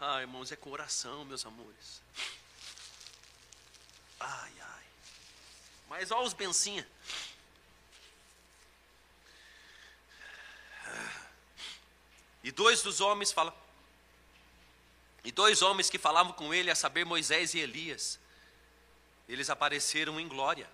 Ah, 0.00 0.20
irmãos, 0.22 0.50
é 0.50 0.56
com 0.56 0.70
oração, 0.70 1.24
meus 1.24 1.44
amores. 1.44 2.02
Ai, 4.24 4.52
ai. 4.60 4.84
Mas 5.88 6.10
olha 6.10 6.26
os 6.26 6.32
bencinha. 6.32 6.86
E 12.42 12.50
dois 12.50 12.82
dos 12.82 13.00
homens 13.00 13.32
falam: 13.32 13.54
e 15.24 15.32
dois 15.32 15.62
homens 15.62 15.88
que 15.88 15.98
falavam 15.98 16.32
com 16.32 16.52
ele, 16.52 16.70
a 16.70 16.74
saber, 16.74 17.04
Moisés 17.04 17.54
e 17.54 17.58
Elias, 17.58 18.18
eles 19.26 19.48
apareceram 19.48 20.20
em 20.20 20.28
glória. 20.28 20.68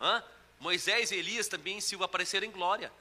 Hã? 0.00 0.22
Moisés 0.58 1.12
e 1.12 1.16
Elias 1.16 1.46
também 1.46 1.80
se 1.80 1.94
apareceram 2.02 2.46
em 2.46 2.50
glória. 2.50 2.92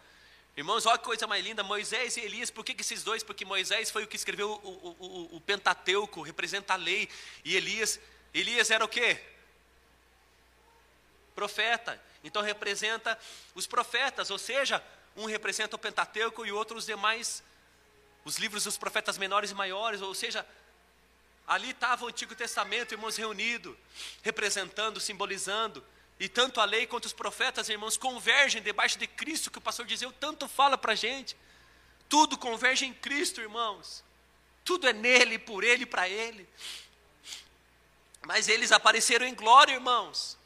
Irmãos, 0.55 0.85
olha 0.85 0.97
que 0.97 1.05
coisa 1.05 1.25
mais 1.25 1.43
linda, 1.43 1.63
Moisés 1.63 2.17
e 2.17 2.21
Elias, 2.21 2.51
por 2.51 2.63
que, 2.63 2.73
que 2.73 2.81
esses 2.81 3.03
dois? 3.03 3.23
Porque 3.23 3.45
Moisés 3.45 3.89
foi 3.89 4.03
o 4.03 4.07
que 4.07 4.15
escreveu 4.15 4.51
o, 4.51 4.69
o, 4.69 4.95
o, 4.99 5.35
o 5.37 5.41
Pentateuco, 5.41 6.21
representa 6.21 6.73
a 6.73 6.75
lei, 6.77 7.09
e 7.43 7.55
Elias, 7.55 7.99
Elias 8.33 8.69
era 8.71 8.83
o 8.83 8.87
quê? 8.87 9.21
Profeta, 11.35 12.01
então 12.23 12.41
representa 12.41 13.17
os 13.55 13.65
profetas, 13.65 14.29
ou 14.29 14.37
seja, 14.37 14.83
um 15.15 15.25
representa 15.25 15.75
o 15.75 15.79
Pentateuco 15.79 16.45
e 16.45 16.51
outro 16.51 16.77
os 16.77 16.85
demais 16.85 17.43
os 18.25 18.37
livros 18.37 18.65
dos 18.65 18.77
profetas 18.77 19.17
menores 19.17 19.51
e 19.51 19.55
maiores, 19.55 20.01
ou 20.01 20.13
seja, 20.13 20.45
ali 21.47 21.71
estava 21.71 22.05
o 22.05 22.09
Antigo 22.09 22.35
Testamento, 22.35 22.93
irmãos, 22.93 23.15
reunido, 23.15 23.77
representando, 24.21 24.99
simbolizando, 24.99 25.83
e 26.19 26.27
tanto 26.27 26.59
a 26.59 26.65
lei 26.65 26.85
quanto 26.85 27.05
os 27.05 27.13
profetas, 27.13 27.69
irmãos, 27.69 27.97
convergem 27.97 28.61
debaixo 28.61 28.99
de 28.99 29.07
Cristo, 29.07 29.49
que 29.49 29.57
o 29.57 29.61
pastor 29.61 29.85
dizia, 29.85 30.11
tanto 30.19 30.47
fala 30.47 30.77
para 30.77 30.91
a 30.91 30.95
gente. 30.95 31.35
Tudo 32.09 32.37
converge 32.37 32.85
em 32.85 32.93
Cristo, 32.93 33.39
irmãos. 33.39 34.03
Tudo 34.65 34.87
é 34.87 34.93
nele, 34.93 35.39
por 35.39 35.63
ele, 35.63 35.85
para 35.85 36.09
ele. 36.09 36.47
Mas 38.29 38.47
eles 38.47 38.71
apareceram 38.71 39.25
em 39.25 39.33
glória, 39.33 39.73
irmãos. 39.73 40.37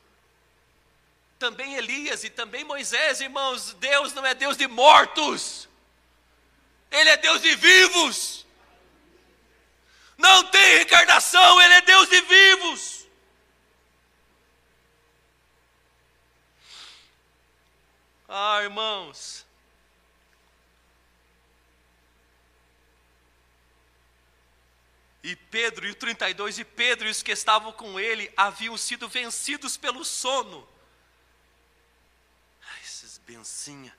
Também 1.38 1.76
Elias 1.76 2.24
e 2.24 2.30
também 2.30 2.64
Moisés, 2.64 3.20
irmãos. 3.20 3.74
Deus 3.74 4.14
não 4.14 4.26
é 4.26 4.34
Deus 4.34 4.56
de 4.56 4.66
mortos. 4.70 5.68
Ele 6.90 7.10
é 7.10 7.18
Deus 7.18 7.42
de 7.42 7.54
vivos. 7.58 8.46
Não 10.18 10.46
tem 10.46 10.76
reencarnação, 10.76 11.62
Ele 11.62 11.74
é 11.74 11.82
Deus 11.82 12.08
de 12.08 12.22
vivos. 12.22 13.06
Ah, 18.30 18.62
irmãos. 18.64 19.43
E 25.24 25.36
Pedro, 25.38 25.88
e 25.88 25.92
o 25.92 25.96
32, 25.96 26.60
e 26.60 26.66
Pedro 26.66 27.08
e 27.08 27.12
os 27.12 27.24
que 27.24 27.32
estavam 27.32 27.72
com 27.72 27.98
ele 27.98 28.32
haviam 28.36 28.78
sido 28.78 29.08
vencidos 29.08 29.78
pelo 29.78 30.04
sono. 30.04 30.68
Ai, 32.62 32.82
esses 32.84 33.18
bencinha. 33.20 33.96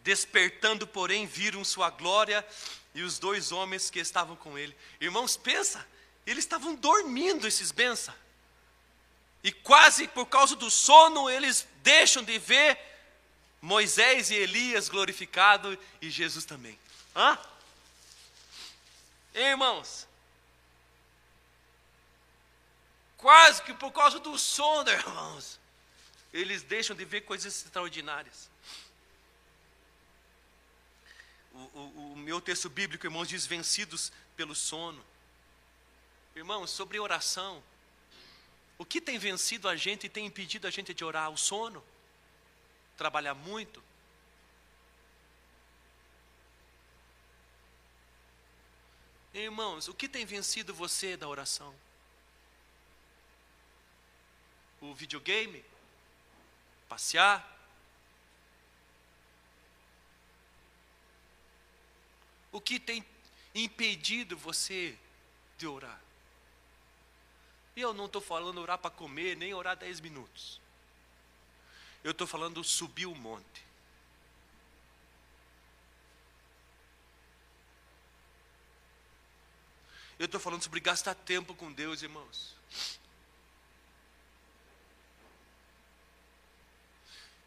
Despertando, 0.00 0.86
porém, 0.86 1.26
viram 1.26 1.64
sua 1.64 1.88
glória 1.88 2.46
e 2.94 3.02
os 3.02 3.18
dois 3.18 3.50
homens 3.50 3.88
que 3.88 3.98
estavam 3.98 4.36
com 4.36 4.58
ele. 4.58 4.76
Irmãos, 5.00 5.38
pensa, 5.38 5.86
eles 6.26 6.44
estavam 6.44 6.74
dormindo, 6.74 7.46
esses 7.46 7.72
bença. 7.72 8.14
E 9.42 9.50
quase 9.50 10.06
por 10.06 10.26
causa 10.26 10.54
do 10.54 10.70
sono, 10.70 11.30
eles 11.30 11.66
deixam 11.82 12.22
de 12.22 12.38
ver 12.38 12.78
Moisés 13.60 14.30
e 14.30 14.34
Elias 14.34 14.88
glorificado 14.88 15.78
e 16.00 16.10
Jesus 16.10 16.44
também. 16.44 16.78
Hã? 17.16 17.38
Irmãos, 19.34 20.06
quase 23.22 23.62
que 23.62 23.72
por 23.72 23.92
causa 23.92 24.18
do 24.18 24.36
sono, 24.36 24.90
irmãos, 24.90 25.58
eles 26.32 26.62
deixam 26.62 26.94
de 26.94 27.04
ver 27.04 27.22
coisas 27.22 27.64
extraordinárias. 27.64 28.50
O, 31.52 31.58
o, 31.58 32.12
o, 32.14 32.16
meu 32.16 32.40
texto 32.40 32.68
bíblico, 32.68 33.06
irmãos, 33.06 33.28
diz: 33.28 33.46
vencidos 33.46 34.12
pelo 34.36 34.54
sono. 34.54 35.02
Irmãos, 36.34 36.70
sobre 36.70 36.98
oração, 36.98 37.62
o 38.78 38.84
que 38.84 39.00
tem 39.00 39.18
vencido 39.18 39.68
a 39.68 39.76
gente 39.76 40.06
e 40.06 40.10
tem 40.10 40.26
impedido 40.26 40.66
a 40.66 40.70
gente 40.70 40.92
de 40.92 41.04
orar? 41.04 41.30
O 41.30 41.36
sono, 41.36 41.84
trabalhar 42.96 43.34
muito. 43.34 43.82
Irmãos, 49.34 49.88
o 49.88 49.94
que 49.94 50.08
tem 50.08 50.24
vencido 50.26 50.74
você 50.74 51.16
da 51.16 51.28
oração? 51.28 51.74
O 54.82 54.94
videogame, 54.94 55.64
passear. 56.88 57.48
O 62.50 62.60
que 62.60 62.78
tem 62.80 63.04
impedido 63.54 64.36
você 64.36 64.98
de 65.56 65.66
orar? 65.66 66.00
E 67.74 67.80
eu 67.80 67.94
não 67.94 68.06
estou 68.06 68.20
falando 68.20 68.60
orar 68.60 68.76
para 68.76 68.90
comer, 68.90 69.36
nem 69.36 69.54
orar 69.54 69.76
dez 69.76 70.00
minutos. 70.00 70.60
Eu 72.04 72.10
estou 72.10 72.26
falando 72.26 72.62
subir 72.64 73.06
o 73.06 73.14
monte. 73.14 73.64
Eu 80.18 80.26
estou 80.26 80.40
falando 80.40 80.62
sobre 80.62 80.80
gastar 80.80 81.14
tempo 81.14 81.54
com 81.54 81.72
Deus, 81.72 82.02
irmãos. 82.02 82.54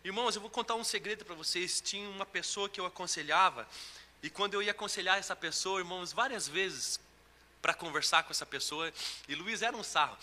Irmãos, 0.06 0.36
eu 0.36 0.42
vou 0.42 0.52
contar 0.52 0.76
um 0.76 0.84
segredo 0.84 1.26
para 1.26 1.34
vocês. 1.34 1.82
Tinha 1.82 2.08
uma 2.08 2.28
pessoa 2.28 2.70
que 2.70 2.80
eu 2.80 2.86
aconselhava, 2.86 3.68
e 4.22 4.30
quando 4.30 4.54
eu 4.54 4.62
ia 4.62 4.70
aconselhar 4.70 5.18
essa 5.18 5.36
pessoa, 5.36 5.80
irmãos, 5.80 6.14
várias 6.14 6.48
vezes 6.48 7.00
para 7.60 7.74
conversar 7.74 8.22
com 8.22 8.30
essa 8.30 8.46
pessoa, 8.46 8.94
e 9.28 9.34
Luiz 9.34 9.64
era 9.64 9.76
um 9.76 9.82
sarro, 9.82 10.16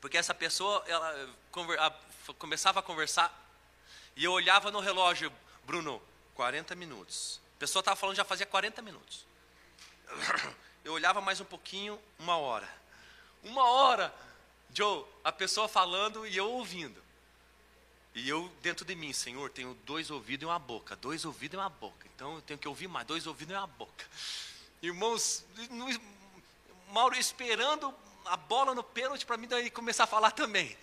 porque 0.00 0.16
essa 0.16 0.32
pessoa, 0.32 0.82
ela 0.86 1.28
começava 2.38 2.80
a 2.80 2.82
conversar, 2.82 3.30
e 4.16 4.24
eu 4.24 4.32
olhava 4.32 4.70
no 4.70 4.80
relógio, 4.80 5.30
Bruno, 5.66 6.02
40 6.34 6.74
minutos. 6.74 7.42
A 7.56 7.58
pessoa 7.58 7.82
estava 7.82 7.94
falando 7.94 8.16
já 8.16 8.24
fazia 8.24 8.46
40 8.46 8.80
minutos. 8.80 9.26
Eu 10.82 10.94
olhava 10.94 11.20
mais 11.20 11.40
um 11.40 11.44
pouquinho, 11.44 11.96
uma 12.18 12.36
hora. 12.36 12.68
Uma 13.44 13.64
hora, 13.70 14.12
Joe, 14.74 15.04
a 15.22 15.30
pessoa 15.30 15.68
falando 15.68 16.26
e 16.26 16.36
eu 16.36 16.50
ouvindo. 16.50 17.00
E 18.14 18.28
eu, 18.28 18.50
dentro 18.62 18.84
de 18.84 18.94
mim, 18.94 19.12
Senhor, 19.12 19.48
tenho 19.50 19.74
dois 19.86 20.10
ouvidos 20.10 20.42
e 20.42 20.46
uma 20.46 20.58
boca. 20.58 20.94
Dois 20.96 21.24
ouvidos 21.24 21.54
e 21.54 21.60
uma 21.60 21.70
boca. 21.70 22.06
Então 22.14 22.34
eu 22.36 22.42
tenho 22.42 22.58
que 22.58 22.68
ouvir 22.68 22.88
mais. 22.88 23.06
Dois 23.06 23.26
ouvidos 23.26 23.54
e 23.54 23.58
uma 23.58 23.66
boca. 23.66 24.06
Irmãos, 24.82 25.44
Mauro 26.90 27.16
esperando 27.16 27.94
a 28.26 28.36
bola 28.36 28.74
no 28.74 28.84
pênalti 28.84 29.24
para 29.24 29.36
mim 29.36 29.48
daí 29.48 29.70
começar 29.70 30.04
a 30.04 30.06
falar 30.06 30.32
também. 30.32 30.76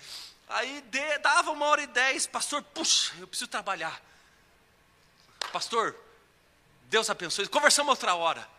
Aí 0.48 0.82
de, 0.82 1.18
dava 1.20 1.52
uma 1.52 1.66
hora 1.68 1.84
e 1.84 1.88
dez, 1.88 2.26
pastor, 2.26 2.64
puxa, 2.64 3.14
eu 3.20 3.28
preciso 3.28 3.50
trabalhar. 3.50 4.02
Pastor, 5.52 5.96
Deus 6.86 7.10
abençoe. 7.10 7.48
Conversamos 7.48 7.92
outra 7.92 8.16
hora. 8.16 8.50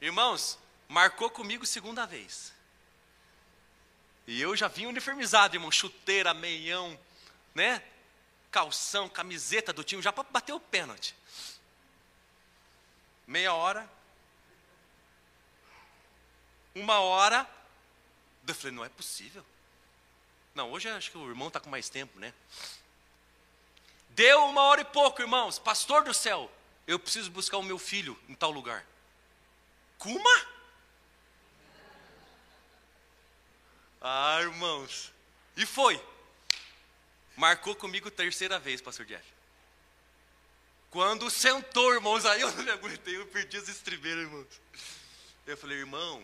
Irmãos, 0.00 0.58
marcou 0.88 1.30
comigo 1.30 1.64
segunda 1.64 2.06
vez. 2.06 2.52
E 4.26 4.40
eu 4.40 4.56
já 4.56 4.66
vim 4.68 4.86
uniformizado, 4.86 5.54
irmão, 5.54 5.70
chuteira, 5.70 6.34
meião, 6.34 6.98
né? 7.54 7.82
Calção, 8.50 9.08
camiseta 9.08 9.72
do 9.72 9.84
time, 9.84 10.02
já 10.02 10.12
para 10.12 10.24
bater 10.24 10.52
o 10.52 10.60
pênalti. 10.60 11.14
Meia 13.26 13.54
hora. 13.54 13.88
Uma 16.74 17.00
hora. 17.00 17.48
Eu 18.46 18.54
falei, 18.54 18.72
não 18.72 18.84
é 18.84 18.88
possível. 18.88 19.44
Não, 20.54 20.70
hoje 20.70 20.88
acho 20.88 21.10
que 21.10 21.18
o 21.18 21.28
irmão 21.28 21.48
está 21.48 21.60
com 21.60 21.68
mais 21.68 21.88
tempo, 21.88 22.18
né? 22.18 22.32
Deu 24.10 24.44
uma 24.46 24.62
hora 24.62 24.80
e 24.80 24.84
pouco, 24.84 25.20
irmãos. 25.20 25.58
Pastor 25.58 26.02
do 26.02 26.14
céu, 26.14 26.50
eu 26.86 26.98
preciso 26.98 27.30
buscar 27.30 27.58
o 27.58 27.62
meu 27.62 27.78
filho 27.78 28.18
em 28.28 28.34
tal 28.34 28.50
lugar. 28.50 28.84
Kuma? 29.98 30.55
Ah, 34.00 34.38
irmãos. 34.40 35.12
E 35.56 35.64
foi. 35.64 36.02
Marcou 37.36 37.74
comigo 37.74 38.10
terceira 38.10 38.58
vez, 38.58 38.80
pastor 38.80 39.04
Jeff. 39.06 39.24
Quando 40.90 41.30
sentou, 41.30 41.92
irmãos, 41.92 42.24
aí 42.24 42.40
eu 42.40 42.50
não 42.52 42.64
me 42.64 42.70
aguentei, 42.70 43.16
eu 43.16 43.26
perdi 43.26 43.56
as 43.58 43.68
estribeiras, 43.68 44.24
irmãos. 44.24 44.46
Eu 45.46 45.56
falei, 45.56 45.78
irmão, 45.78 46.22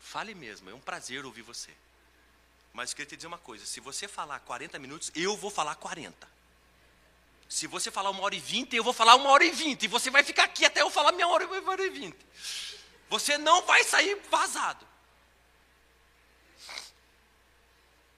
fale 0.00 0.34
mesmo, 0.34 0.70
é 0.70 0.74
um 0.74 0.80
prazer 0.80 1.24
ouvir 1.24 1.42
você. 1.42 1.70
Mas 2.72 2.90
eu 2.90 2.96
queria 2.96 3.10
te 3.10 3.16
dizer 3.16 3.26
uma 3.26 3.38
coisa: 3.38 3.66
se 3.66 3.80
você 3.80 4.08
falar 4.08 4.40
40 4.40 4.78
minutos, 4.78 5.12
eu 5.14 5.36
vou 5.36 5.50
falar 5.50 5.74
40. 5.74 6.32
Se 7.48 7.66
você 7.66 7.90
falar 7.90 8.08
uma 8.08 8.22
hora 8.22 8.34
e 8.34 8.40
vinte, 8.40 8.74
eu 8.74 8.82
vou 8.82 8.94
falar 8.94 9.14
uma 9.14 9.28
hora 9.28 9.44
e 9.44 9.50
vinte. 9.50 9.82
E 9.82 9.88
você 9.88 10.08
vai 10.08 10.24
ficar 10.24 10.44
aqui 10.44 10.64
até 10.64 10.80
eu 10.80 10.88
falar 10.88 11.12
minha 11.12 11.28
hora, 11.28 11.46
hora 11.46 11.84
e 11.84 11.90
vinte. 11.90 12.16
Você 13.10 13.36
não 13.36 13.60
vai 13.66 13.84
sair 13.84 14.18
vazado. 14.30 14.86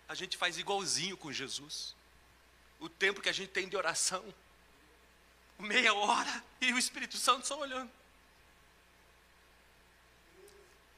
A 0.09 0.15
gente 0.15 0.37
faz 0.37 0.59
igualzinho 0.59 1.17
com 1.17 1.33
Jesus. 1.33 1.95
O 2.79 2.89
tempo 2.89 3.21
que 3.21 3.29
a 3.29 3.33
gente 3.33 3.51
tem 3.51 3.69
de 3.69 3.77
oração, 3.77 4.23
meia 5.59 5.95
hora, 5.95 6.45
e 6.61 6.73
o 6.73 6.79
Espírito 6.79 7.17
Santo 7.17 7.47
só 7.47 7.59
olhando. 7.59 7.91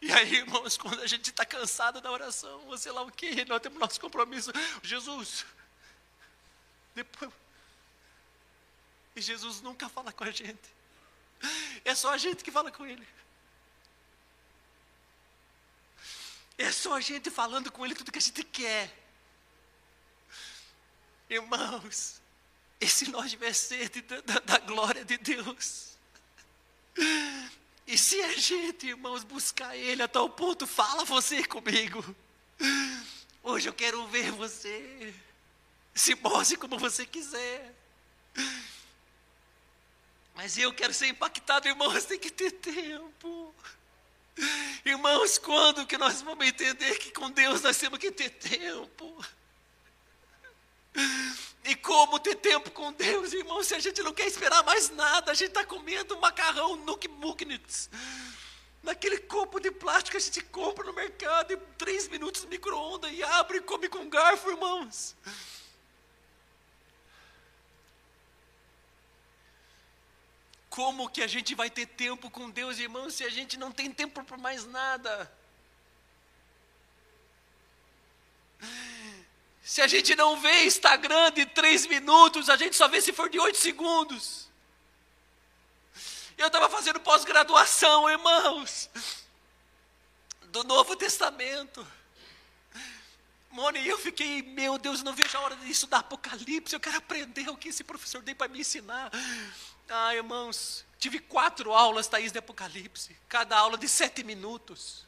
E 0.01 0.13
aí, 0.13 0.37
irmãos, 0.37 0.77
quando 0.77 1.01
a 1.01 1.07
gente 1.07 1.31
está 1.31 1.45
cansado 1.45 2.01
da 2.01 2.11
oração, 2.11 2.67
ou 2.67 2.77
sei 2.77 2.93
lá 2.93 3.03
o 3.03 3.11
que, 3.11 3.45
nós 3.45 3.61
temos 3.61 3.79
nosso 3.79 4.01
compromisso. 4.01 4.53
Jesus, 4.83 5.47
depois. 6.95 7.33
E 9.15 9.21
Jesus 9.21 9.61
nunca 9.63 9.89
fala 9.89 10.13
com 10.13 10.25
a 10.25 10.31
gente. 10.31 10.77
É 11.85 11.95
só 11.95 12.13
a 12.13 12.19
gente 12.19 12.45
que 12.45 12.51
fala 12.51 12.71
com 12.71 12.87
Ele. 12.87 13.07
É 16.59 16.73
só 16.73 16.95
a 16.95 17.01
gente 17.01 17.31
falando 17.31 17.71
com 17.71 17.85
Ele 17.85 17.95
tudo 17.95 18.11
que 18.11 18.19
a 18.19 18.23
gente 18.23 18.43
quer. 18.45 18.95
Irmãos, 21.29 22.21
e 22.81 22.87
se 22.89 23.11
nós 23.11 23.31
tiver 23.31 23.53
sede 23.53 24.01
da, 24.03 24.21
da, 24.21 24.39
da 24.41 24.59
glória 24.59 25.05
de 25.05 25.19
Deus? 25.19 25.97
E 27.87 27.97
se 27.97 28.21
a 28.23 28.33
gente, 28.37 28.89
irmãos, 28.89 29.23
buscar 29.23 29.77
Ele 29.77 30.03
a 30.03 30.09
tal 30.09 30.29
ponto, 30.29 30.67
fala 30.67 31.05
você 31.05 31.45
comigo. 31.45 32.05
Hoje 33.43 33.69
eu 33.69 33.73
quero 33.73 34.07
ver 34.09 34.33
você. 34.33 35.15
Se 35.95 36.15
mostre 36.17 36.57
como 36.57 36.79
você 36.79 37.07
quiser. 37.07 37.75
Mas 40.35 40.59
eu 40.59 40.73
quero 40.73 40.93
ser 40.93 41.07
impactado, 41.07 41.69
irmãos, 41.69 42.05
tem 42.05 42.19
que 42.19 42.31
ter 42.31 42.51
tempo. 42.51 43.55
Irmãos, 44.85 45.39
quando 45.39 45.87
que 45.87 45.97
nós 45.97 46.23
vamos 46.23 46.47
entender 46.47 46.99
que 46.99 47.11
com 47.11 47.31
Deus 47.31 47.63
nós 47.63 47.77
temos 47.77 47.99
que 47.99 48.11
ter 48.11 48.31
tempo? 48.31 49.25
E 51.65 51.75
como 51.75 52.21
ter 52.21 52.37
tempo 52.37 52.71
com 52.71 52.93
Deus, 52.93 53.33
irmão, 53.33 53.63
se 53.63 53.75
a 53.75 53.81
gente 53.81 54.03
não 54.03 54.13
quer 54.13 54.27
esperar 54.27 54.63
mais 54.63 54.89
nada, 54.91 55.33
a 55.33 55.35
gente 55.35 55.49
está 55.49 55.65
comendo 55.65 56.19
macarrão 56.21 56.77
Nuke 56.77 57.09
Muknitz. 57.09 57.91
Naquele 58.83 59.19
copo 59.19 59.59
de 59.59 59.73
plástico 59.73 60.13
que 60.13 60.17
a 60.17 60.21
gente 60.21 60.41
compra 60.45 60.85
no 60.85 60.93
mercado 60.93 61.53
em 61.53 61.59
três 61.77 62.07
minutos 62.07 62.45
no 62.45 62.49
micro-ondas 62.49 63.11
e 63.13 63.23
abre 63.23 63.59
e 63.59 63.63
come 63.63 63.89
com 63.89 64.09
garfo, 64.09 64.49
irmãos. 64.49 65.17
Como 70.77 71.09
que 71.09 71.23
a 71.23 71.27
gente 71.27 71.55
vai 71.55 71.71
ter 71.71 71.87
tempo 71.87 72.29
com 72.29 72.51
Deus, 72.51 72.79
irmãos, 72.79 73.15
se 73.15 73.25
a 73.25 73.31
gente 73.31 73.57
não 73.57 73.73
tem 73.73 73.91
tempo 73.91 74.23
para 74.23 74.37
mais 74.37 74.67
nada? 74.67 75.33
Se 79.63 79.81
a 79.81 79.87
gente 79.87 80.15
não 80.15 80.39
vê 80.39 80.65
Instagram 80.65 81.33
de 81.33 81.47
três 81.47 81.87
minutos, 81.87 82.51
a 82.51 82.59
gente 82.59 82.77
só 82.77 82.89
vê 82.89 83.01
se 83.01 83.11
for 83.11 83.31
de 83.31 83.41
oito 83.41 83.57
segundos. 83.57 84.51
Eu 86.37 86.49
estava 86.49 86.69
fazendo 86.69 87.01
pós-graduação, 87.01 88.11
irmãos, 88.11 88.91
do 90.49 90.63
Novo 90.63 90.95
Testamento. 90.95 91.87
Mone, 93.51 93.89
eu 93.89 93.97
fiquei, 93.97 94.43
meu 94.43 94.77
Deus, 94.77 95.03
não 95.03 95.15
vejo 95.15 95.39
a 95.39 95.41
hora 95.41 95.57
de 95.57 95.71
estudar 95.71 96.01
Apocalipse, 96.01 96.75
eu 96.75 96.81
quero 96.81 96.99
aprender 96.99 97.49
o 97.49 97.57
que 97.57 97.71
esse 97.71 97.83
professor 97.83 98.23
tem 98.23 98.35
para 98.35 98.49
me 98.49 98.61
ensinar. 98.61 99.11
Ah, 99.89 100.15
irmãos, 100.15 100.85
tive 100.99 101.19
quatro 101.21 101.73
aulas, 101.73 102.09
Thaís, 102.09 102.33
de 102.33 102.39
Apocalipse, 102.39 103.17
cada 103.29 103.57
aula 103.57 103.79
de 103.79 103.89
sete 103.89 104.25
minutos. 104.25 105.07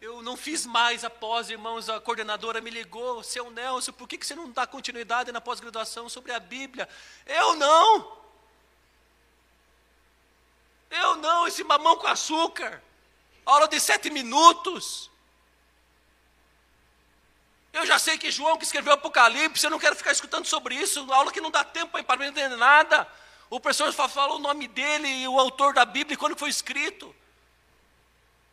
Eu 0.00 0.22
não 0.22 0.36
fiz 0.36 0.66
mais 0.66 1.04
após, 1.04 1.50
irmãos, 1.50 1.88
a 1.88 2.00
coordenadora 2.00 2.60
me 2.60 2.70
ligou, 2.70 3.22
seu 3.22 3.50
Nelson, 3.50 3.92
por 3.92 4.06
que, 4.06 4.18
que 4.18 4.26
você 4.26 4.34
não 4.34 4.50
dá 4.50 4.66
continuidade 4.66 5.32
na 5.32 5.40
pós-graduação 5.40 6.08
sobre 6.08 6.32
a 6.32 6.38
Bíblia? 6.38 6.88
Eu 7.26 7.56
não! 7.56 8.16
Eu 10.90 11.16
não, 11.16 11.46
esse 11.46 11.64
mamão 11.64 11.96
com 11.96 12.06
açúcar. 12.06 12.82
Aula 13.44 13.66
de 13.68 13.80
sete 13.80 14.10
minutos. 14.10 15.10
Eu 17.76 17.84
já 17.84 17.98
sei 17.98 18.16
que 18.16 18.30
João 18.30 18.56
que 18.56 18.64
escreveu 18.64 18.94
Apocalipse, 18.94 19.62
eu 19.62 19.70
não 19.70 19.78
quero 19.78 19.94
ficar 19.94 20.10
escutando 20.10 20.46
sobre 20.46 20.74
isso, 20.74 21.12
aula 21.12 21.30
que 21.30 21.42
não 21.42 21.50
dá 21.50 21.62
tempo 21.62 22.02
para 22.02 22.26
entender 22.26 22.56
nada. 22.56 23.06
O 23.50 23.60
professor 23.60 23.92
fala 23.92 24.32
o 24.32 24.38
nome 24.38 24.66
dele 24.66 25.06
e 25.06 25.28
o 25.28 25.38
autor 25.38 25.74
da 25.74 25.84
Bíblia 25.84 26.14
e 26.14 26.16
quando 26.16 26.38
foi 26.38 26.48
escrito. 26.48 27.14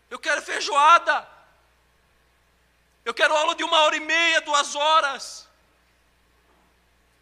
Eu 0.10 0.20
quero 0.20 0.42
feijoada. 0.42 1.26
Eu 3.06 3.14
quero 3.14 3.34
aula 3.34 3.56
de 3.56 3.64
uma 3.64 3.80
hora 3.84 3.96
e 3.96 4.02
meia, 4.02 4.42
duas 4.42 4.76
horas. 4.76 5.48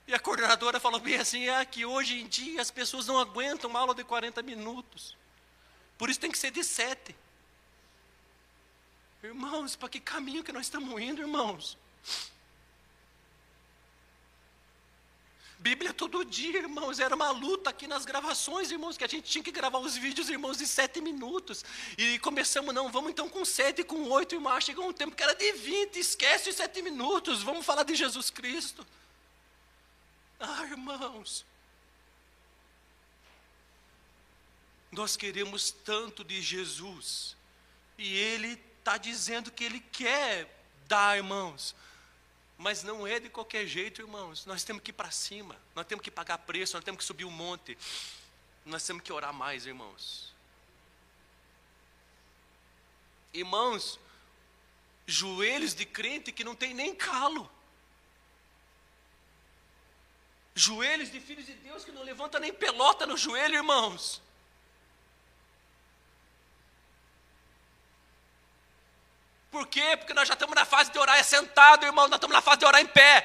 E 0.08 0.16
a 0.16 0.20
coordenadora 0.20 0.80
falou 0.80 0.99
bem 0.99 1.18
assim: 1.18 1.49
é 1.49 1.64
que 1.64 1.86
hoje 1.86 2.20
em 2.20 2.28
dia 2.28 2.64
as 2.64 2.72
pessoas 2.72 3.06
não 3.06 3.20
aguentam 3.20 3.70
uma 3.70 3.80
aula 3.80 3.93
de 3.93 4.04
40 4.04 4.41
minutos. 4.41 5.16
Por 5.99 6.10
isso 6.10 6.20
tem 6.20 6.32
que 6.32 6.38
ser 6.39 6.49
de 6.49 6.64
sete. 6.64 7.16
Irmãos, 9.22 9.76
para 9.76 9.88
que 9.88 9.99
caminho 9.99 10.43
que 10.43 10.52
nós 10.52 10.66
estamos 10.66 10.99
indo, 10.99 11.22
irmãos? 11.22 11.78
Bíblia 15.60 15.93
todo 15.93 16.26
dia, 16.26 16.58
irmãos, 16.58 16.99
era 16.99 17.16
uma 17.16 17.30
luta 17.30 17.70
aqui 17.70 17.86
nas 17.86 18.04
gravações, 18.04 18.72
irmãos, 18.72 18.97
que 18.97 19.04
a 19.04 19.08
gente 19.08 19.30
tinha 19.30 19.43
que 19.43 19.52
gravar 19.52 19.78
os 19.78 19.95
vídeos, 19.95 20.28
irmãos, 20.28 20.58
de 20.58 20.66
sete 20.66 20.99
minutos. 20.99 21.64
E 21.99 22.18
começamos, 22.18 22.74
não, 22.74 22.91
vamos 22.91 23.12
então 23.12 23.30
com 23.30 23.45
sete, 23.45 23.84
com 23.84 24.10
oito, 24.10 24.34
irmãos, 24.34 24.64
chegou 24.64 24.89
um 24.89 24.91
tempo 24.91 25.16
que 25.16 25.22
era 25.22 25.36
de 25.36 25.52
vinte, 25.54 25.99
esquece 25.99 26.49
os 26.49 26.56
sete 26.56 26.82
minutos, 26.82 27.43
vamos 27.43 27.64
falar 27.64 27.84
de 27.84 27.93
Jesus 27.93 28.32
Cristo. 28.32 28.84
Ah, 30.39 30.64
irmãos, 30.66 31.45
nós 34.91 35.16
queremos 35.16 35.70
tanto 35.70 36.24
de 36.24 36.41
Jesus, 36.41 37.38
e 37.99 38.18
Ele 38.18 38.60
está 38.80 38.97
dizendo 38.97 39.52
que 39.52 39.64
Ele 39.64 39.80
quer 39.91 40.49
dar, 40.88 41.18
irmãos, 41.18 41.76
mas 42.62 42.84
não 42.84 43.07
é 43.07 43.20
de 43.20 43.28
qualquer 43.28 43.66
jeito, 43.66 44.01
irmãos. 44.01 44.45
Nós 44.45 44.64
temos 44.64 44.84
que 44.84 44.91
ir 44.91 44.93
para 44.93 45.09
cima, 45.09 45.57
nós 45.74 45.86
temos 45.88 46.03
que 46.03 46.12
pagar 46.12 46.38
preço, 46.38 46.78
nós 46.78 46.84
temos 46.84 46.99
que 46.99 47.03
subir 47.03 47.26
o 47.26 47.28
um 47.28 47.32
monte, 47.32 47.76
nós 48.64 48.86
temos 48.86 49.01
que 49.01 49.12
orar 49.12 49.34
mais, 49.34 49.66
irmãos. 49.66 50.32
Irmãos, 53.34 53.99
joelhos 55.07 55.74
de 55.74 55.86
crente 55.86 56.32
que 56.32 56.43
não 56.43 56.55
tem 56.55 56.72
nem 56.72 56.93
calo. 56.93 57.49
Joelhos 60.53 61.12
de 61.12 61.20
filhos 61.20 61.47
de 61.47 61.53
Deus 61.53 61.84
que 61.84 61.91
não 61.91 62.03
levanta 62.03 62.39
nem 62.39 62.53
pelota 62.53 63.07
no 63.07 63.18
joelho, 63.18 63.55
irmãos. 63.55 64.22
Por 69.52 69.68
quê? 69.68 69.97
Porque 69.97 70.14
nós 70.14 70.28
já 70.28 70.34
estamos 70.34 70.56
na 70.56 70.66
fase 70.66 70.91
de 70.91 70.97
orar 70.97 71.18
é 71.18 71.24
sentado, 71.24 71.86
irmão, 71.86 72.08
nós 72.08 72.18
estamos 72.18 72.34
na 72.34 72.41
fase 72.41 72.60
de 72.60 72.66
orar 72.66 72.82
em 72.82 72.88
pé. 72.88 73.16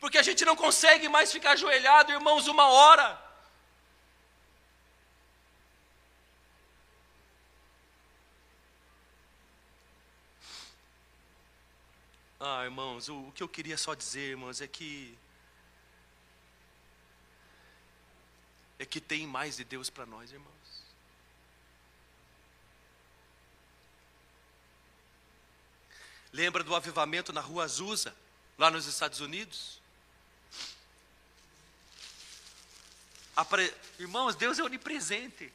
Porque 0.00 0.16
a 0.16 0.22
gente 0.22 0.42
não 0.46 0.56
consegue 0.56 1.06
mais 1.08 1.30
ficar 1.30 1.50
ajoelhado, 1.52 2.12
irmãos, 2.12 2.48
uma 2.48 2.66
hora. 2.66 3.30
Ah, 12.40 12.64
irmãos, 12.64 13.10
o, 13.10 13.28
o 13.28 13.32
que 13.32 13.42
eu 13.42 13.48
queria 13.48 13.76
só 13.76 13.94
dizer, 13.94 14.30
irmãos, 14.30 14.62
é 14.62 14.66
que 14.66 15.14
é 18.80 18.86
que 18.86 18.98
tem 18.98 19.26
mais 19.26 19.58
de 19.58 19.64
Deus 19.64 19.90
para 19.90 20.06
nós, 20.06 20.32
irmãos. 20.32 20.50
Lembra 26.32 26.64
do 26.64 26.74
avivamento 26.74 27.30
na 27.30 27.42
rua 27.42 27.64
Azusa, 27.64 28.16
lá 28.56 28.70
nos 28.70 28.86
Estados 28.86 29.20
Unidos? 29.20 29.78
Irmãos, 33.98 34.34
Deus 34.34 34.58
é 34.58 34.62
onipresente. 34.62 35.52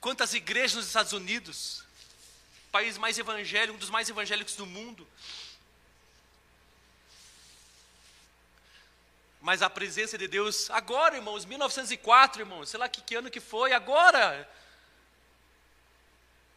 Quantas 0.00 0.32
igrejas 0.32 0.76
nos 0.76 0.86
Estados 0.86 1.12
Unidos, 1.12 1.84
país 2.70 2.96
mais 2.96 3.18
evangélico, 3.18 3.74
um 3.74 3.78
dos 3.78 3.90
mais 3.90 4.08
evangélicos 4.08 4.56
do 4.56 4.64
mundo, 4.64 5.06
Mas 9.42 9.60
a 9.60 9.68
presença 9.68 10.16
de 10.16 10.28
Deus, 10.28 10.70
agora, 10.70 11.16
irmãos, 11.16 11.44
1904, 11.44 12.42
irmãos, 12.42 12.68
sei 12.68 12.78
lá 12.78 12.88
que, 12.88 13.02
que 13.02 13.16
ano 13.16 13.28
que 13.28 13.40
foi, 13.40 13.72
agora. 13.72 14.48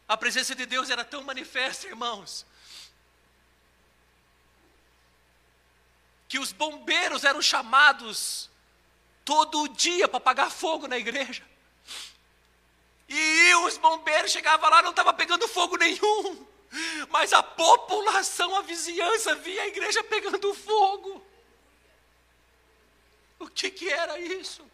A 0.06 0.16
presença 0.16 0.54
de 0.54 0.64
Deus 0.64 0.88
era 0.88 1.04
tão 1.04 1.20
manifesta, 1.24 1.88
irmãos, 1.88 2.46
que 6.28 6.38
os 6.38 6.52
bombeiros 6.52 7.24
eram 7.24 7.42
chamados 7.42 8.48
todo 9.24 9.66
dia 9.66 10.06
para 10.06 10.18
apagar 10.18 10.48
fogo 10.48 10.86
na 10.86 10.96
igreja. 10.96 11.42
E 13.08 13.54
os 13.66 13.76
bombeiros 13.78 14.30
chegavam 14.30 14.70
lá, 14.70 14.80
não 14.80 14.90
estava 14.90 15.12
pegando 15.12 15.48
fogo 15.48 15.76
nenhum, 15.76 16.46
mas 17.10 17.32
a 17.32 17.42
população, 17.42 18.54
a 18.54 18.62
vizinhança 18.62 19.34
via 19.34 19.62
a 19.62 19.66
igreja 19.66 20.04
pegando 20.04 20.54
fogo. 20.54 21.26
O 23.46 23.50
que, 23.50 23.70
que 23.70 23.88
era 23.88 24.18
isso? 24.18 24.64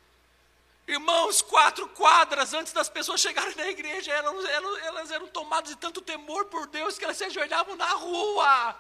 Irmãos, 0.89 1.43
quatro 1.43 1.87
quadras 1.91 2.55
antes 2.55 2.73
das 2.73 2.89
pessoas 2.89 3.21
chegarem 3.21 3.55
na 3.55 3.69
igreja, 3.69 4.11
elas, 4.11 4.45
elas, 4.47 4.83
elas 4.83 5.11
eram 5.11 5.29
tomadas 5.29 5.71
de 5.71 5.77
tanto 5.77 6.01
temor 6.01 6.47
por 6.47 6.67
Deus 6.67 6.99
que 6.99 7.05
elas 7.05 7.19
se 7.19 7.25
ajoelhavam 7.25 7.77
na 7.77 7.93
rua, 7.93 8.75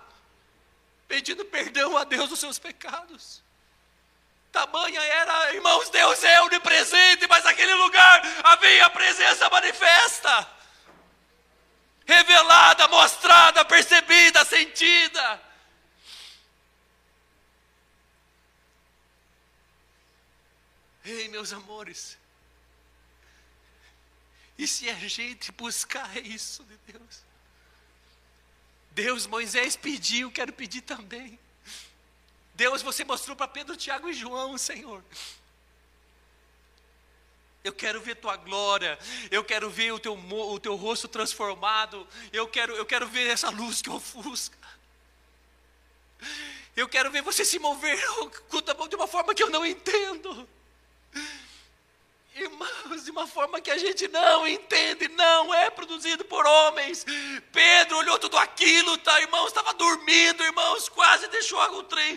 pedindo 1.07 1.45
perdão 1.45 1.97
a 1.97 2.05
Deus 2.05 2.30
dos 2.30 2.40
seus 2.40 2.59
pecados. 2.59 3.43
Tamanha 4.51 5.01
era, 5.01 5.55
irmãos, 5.55 5.90
Deus 5.90 6.24
é 6.24 6.43
onipresente, 6.43 7.26
mas 7.28 7.45
naquele 7.45 7.74
lugar 7.74 8.22
havia 8.45 8.86
a 8.86 8.90
presença 8.90 9.49
manifesta, 9.51 10.51
revelada, 12.07 12.88
mostrada, 12.88 13.64
percebida, 13.64 14.45
sentida. 14.45 15.52
Ei, 21.05 21.29
meus 21.29 21.53
amores, 21.53 22.17
e 24.57 24.67
se 24.67 24.89
a 24.89 24.95
gente 24.95 25.51
buscar 25.53 26.17
isso 26.19 26.63
de 26.65 26.77
Deus? 26.93 27.25
Deus, 28.93 29.27
Moisés 29.27 29.75
pediu, 29.75 30.31
quero 30.31 30.53
pedir 30.53 30.83
também. 30.83 31.39
Deus, 32.55 32.83
você 32.83 33.05
mostrou 33.05 33.35
para 33.35 33.49
Pedro, 33.49 33.77
Tiago 33.77 34.09
e 34.09 34.13
João, 34.13 34.57
Senhor. 34.59 35.03
Eu 37.65 37.73
quero 37.73 38.01
ver 38.01 38.17
tua 38.17 38.37
glória, 38.37 38.99
eu 39.31 39.43
quero 39.43 39.71
ver 39.71 39.93
o 39.93 39.99
teu, 39.99 40.15
o 40.15 40.61
teu 40.61 40.75
rosto 40.75 41.09
transformado, 41.09 42.07
eu 42.33 42.47
quero, 42.47 42.75
eu 42.75 42.85
quero 42.85 43.09
ver 43.09 43.31
essa 43.31 43.51
luz 43.51 43.81
que 43.81 43.89
ofusca. 43.89 44.59
Eu 46.77 46.89
quero 46.89 47.11
ver 47.11 47.23
você 47.23 47.45
se 47.45 47.59
mover 47.59 47.99
de 48.89 48.97
uma 48.97 49.07
forma 49.07 49.35
que 49.35 49.43
eu 49.43 49.51
não 49.51 49.65
entendo. 49.65 50.49
Irmãos, 52.35 53.05
de 53.05 53.11
uma 53.11 53.27
forma 53.27 53.61
que 53.61 53.71
a 53.71 53.77
gente 53.77 54.09
não 54.09 54.49
entende, 54.49 55.07
não 55.09 55.53
é 55.53 55.69
produzido 55.69 56.25
por 56.25 56.47
homens. 56.47 57.05
Pedro 57.53 57.99
olhou 57.99 58.19
tudo 58.19 58.39
aquilo, 58.39 58.97
tá, 58.99 59.21
irmãos, 59.21 59.49
estava 59.49 59.75
dormindo, 59.75 60.43
irmãos, 60.43 60.89
quase 60.89 61.29
deixou 61.29 61.61
o 61.79 61.83
trem 61.83 62.17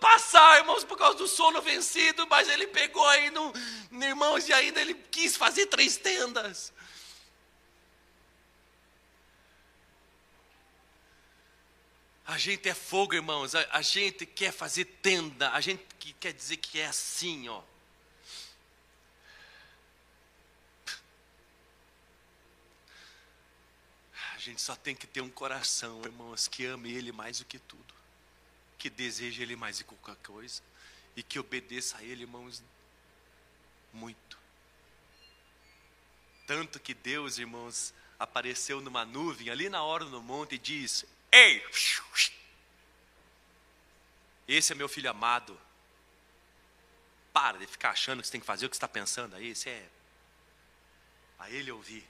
passar, 0.00 0.58
irmãos, 0.58 0.82
por 0.82 0.98
causa 0.98 1.16
do 1.16 1.28
sono 1.28 1.62
vencido, 1.62 2.26
mas 2.26 2.48
ele 2.48 2.66
pegou 2.66 3.06
aí, 3.06 3.30
no, 3.30 3.52
irmãos, 4.04 4.48
e 4.48 4.52
ainda 4.52 4.80
ele 4.80 4.94
quis 4.94 5.36
fazer 5.36 5.66
três 5.66 5.96
tendas. 5.96 6.72
A 12.26 12.36
gente 12.36 12.68
é 12.68 12.74
fogo, 12.74 13.14
irmãos, 13.14 13.54
a, 13.54 13.64
a 13.70 13.82
gente 13.82 14.26
quer 14.26 14.52
fazer 14.52 14.86
tenda, 14.86 15.50
a 15.50 15.60
gente 15.60 15.84
quer 16.18 16.32
dizer 16.32 16.56
que 16.56 16.80
é 16.80 16.86
assim, 16.86 17.48
ó. 17.48 17.62
Gente 24.42 24.60
só 24.60 24.74
tem 24.74 24.94
que 24.94 25.06
ter 25.06 25.20
um 25.20 25.30
coração, 25.30 26.02
irmãos, 26.04 26.48
que 26.48 26.66
ame 26.66 26.92
Ele 26.92 27.12
mais 27.12 27.38
do 27.38 27.44
que 27.44 27.58
tudo, 27.60 27.94
que 28.76 28.90
deseje 28.90 29.40
Ele 29.40 29.54
mais 29.54 29.78
do 29.78 29.84
que 29.84 29.94
qualquer 29.94 30.20
coisa, 30.22 30.60
e 31.14 31.22
que 31.22 31.38
obedeça 31.38 31.98
a 31.98 32.02
Ele, 32.02 32.22
irmãos, 32.22 32.62
muito. 33.92 34.36
Tanto 36.44 36.80
que 36.80 36.92
Deus, 36.92 37.38
irmãos, 37.38 37.94
apareceu 38.18 38.80
numa 38.80 39.04
nuvem 39.04 39.48
ali 39.48 39.68
na 39.68 39.82
hora 39.84 40.04
do 40.04 40.20
monte 40.20 40.56
e 40.56 40.58
disse: 40.58 41.06
Ei, 41.30 41.64
esse 44.48 44.72
é 44.72 44.74
meu 44.74 44.88
filho 44.88 45.08
amado. 45.08 45.58
Para 47.32 47.58
de 47.58 47.66
ficar 47.66 47.90
achando 47.90 48.20
que 48.20 48.26
você 48.26 48.32
tem 48.32 48.40
que 48.40 48.46
fazer 48.46 48.66
o 48.66 48.68
que 48.68 48.74
você 48.74 48.78
está 48.78 48.88
pensando 48.88 49.36
aí. 49.36 49.48
Esse 49.48 49.70
é. 49.70 49.88
A 51.38 51.48
ele 51.48 51.70
ouvir. 51.70 52.06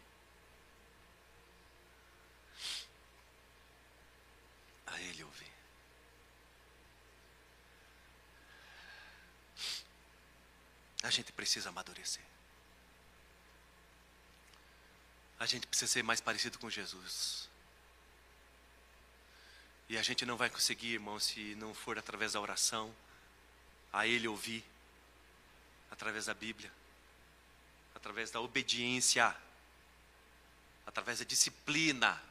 a 4.92 5.00
Ele 5.00 5.24
ouvir. 5.24 5.52
A 11.02 11.10
gente 11.10 11.32
precisa 11.32 11.68
amadurecer. 11.68 12.22
A 15.38 15.46
gente 15.46 15.66
precisa 15.66 15.90
ser 15.90 16.02
mais 16.02 16.20
parecido 16.20 16.58
com 16.58 16.70
Jesus. 16.70 17.48
E 19.88 19.98
a 19.98 20.02
gente 20.02 20.24
não 20.24 20.36
vai 20.36 20.48
conseguir, 20.48 20.94
irmão, 20.94 21.18
se 21.18 21.54
não 21.56 21.74
for 21.74 21.98
através 21.98 22.32
da 22.32 22.40
oração, 22.40 22.94
a 23.92 24.06
Ele 24.06 24.28
ouvir, 24.28 24.64
através 25.90 26.26
da 26.26 26.34
Bíblia, 26.34 26.72
através 27.94 28.30
da 28.30 28.40
obediência, 28.40 29.36
através 30.86 31.18
da 31.18 31.24
disciplina 31.24 32.22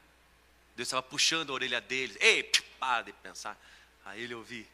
Deus 0.76 0.88
estava 0.88 1.04
puxando 1.04 1.52
a 1.52 1.54
orelha 1.54 1.82
dele. 1.82 2.18
Ei, 2.20 2.44
para 2.80 3.04
de 3.04 3.14
pensar. 3.14 3.58
Aí 4.06 4.24
ele 4.24 4.34
ouvi. 4.34 4.68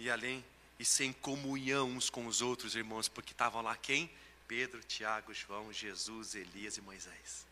E 0.00 0.10
além, 0.10 0.42
e 0.78 0.84
sem 0.84 1.12
comunhão 1.12 1.90
uns 1.90 2.08
com 2.08 2.26
os 2.26 2.40
outros, 2.40 2.74
irmãos, 2.74 3.06
porque 3.06 3.32
estavam 3.32 3.60
lá 3.60 3.76
quem? 3.76 4.10
Pedro, 4.48 4.82
Tiago, 4.82 5.34
João, 5.34 5.70
Jesus, 5.70 6.34
Elias 6.34 6.78
e 6.78 6.80
Moisés. 6.80 7.46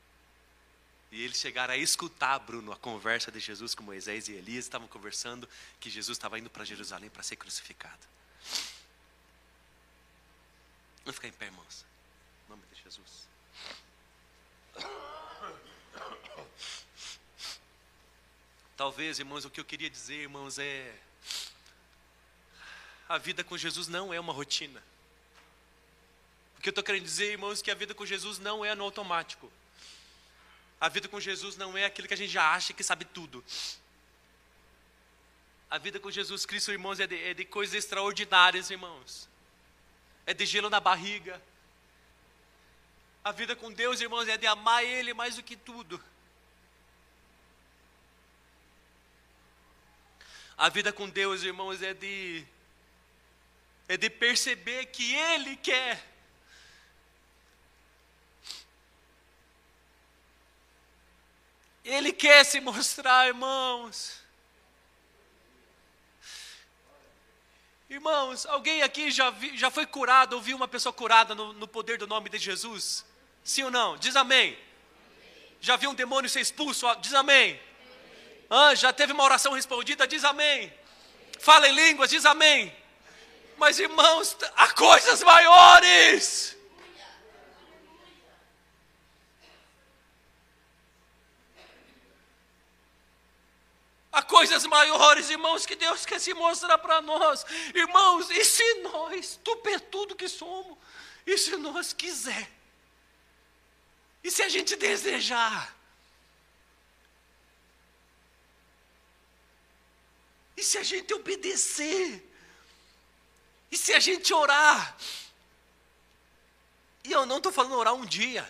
E 1.12 1.22
eles 1.22 1.36
chegaram 1.36 1.74
a 1.74 1.76
escutar, 1.76 2.38
Bruno, 2.38 2.72
a 2.72 2.76
conversa 2.76 3.30
de 3.30 3.38
Jesus 3.38 3.74
com 3.74 3.82
Moisés 3.82 4.28
e 4.28 4.32
Elias, 4.32 4.64
estavam 4.64 4.88
conversando 4.88 5.46
que 5.78 5.90
Jesus 5.90 6.16
estava 6.16 6.38
indo 6.38 6.48
para 6.48 6.64
Jerusalém 6.64 7.10
para 7.10 7.22
ser 7.22 7.36
crucificado. 7.36 8.00
Vamos 11.04 11.16
ficar 11.16 11.28
em 11.28 11.32
pé, 11.32 11.44
irmãos. 11.44 11.84
Em 12.46 12.50
nome 12.50 12.62
de 12.72 12.82
Jesus. 12.82 13.28
Talvez, 18.74 19.18
irmãos, 19.18 19.44
o 19.44 19.50
que 19.50 19.60
eu 19.60 19.66
queria 19.66 19.90
dizer, 19.90 20.22
irmãos, 20.22 20.58
é. 20.58 20.98
A 23.08 23.18
vida 23.18 23.42
com 23.42 23.56
Jesus 23.56 23.88
não 23.88 24.12
é 24.12 24.20
uma 24.20 24.32
rotina. 24.32 24.82
O 26.58 26.60
que 26.60 26.68
eu 26.68 26.70
estou 26.72 26.84
querendo 26.84 27.04
dizer, 27.04 27.32
irmãos, 27.32 27.60
é 27.60 27.64
que 27.64 27.70
a 27.70 27.74
vida 27.74 27.94
com 27.94 28.04
Jesus 28.04 28.38
não 28.38 28.64
é 28.64 28.74
no 28.74 28.84
automático. 28.84 29.50
A 30.80 30.88
vida 30.88 31.08
com 31.08 31.18
Jesus 31.18 31.56
não 31.56 31.76
é 31.76 31.84
aquilo 31.84 32.06
que 32.06 32.14
a 32.14 32.16
gente 32.16 32.32
já 32.32 32.52
acha 32.52 32.72
que 32.72 32.82
sabe 32.82 33.04
tudo. 33.04 33.44
A 35.70 35.78
vida 35.78 35.98
com 36.00 36.10
Jesus 36.10 36.44
Cristo, 36.44 36.72
irmãos, 36.72 37.00
é 37.00 37.06
de, 37.06 37.16
é 37.16 37.34
de 37.34 37.44
coisas 37.44 37.74
extraordinárias, 37.74 38.70
irmãos. 38.70 39.28
É 40.26 40.34
de 40.34 40.44
gelo 40.44 40.68
na 40.68 40.80
barriga, 40.80 41.40
a 43.28 43.32
vida 43.32 43.54
com 43.54 43.70
Deus, 43.70 44.00
irmãos, 44.00 44.26
é 44.26 44.38
de 44.38 44.46
amar 44.46 44.82
Ele 44.82 45.12
mais 45.12 45.36
do 45.36 45.42
que 45.42 45.54
tudo. 45.54 46.02
A 50.56 50.70
vida 50.70 50.92
com 50.94 51.06
Deus, 51.06 51.42
irmãos, 51.42 51.82
é 51.82 51.92
de 51.92 52.42
é 53.88 53.96
de 53.96 54.10
perceber 54.10 54.86
que 54.86 55.14
Ele 55.14 55.56
quer. 55.56 56.04
Ele 61.84 62.12
quer 62.12 62.44
se 62.44 62.60
mostrar, 62.60 63.28
irmãos. 63.28 64.20
Irmãos, 67.88 68.44
alguém 68.44 68.82
aqui 68.82 69.10
já, 69.10 69.30
vi, 69.30 69.56
já 69.56 69.70
foi 69.70 69.86
curado, 69.86 70.34
ouviu 70.34 70.54
uma 70.54 70.68
pessoa 70.68 70.92
curada 70.92 71.34
no, 71.34 71.54
no 71.54 71.66
poder 71.66 71.96
do 71.96 72.06
nome 72.06 72.28
de 72.28 72.36
Jesus? 72.36 73.06
Sim 73.42 73.62
ou 73.62 73.70
não? 73.70 73.96
Diz 73.96 74.14
amém. 74.14 74.58
Já 75.58 75.76
viu 75.76 75.88
um 75.88 75.94
demônio 75.94 76.28
ser 76.28 76.40
expulso? 76.40 76.86
Diz 76.96 77.14
amém. 77.14 77.58
Ah, 78.50 78.74
já 78.74 78.92
teve 78.92 79.14
uma 79.14 79.24
oração 79.24 79.54
respondida? 79.54 80.06
Diz 80.06 80.22
amém. 80.24 80.70
Fala 81.38 81.66
em 81.66 81.74
línguas? 81.74 82.10
Diz 82.10 82.26
amém. 82.26 82.76
Mas 83.58 83.78
irmãos, 83.80 84.36
há 84.56 84.68
coisas 84.72 85.22
maiores. 85.22 86.56
Há 94.12 94.22
coisas 94.22 94.64
maiores, 94.64 95.28
irmãos, 95.28 95.66
que 95.66 95.74
Deus 95.74 96.06
quer 96.06 96.20
se 96.20 96.32
mostrar 96.34 96.78
para 96.78 97.00
nós. 97.00 97.44
Irmãos, 97.74 98.30
e 98.30 98.44
se 98.44 98.74
nós, 98.74 99.38
tudo 99.90 100.16
que 100.16 100.28
somos, 100.28 100.78
e 101.26 101.36
se 101.36 101.56
nós 101.56 101.92
quiser, 101.92 102.50
e 104.22 104.30
se 104.30 104.42
a 104.42 104.48
gente 104.48 104.76
desejar? 104.76 105.76
E 110.56 110.62
se 110.62 110.78
a 110.78 110.82
gente 110.82 111.12
obedecer? 111.14 112.27
E 113.70 113.76
se 113.76 113.92
a 113.92 114.00
gente 114.00 114.32
orar? 114.32 114.96
E 117.04 117.12
eu 117.12 117.26
não 117.26 117.36
estou 117.36 117.52
falando 117.52 117.76
orar 117.76 117.94
um 117.94 118.04
dia. 118.04 118.48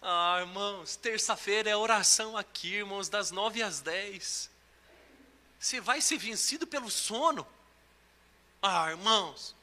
Ah, 0.00 0.38
irmãos, 0.40 0.96
terça-feira 0.96 1.68
é 1.68 1.76
oração 1.76 2.36
aqui, 2.36 2.74
irmãos, 2.74 3.08
das 3.08 3.30
nove 3.30 3.62
às 3.62 3.80
dez. 3.80 4.48
Você 5.58 5.80
vai 5.80 6.00
ser 6.00 6.18
vencido 6.18 6.66
pelo 6.66 6.90
sono? 6.90 7.46
Ah, 8.62 8.90
irmãos. 8.90 9.56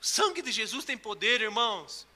O 0.00 0.06
sangue 0.06 0.40
de 0.40 0.50
Jesus 0.50 0.84
tem 0.84 0.96
poder, 0.96 1.42
irmãos. 1.42 2.07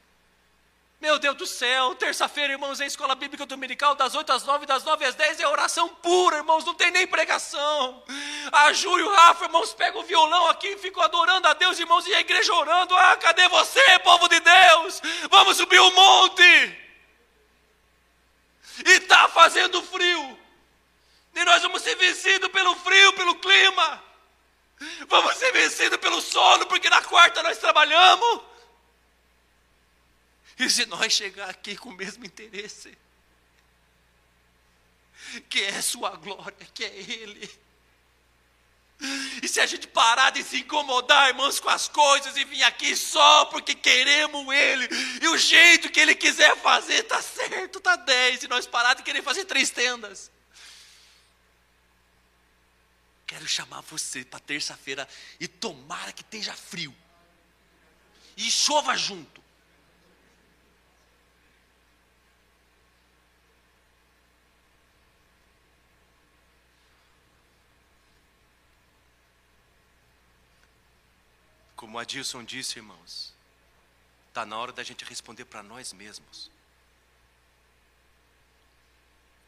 Meu 1.02 1.18
Deus 1.18 1.36
do 1.36 1.48
céu, 1.48 1.96
terça-feira, 1.96 2.52
irmãos, 2.52 2.80
é 2.80 2.86
escola 2.86 3.16
bíblica 3.16 3.44
dominical, 3.44 3.96
das 3.96 4.14
8 4.14 4.34
às 4.34 4.44
9, 4.44 4.66
das 4.66 4.84
9 4.84 5.04
às 5.04 5.16
10 5.16 5.40
é 5.40 5.48
oração 5.48 5.88
pura, 5.88 6.36
irmãos, 6.36 6.64
não 6.64 6.74
tem 6.74 6.92
nem 6.92 7.08
pregação. 7.08 8.04
A 8.52 8.72
Ju 8.72 9.00
e 9.00 9.02
o 9.02 9.12
Rafa, 9.12 9.46
irmãos, 9.46 9.74
pegam 9.74 10.00
o 10.00 10.04
violão 10.04 10.48
aqui 10.48 10.68
e 10.68 10.78
ficam 10.78 11.02
adorando 11.02 11.48
a 11.48 11.54
Deus, 11.54 11.76
irmãos, 11.76 12.06
e 12.06 12.14
a 12.14 12.20
igreja 12.20 12.54
orando. 12.54 12.94
Ah, 12.94 13.16
cadê 13.16 13.48
você, 13.48 13.98
povo 13.98 14.28
de 14.28 14.38
Deus? 14.38 15.02
Vamos 15.28 15.56
subir 15.56 15.80
o 15.80 15.90
monte. 15.90 16.78
E 18.86 18.90
está 18.92 19.28
fazendo 19.28 19.82
frio. 19.82 20.38
E 21.34 21.44
nós 21.44 21.62
vamos 21.62 21.82
ser 21.82 21.96
vencidos 21.96 22.48
pelo 22.52 22.76
frio, 22.76 23.12
pelo 23.14 23.34
clima. 23.40 24.04
Vamos 25.08 25.36
ser 25.36 25.50
vencidos 25.50 25.98
pelo 25.98 26.20
sono, 26.20 26.64
porque 26.66 26.88
na 26.88 27.02
quarta 27.02 27.42
nós 27.42 27.58
trabalhamos. 27.58 28.51
E 30.58 30.68
se 30.68 30.86
nós 30.86 31.12
chegar 31.12 31.50
aqui 31.50 31.76
com 31.76 31.90
o 31.90 31.96
mesmo 31.96 32.24
interesse, 32.24 32.96
que 35.48 35.60
é 35.60 35.80
sua 35.80 36.10
glória, 36.16 36.66
que 36.74 36.84
é 36.84 36.94
Ele. 36.94 37.50
E 39.42 39.48
se 39.48 39.60
a 39.60 39.66
gente 39.66 39.88
parar 39.88 40.30
de 40.30 40.44
se 40.44 40.60
incomodar, 40.60 41.28
irmãos, 41.28 41.58
com 41.58 41.68
as 41.68 41.88
coisas 41.88 42.36
e 42.36 42.44
vir 42.44 42.62
aqui 42.62 42.94
só 42.94 43.46
porque 43.46 43.74
queremos 43.74 44.46
Ele, 44.54 44.88
e 45.20 45.28
o 45.28 45.36
jeito 45.36 45.90
que 45.90 45.98
Ele 45.98 46.14
quiser 46.14 46.56
fazer 46.58 47.02
está 47.02 47.20
certo, 47.20 47.78
está 47.78 47.96
dez, 47.96 48.42
e 48.42 48.48
nós 48.48 48.66
parar 48.66 48.94
de 48.94 49.02
querer 49.02 49.22
fazer 49.22 49.44
três 49.44 49.70
tendas. 49.70 50.30
quero 53.32 53.48
chamar 53.48 53.80
você 53.80 54.24
para 54.24 54.38
terça-feira 54.38 55.08
e 55.40 55.48
tomara 55.48 56.12
que 56.12 56.20
esteja 56.20 56.54
frio. 56.54 56.94
E 58.36 58.50
chova 58.50 58.96
junto. 58.96 59.41
Como 71.82 71.98
Adilson 71.98 72.44
disse, 72.44 72.78
irmãos, 72.78 73.34
está 74.28 74.46
na 74.46 74.56
hora 74.56 74.72
da 74.72 74.84
gente 74.84 75.04
responder 75.04 75.44
para 75.46 75.64
nós 75.64 75.92
mesmos 75.92 76.48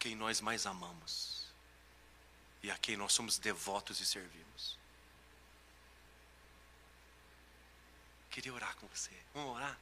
quem 0.00 0.16
nós 0.16 0.40
mais 0.40 0.66
amamos 0.66 1.46
e 2.60 2.72
a 2.72 2.76
quem 2.76 2.96
nós 2.96 3.12
somos 3.12 3.38
devotos 3.38 4.00
e 4.00 4.04
servimos. 4.04 4.76
Queria 8.32 8.52
orar 8.52 8.74
com 8.78 8.88
você. 8.88 9.12
Vamos 9.32 9.54
orar? 9.54 9.78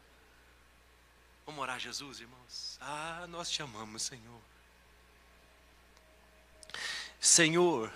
Vamos 1.47 1.63
orar, 1.63 1.81
Jesus, 1.81 2.21
irmãos? 2.21 2.77
Ah, 2.83 3.27
nós 3.31 3.51
te 3.51 3.63
amamos, 3.63 4.03
Senhor. 4.03 4.43
Senhor, 7.19 7.91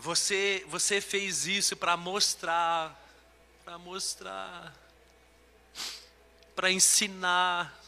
você, 0.00 0.64
você 0.66 0.98
fez 0.98 1.46
isso 1.46 1.76
para 1.76 1.94
mostrar, 1.94 2.98
para 3.62 3.76
mostrar, 3.76 4.74
para 6.56 6.72
ensinar, 6.72 7.78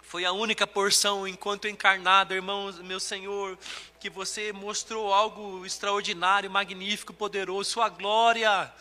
foi 0.00 0.24
a 0.24 0.32
única 0.32 0.66
porção 0.66 1.28
enquanto 1.28 1.68
encarnado, 1.68 2.34
irmãos, 2.34 2.78
meu 2.78 2.98
Senhor, 2.98 3.58
que 4.00 4.08
você 4.08 4.54
mostrou 4.54 5.12
algo 5.12 5.66
extraordinário, 5.66 6.50
magnífico, 6.50 7.12
poderoso, 7.12 7.72
sua 7.72 7.90
glória, 7.90 8.72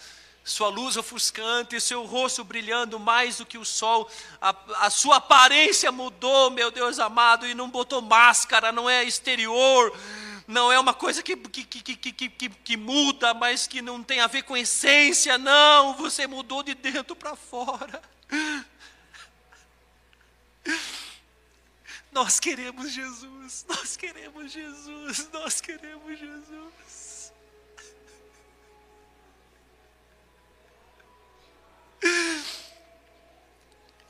sua 0.41 0.69
luz 0.69 0.95
ofuscante, 0.95 1.81
seu 1.81 2.05
rosto 2.05 2.45
brilhando 2.45 2.97
mais 2.97 3.37
do 3.37 3.45
que 3.45 3.57
o 3.57 3.65
sol, 3.65 4.09
a, 4.41 4.55
a 4.85 4.89
sua 4.89 5.17
aparência 5.17 5.91
mudou, 5.91 6.49
meu 6.49 6.71
Deus 6.71 6.97
amado, 6.97 7.45
e 7.45 7.53
não 7.53 7.69
botou 7.69 8.01
máscara, 8.01 8.71
não 8.71 8.89
é 8.89 9.03
exterior, 9.03 9.93
não 10.47 10.71
é 10.71 10.79
uma 10.79 10.93
coisa 10.93 11.21
que, 11.23 11.35
que, 11.35 11.63
que, 11.63 12.11
que, 12.11 12.49
que, 12.49 12.77
muda, 12.77 13.33
mas 13.33 13.67
que 13.67 13.81
não 13.81 14.03
tem 14.03 14.19
a 14.19 14.27
ver 14.27 14.43
com 14.43 14.55
essência, 14.55 15.37
não, 15.37 15.95
você 15.95 16.27
mudou 16.27 16.63
de 16.63 16.73
dentro 16.73 17.15
para 17.15 17.35
fora. 17.35 18.01
Nós 22.11 22.39
queremos 22.39 22.91
Jesus, 22.91 23.65
nós 23.69 23.95
queremos 23.95 24.51
Jesus, 24.51 25.29
nós 25.31 25.61
queremos 25.61 26.19
Jesus. 26.19 27.31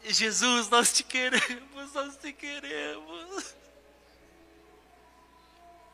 Jesus, 0.03 0.69
nós 0.69 0.91
te 0.91 1.03
queremos, 1.03 1.93
nós 1.93 2.17
te 2.17 2.33
queremos. 2.33 3.55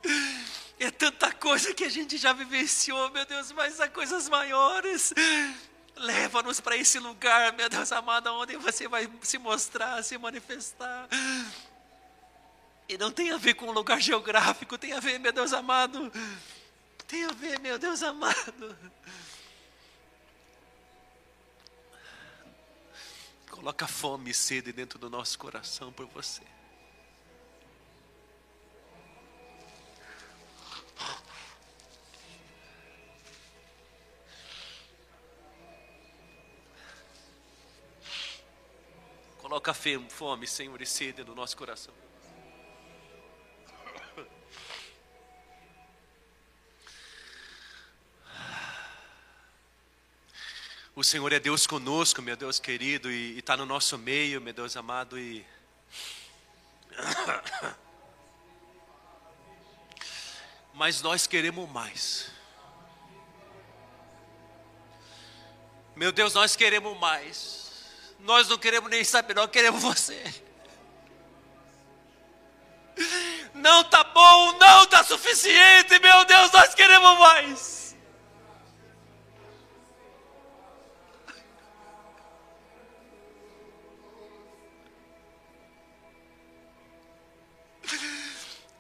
É 0.80 0.92
tanta 0.92 1.32
coisa 1.34 1.74
que 1.74 1.84
a 1.84 1.90
gente 1.90 2.18
já 2.18 2.32
vivenciou, 2.34 3.10
meu 3.10 3.26
Deus, 3.26 3.52
mas 3.52 3.80
há 3.80 3.90
coisas 3.90 4.30
maiores. 4.30 5.12
Leva-nos 5.96 6.60
para 6.60 6.78
esse 6.78 7.00
lugar, 7.00 7.52
meu 7.54 7.68
Deus 7.68 7.92
amado, 7.92 8.32
onde 8.34 8.56
você 8.58 8.88
vai 8.88 9.10
se 9.24 9.40
mostrar, 9.40 10.04
se 10.04 10.16
manifestar. 10.20 11.10
E 12.88 12.96
não 12.96 13.12
tem 13.12 13.32
a 13.32 13.38
ver 13.38 13.56
com 13.56 13.66
o 13.66 13.72
lugar 13.72 14.00
geográfico, 14.00 14.78
tem 14.78 14.94
a 14.94 15.00
ver, 15.00 15.20
meu 15.20 15.34
Deus 15.34 15.52
amado. 15.52 16.12
Tem 17.08 17.24
a 17.26 17.32
ver, 17.32 17.60
meu 17.60 17.80
Deus 17.80 18.04
amado. 18.04 18.78
Coloca 23.50 23.88
fome 23.88 24.30
e 24.30 24.34
sede 24.34 24.72
dentro 24.72 25.00
do 25.00 25.10
nosso 25.10 25.40
coração 25.40 25.92
por 25.92 26.06
você. 26.06 26.44
Coloca 39.58 39.74
fome, 39.74 40.46
Senhor, 40.46 40.80
e 40.80 40.86
sede 40.86 41.24
no 41.24 41.34
nosso 41.34 41.58
coração. 41.58 41.92
O 50.96 51.04
Senhor 51.04 51.34
é 51.34 51.40
Deus 51.40 51.66
conosco, 51.66 52.22
meu 52.22 52.38
Deus 52.38 52.60
querido, 52.60 53.10
e 53.12 53.40
está 53.40 53.58
no 53.58 53.66
nosso 53.66 53.98
meio, 53.98 54.40
meu 54.40 54.54
Deus 54.54 54.78
amado, 54.78 55.18
e. 55.18 55.44
Mas 60.76 61.02
nós 61.02 61.26
queremos 61.26 61.68
mais. 61.68 62.30
Meu 65.96 66.12
Deus, 66.12 66.36
nós 66.36 66.56
queremos 66.56 66.96
mais. 67.00 67.67
Nós 68.20 68.48
não 68.48 68.58
queremos 68.58 68.90
nem 68.90 69.04
saber, 69.04 69.34
nós 69.36 69.50
queremos 69.50 69.82
você. 69.82 70.22
Não 73.54 73.84
tá 73.84 74.04
bom, 74.04 74.54
não 74.54 74.86
tá 74.88 75.04
suficiente, 75.04 76.00
meu 76.00 76.26
Deus, 76.26 76.52
nós 76.52 76.74
queremos 76.74 77.20
mais. 77.20 77.96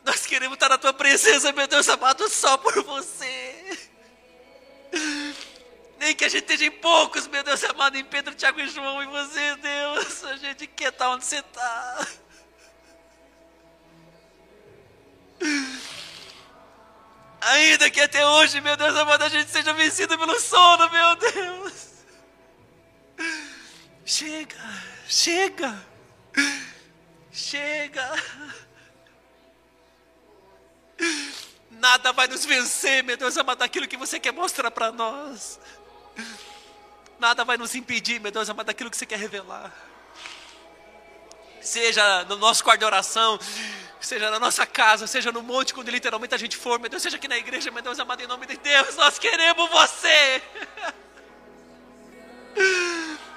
Nós 0.03 0.25
queremos 0.25 0.55
estar 0.55 0.69
na 0.69 0.77
tua 0.77 0.93
presença, 0.93 1.51
meu 1.51 1.67
Deus 1.67 1.87
amado, 1.89 2.29
só 2.29 2.57
por 2.57 2.83
você. 2.83 3.86
Nem 6.07 6.15
que 6.15 6.23
a 6.23 6.29
gente 6.29 6.43
esteja 6.43 6.63
em 6.63 6.71
poucos, 6.71 7.27
meu 7.27 7.43
Deus 7.43 7.61
amado, 7.65 7.97
em 7.97 8.05
Pedro, 8.05 8.33
Tiago 8.33 8.61
e 8.61 8.69
João, 8.69 9.03
e 9.03 9.07
você, 9.07 9.57
Deus. 9.57 10.23
A 10.23 10.37
gente 10.37 10.65
quer 10.65 10.93
estar 10.93 11.09
onde 11.09 11.25
você 11.25 11.39
está. 11.39 12.07
Ainda 17.41 17.91
que 17.91 17.99
até 17.99 18.25
hoje, 18.25 18.61
meu 18.61 18.77
Deus 18.77 18.95
amado, 18.95 19.21
a 19.23 19.27
gente 19.27 19.51
seja 19.51 19.73
vencido 19.73 20.17
pelo 20.17 20.39
sono, 20.39 20.89
meu 20.89 21.15
Deus. 21.17 21.87
Chega, 24.05 24.83
chega, 25.09 25.85
chega. 27.33 28.13
Nada 31.69 32.13
vai 32.13 32.27
nos 32.27 32.45
vencer, 32.45 33.03
meu 33.03 33.17
Deus 33.17 33.37
amado, 33.37 33.57
daquilo 33.57 33.89
que 33.89 33.97
você 33.97 34.21
quer 34.21 34.31
mostrar 34.31 34.71
para 34.71 34.89
nós. 34.93 35.59
Nada 37.19 37.43
vai 37.43 37.57
nos 37.57 37.73
impedir, 37.73 38.19
meu 38.19 38.31
Deus 38.31 38.49
amado, 38.49 38.67
daquilo 38.67 38.91
que 38.91 38.97
você 38.97 39.05
quer 39.05 39.17
revelar. 39.17 39.71
Seja 41.59 42.23
no 42.25 42.37
nosso 42.37 42.63
quarto 42.63 42.79
de 42.79 42.85
oração, 42.85 43.39
seja 43.99 44.29
na 44.29 44.39
nossa 44.39 44.65
casa, 44.65 45.07
seja 45.07 45.31
no 45.31 45.41
monte, 45.41 45.73
quando 45.73 45.89
literalmente 45.89 46.35
a 46.35 46.37
gente 46.37 46.55
for, 46.55 46.79
meu 46.79 46.89
Deus, 46.89 47.01
seja 47.01 47.17
aqui 47.17 47.27
na 47.27 47.37
igreja, 47.37 47.71
meu 47.71 47.81
Deus 47.81 47.99
amado, 47.99 48.21
em 48.21 48.27
nome 48.27 48.45
de 48.45 48.57
Deus, 48.57 48.95
nós 48.95 49.17
queremos 49.17 49.69
você. 49.69 50.41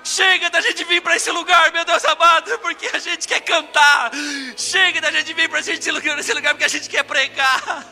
Chega 0.04 0.50
da 0.50 0.60
gente 0.60 0.84
vir 0.84 1.00
para 1.00 1.16
esse 1.16 1.30
lugar, 1.30 1.72
meu 1.72 1.84
Deus 1.84 2.04
amado, 2.04 2.58
porque 2.58 2.86
a 2.88 2.98
gente 2.98 3.26
quer 3.26 3.40
cantar. 3.40 4.10
Chega 4.56 5.00
da 5.00 5.10
gente 5.10 5.32
vir 5.32 5.48
para 5.48 5.60
esse 5.60 5.90
lugar, 6.32 6.52
porque 6.52 6.64
a 6.64 6.68
gente 6.68 6.88
quer 6.88 7.02
pregar. 7.04 7.86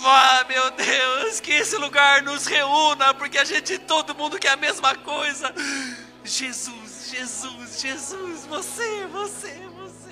Vá, 0.00 0.44
meu 0.48 0.70
Deus, 0.70 1.40
que 1.40 1.52
esse 1.52 1.76
lugar 1.76 2.22
nos 2.22 2.46
reúna, 2.46 3.12
porque 3.12 3.36
a 3.36 3.44
gente, 3.44 3.76
todo 3.78 4.14
mundo 4.14 4.38
quer 4.38 4.52
a 4.52 4.56
mesma 4.56 4.94
coisa. 4.94 5.54
Jesus, 6.24 7.10
Jesus, 7.10 7.80
Jesus, 7.80 8.46
você, 8.46 9.06
você, 9.08 9.68
você. 9.74 10.10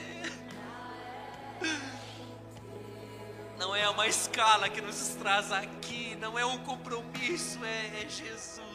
Não 3.58 3.74
é 3.74 3.88
uma 3.88 4.06
escala 4.06 4.68
que 4.68 4.82
nos 4.82 5.16
traz 5.20 5.50
aqui, 5.50 6.14
não 6.20 6.38
é 6.38 6.44
um 6.44 6.58
compromisso, 6.58 7.58
é, 7.64 8.02
é 8.02 8.08
Jesus. 8.08 8.60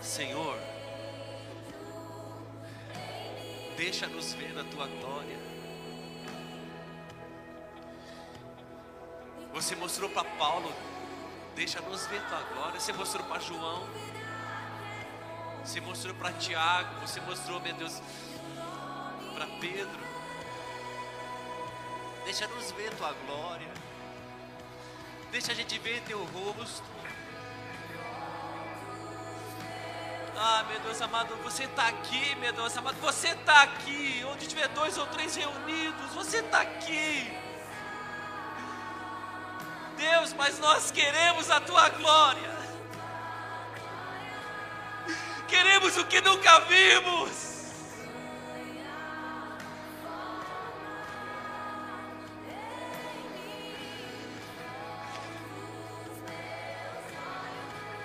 Senhor, 0.00 0.56
deixa-nos 3.76 4.32
ver 4.34 4.56
a 4.58 4.64
tua 4.64 4.86
glória. 4.86 5.45
Você 9.56 9.74
mostrou 9.74 10.10
para 10.10 10.22
Paulo, 10.36 10.70
deixa-nos 11.54 12.06
ver 12.08 12.20
tua 12.28 12.42
glória. 12.52 12.78
Você 12.78 12.92
mostrou 12.92 13.24
para 13.24 13.40
João, 13.40 13.86
você 15.64 15.80
mostrou 15.80 16.14
para 16.14 16.30
Tiago, 16.34 17.00
você 17.00 17.22
mostrou, 17.22 17.58
meu 17.62 17.72
Deus, 17.72 18.02
para 19.34 19.46
Pedro. 19.58 19.98
Deixa 22.26 22.46
nos 22.48 22.70
ver 22.72 22.94
tua 22.96 23.14
glória. 23.24 23.72
Deixa 25.32 25.52
a 25.52 25.54
gente 25.54 25.78
ver 25.78 26.02
teu 26.02 26.22
rosto. 26.22 26.84
Ah, 30.36 30.66
meu 30.68 30.80
Deus 30.80 31.00
amado, 31.00 31.34
você 31.42 31.64
está 31.64 31.88
aqui, 31.88 32.34
meu 32.34 32.52
Deus 32.52 32.76
amado, 32.76 33.00
você 33.00 33.28
está 33.28 33.62
aqui. 33.62 34.22
Onde 34.30 34.46
tiver 34.46 34.68
dois 34.68 34.98
ou 34.98 35.06
três 35.06 35.34
reunidos, 35.34 36.12
você 36.12 36.40
está 36.40 36.60
aqui. 36.60 37.45
Mas 40.34 40.58
nós 40.58 40.90
queremos 40.90 41.50
a 41.50 41.60
tua 41.60 41.88
glória. 41.90 42.56
Queremos 45.48 45.96
o 45.96 46.04
que 46.04 46.20
nunca 46.20 46.60
vimos. 46.60 47.56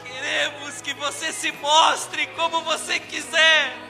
Queremos 0.04 0.82
que 0.82 0.94
você 0.94 1.32
se 1.32 1.52
mostre 1.54 2.28
como 2.28 2.62
você 2.62 3.00
quiser. 3.00 3.81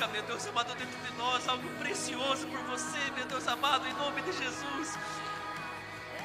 Coloca, 0.00 0.08
meu 0.14 0.22
Deus 0.22 0.46
amado, 0.46 0.74
dentro 0.76 0.98
de 0.98 1.12
nós 1.18 1.46
algo 1.46 1.68
precioso 1.78 2.46
por 2.46 2.58
você, 2.60 2.98
meu 3.14 3.26
Deus 3.26 3.46
amado, 3.46 3.86
em 3.86 3.92
nome 3.92 4.22
de 4.22 4.32
Jesus. 4.32 4.96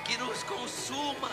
Que 0.06 0.16
nos 0.18 0.44
consuma. 0.44 1.30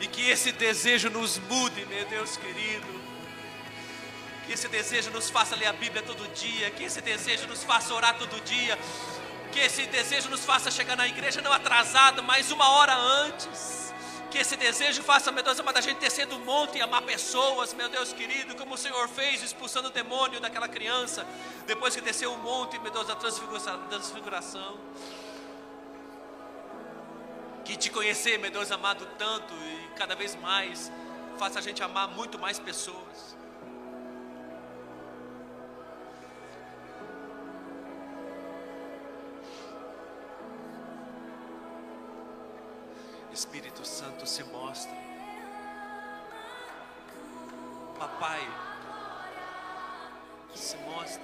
E 0.00 0.06
que 0.06 0.30
esse 0.30 0.50
desejo 0.52 1.10
nos 1.10 1.38
mude, 1.38 1.84
meu 1.84 2.06
Deus 2.06 2.38
querido. 2.38 2.98
Que 4.46 4.54
esse 4.54 4.68
desejo 4.68 5.10
nos 5.10 5.28
faça 5.28 5.54
ler 5.54 5.66
a 5.66 5.72
Bíblia 5.74 6.02
todo 6.02 6.26
dia. 6.32 6.70
Que 6.70 6.84
esse 6.84 7.02
desejo 7.02 7.46
nos 7.46 7.62
faça 7.62 7.92
orar 7.92 8.16
todo 8.16 8.42
dia. 8.42 8.78
Que 9.52 9.60
esse 9.60 9.86
desejo 9.86 10.28
nos 10.28 10.44
faça 10.44 10.70
chegar 10.70 10.96
na 10.96 11.06
igreja 11.06 11.40
não 11.40 11.52
atrasado, 11.52 12.22
mas 12.22 12.50
uma 12.50 12.68
hora 12.70 12.94
antes. 12.94 13.94
Que 14.30 14.38
esse 14.38 14.56
desejo 14.56 15.02
faça, 15.02 15.32
meu 15.32 15.42
Deus 15.42 15.58
amado, 15.58 15.78
a 15.78 15.80
gente 15.80 15.98
descer 15.98 16.26
do 16.26 16.38
monte 16.40 16.76
e 16.76 16.82
amar 16.82 17.00
pessoas, 17.02 17.72
meu 17.72 17.88
Deus 17.88 18.12
querido, 18.12 18.54
como 18.56 18.74
o 18.74 18.78
Senhor 18.78 19.08
fez, 19.08 19.42
expulsando 19.42 19.88
o 19.88 19.90
demônio 19.90 20.38
daquela 20.38 20.68
criança, 20.68 21.26
depois 21.66 21.96
que 21.96 22.02
desceu 22.02 22.32
o 22.34 22.38
monte, 22.38 22.78
meu 22.78 22.92
Deus, 22.92 23.06
da 23.06 23.16
transfiguração. 23.16 24.78
Que 27.64 27.74
te 27.74 27.90
conhecer, 27.90 28.38
meu 28.38 28.50
Deus 28.50 28.70
amado, 28.70 29.06
tanto 29.16 29.54
e 29.54 29.96
cada 29.96 30.14
vez 30.14 30.34
mais, 30.36 30.92
faça 31.38 31.58
a 31.58 31.62
gente 31.62 31.82
amar 31.82 32.08
muito 32.08 32.38
mais 32.38 32.58
pessoas. 32.58 33.36
Espírito 43.38 43.86
Santo 43.86 44.26
se 44.26 44.42
mostra. 44.42 44.90
Papai, 47.96 48.40
se 50.56 50.76
mostra. 50.78 51.22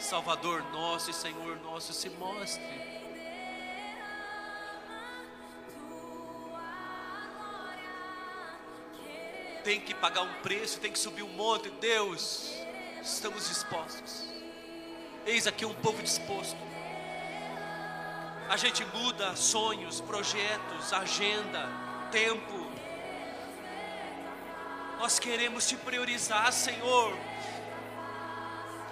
Salvador 0.00 0.64
nosso 0.72 1.08
e 1.12 1.14
Senhor 1.14 1.60
nosso, 1.60 1.92
se 1.92 2.10
mostre. 2.10 2.64
Tem 9.62 9.80
que 9.80 9.94
pagar 9.94 10.22
um 10.22 10.34
preço, 10.42 10.80
tem 10.80 10.90
que 10.90 10.98
subir 10.98 11.22
um 11.22 11.28
monte. 11.28 11.70
Deus, 11.70 12.50
estamos 13.00 13.48
dispostos. 13.48 14.24
Eis 15.24 15.46
aqui 15.46 15.64
um 15.64 15.74
povo 15.74 16.02
disposto. 16.02 16.75
A 18.48 18.56
gente 18.56 18.84
muda 18.86 19.34
sonhos, 19.34 20.00
projetos, 20.00 20.92
agenda, 20.92 21.68
tempo. 22.12 22.70
Nós 24.98 25.18
queremos 25.18 25.66
te 25.66 25.76
priorizar, 25.76 26.52
Senhor. 26.52 27.16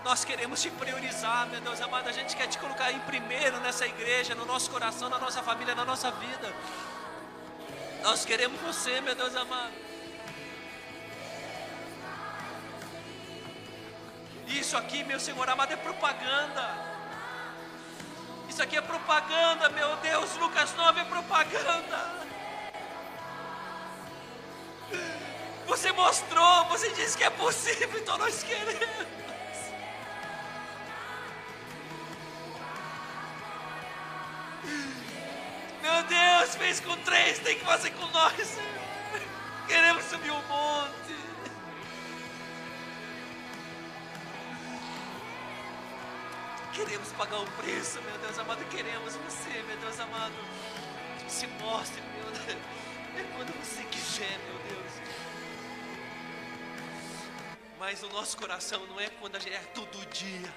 Nós 0.02 0.24
queremos 0.24 0.60
te 0.60 0.70
priorizar, 0.70 1.46
meu 1.46 1.60
Deus 1.60 1.80
amado. 1.80 2.08
A 2.08 2.12
gente 2.12 2.36
quer 2.36 2.48
te 2.48 2.58
colocar 2.58 2.90
em 2.92 2.98
primeiro 3.00 3.58
nessa 3.60 3.86
igreja, 3.86 4.34
no 4.34 4.44
nosso 4.44 4.70
coração, 4.70 5.08
na 5.08 5.18
nossa 5.18 5.42
família, 5.42 5.74
na 5.74 5.84
nossa 5.84 6.10
vida. 6.10 6.52
Nós 8.02 8.24
queremos 8.24 8.60
você, 8.60 9.00
meu 9.00 9.14
Deus 9.14 9.34
amado. 9.34 9.72
Isso 14.46 14.76
aqui, 14.76 15.02
meu 15.04 15.18
Senhor 15.18 15.48
amado, 15.48 15.72
é 15.72 15.76
propaganda. 15.76 16.93
Isso 18.54 18.62
aqui 18.62 18.76
é 18.76 18.80
propaganda, 18.80 19.68
meu 19.70 19.96
Deus. 19.96 20.36
Lucas 20.36 20.72
9 20.76 21.00
é 21.00 21.04
propaganda. 21.06 22.24
Você 25.66 25.90
mostrou, 25.90 26.64
você 26.66 26.88
disse 26.90 27.18
que 27.18 27.24
é 27.24 27.30
possível, 27.30 27.98
então 27.98 28.16
nós 28.16 28.44
queremos. 28.44 29.08
Meu 35.82 36.02
Deus, 36.04 36.54
fez 36.54 36.78
com 36.78 36.96
três, 36.98 37.40
tem 37.40 37.58
que 37.58 37.64
fazer 37.64 37.90
com 37.90 38.06
nós. 38.06 38.56
Queremos 39.66 40.04
subir 40.04 40.30
o 40.30 40.36
um 40.36 40.42
monte. 40.46 41.23
Queremos 46.74 47.12
pagar 47.12 47.40
o 47.40 47.46
preço, 47.52 48.02
meu 48.02 48.18
Deus 48.18 48.36
amado. 48.36 48.64
Queremos 48.64 49.14
você, 49.14 49.62
meu 49.62 49.76
Deus 49.76 50.00
amado. 50.00 50.34
Se 51.28 51.46
mostre, 51.46 52.02
meu 52.02 52.30
Deus. 52.32 52.58
É 53.16 53.22
quando 53.36 53.52
você 53.64 53.84
quiser, 53.84 54.38
meu 54.40 54.58
Deus. 54.68 54.92
Mas 57.78 58.02
o 58.02 58.08
nosso 58.08 58.36
coração 58.36 58.84
não 58.86 58.98
é 58.98 59.08
quando 59.08 59.36
a 59.36 59.38
gente 59.38 59.54
é 59.54 59.60
todo 59.72 60.04
dia. 60.10 60.52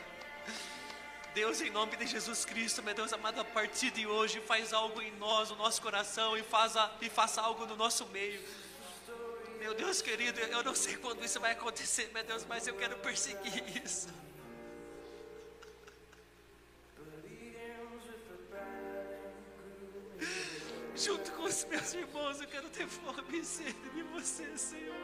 Deus, 1.35 1.61
em 1.61 1.69
nome 1.69 1.95
de 1.95 2.07
Jesus 2.07 2.45
Cristo, 2.45 2.81
meu 2.81 2.95
Deus 2.95 3.13
amado, 3.13 3.39
a 3.39 3.45
partir 3.45 3.91
de 3.91 4.07
hoje, 4.07 4.41
faz 4.41 4.73
algo 4.73 4.99
em 4.99 5.11
nós, 5.17 5.51
no 5.51 5.55
nosso 5.55 5.79
coração, 5.79 6.35
e 6.35 6.41
faça, 6.41 6.91
e 6.99 7.09
faça 7.11 7.41
algo 7.41 7.67
no 7.67 7.75
nosso 7.75 8.07
meio. 8.07 8.43
Meu 9.59 9.75
Deus 9.75 10.01
querido, 10.01 10.39
eu 10.39 10.63
não 10.63 10.73
sei 10.73 10.97
quando 10.97 11.23
isso 11.23 11.39
vai 11.39 11.51
acontecer, 11.51 12.09
meu 12.11 12.23
Deus, 12.23 12.43
mas 12.43 12.65
eu 12.65 12.73
quero 12.73 12.97
perseguir 12.97 13.85
isso. 13.85 14.07
Junto 20.97 21.31
com 21.33 21.43
os 21.43 21.63
meus 21.65 21.93
irmãos, 21.93 22.41
eu 22.41 22.47
quero 22.47 22.69
ter 22.69 22.87
fome 22.87 23.39
e 23.39 23.45
sede 23.45 23.89
de 23.93 24.03
você, 24.03 24.57
Senhor. 24.57 24.95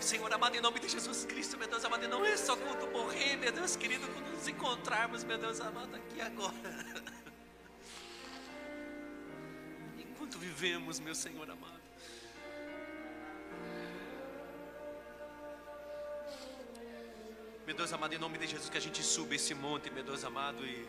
Senhor 0.00 0.32
amado, 0.32 0.56
em 0.56 0.60
nome 0.60 0.80
de 0.80 0.88
Jesus 0.88 1.24
Cristo, 1.24 1.56
meu 1.56 1.68
Deus 1.68 1.84
amado, 1.84 2.06
não 2.08 2.24
é 2.24 2.36
só 2.36 2.56
quando 2.56 2.90
morrer, 2.90 3.36
meu 3.36 3.52
Deus 3.52 3.76
querido, 3.76 4.06
quando 4.08 4.30
nos 4.32 4.48
encontrarmos, 4.48 5.22
meu 5.24 5.38
Deus 5.38 5.60
amado, 5.60 5.94
aqui 5.94 6.20
agora. 6.20 6.52
Enquanto 9.98 10.38
vivemos, 10.38 10.98
meu 10.98 11.14
Senhor 11.14 11.48
amado. 11.48 11.71
Meu 17.64 17.76
Deus 17.76 17.92
amado, 17.92 18.12
em 18.12 18.18
nome 18.18 18.38
de 18.38 18.46
Jesus, 18.48 18.68
que 18.68 18.76
a 18.76 18.80
gente 18.80 19.00
suba 19.04 19.36
esse 19.36 19.54
monte, 19.54 19.88
meu 19.88 20.02
Deus 20.02 20.24
amado, 20.24 20.66
e. 20.66 20.84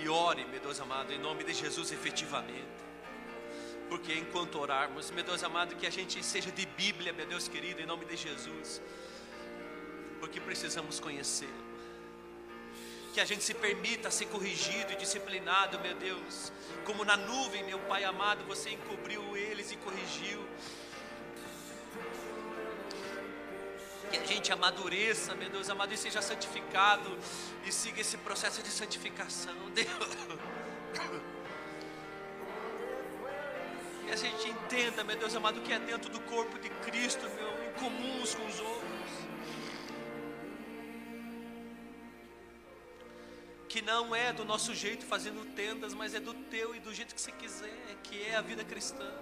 E 0.00 0.08
ore, 0.08 0.46
meu 0.46 0.60
Deus 0.60 0.80
amado, 0.80 1.12
em 1.12 1.18
nome 1.18 1.44
de 1.44 1.52
Jesus, 1.52 1.92
efetivamente. 1.92 2.84
Porque 3.90 4.14
enquanto 4.14 4.58
orarmos, 4.58 5.10
meu 5.10 5.22
Deus 5.22 5.44
amado, 5.44 5.76
que 5.76 5.86
a 5.86 5.90
gente 5.90 6.24
seja 6.24 6.50
de 6.50 6.64
Bíblia, 6.64 7.12
meu 7.12 7.26
Deus 7.26 7.48
querido, 7.48 7.82
em 7.82 7.86
nome 7.86 8.06
de 8.06 8.16
Jesus. 8.16 8.80
Porque 10.20 10.40
precisamos 10.40 10.98
conhecê-lo. 10.98 11.64
Que 13.12 13.20
a 13.20 13.26
gente 13.26 13.44
se 13.44 13.52
permita 13.52 14.10
ser 14.10 14.26
corrigido 14.26 14.90
e 14.94 14.96
disciplinado, 14.96 15.78
meu 15.80 15.94
Deus. 15.96 16.50
Como 16.86 17.04
na 17.04 17.16
nuvem, 17.16 17.62
meu 17.62 17.78
Pai 17.80 18.04
amado, 18.04 18.42
você 18.46 18.70
encobriu 18.70 19.36
eles 19.36 19.70
e 19.70 19.76
corrigiu 19.76 20.42
Que 24.14 24.32
a 24.32 24.36
gente 24.36 24.52
amadureça, 24.52 25.34
meu 25.34 25.50
Deus 25.50 25.68
amado, 25.68 25.92
e 25.92 25.96
seja 25.96 26.22
santificado 26.22 27.18
e 27.64 27.72
siga 27.72 28.00
esse 28.00 28.16
processo 28.18 28.62
de 28.62 28.68
santificação, 28.68 29.54
Deus. 29.74 29.88
E 34.06 34.12
a 34.12 34.16
gente 34.16 34.48
entenda, 34.48 35.02
meu 35.02 35.16
Deus 35.16 35.34
amado, 35.34 35.60
que 35.62 35.72
é 35.72 35.78
dentro 35.78 36.10
do 36.10 36.20
corpo 36.20 36.58
de 36.58 36.68
Cristo, 36.68 37.24
meu, 37.30 37.68
em 37.68 37.72
comum 37.72 38.22
uns 38.22 38.34
com 38.34 38.46
os 38.46 38.60
outros. 38.60 38.84
que 43.74 43.82
não 43.82 44.14
é 44.14 44.32
do 44.32 44.44
nosso 44.44 44.72
jeito 44.72 45.04
fazendo 45.04 45.44
tendas, 45.52 45.92
mas 45.92 46.14
é 46.14 46.20
do 46.20 46.32
teu 46.32 46.76
e 46.76 46.78
do 46.78 46.94
jeito 46.94 47.12
que 47.12 47.20
você 47.20 47.32
quiser, 47.32 47.76
que 48.04 48.22
é 48.22 48.36
a 48.36 48.40
vida 48.40 48.62
cristã. 48.62 49.12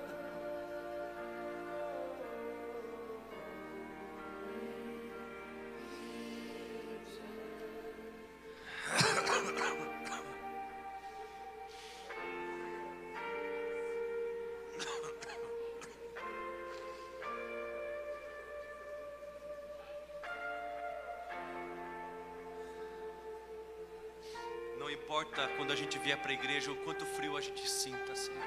Para 26.23 26.31
a 26.31 26.35
igreja 26.35 26.70
o 26.70 26.77
quanto 26.77 27.05
frio 27.05 27.37
a 27.37 27.41
gente 27.41 27.68
sinta, 27.68 28.14
Senhor. 28.14 28.41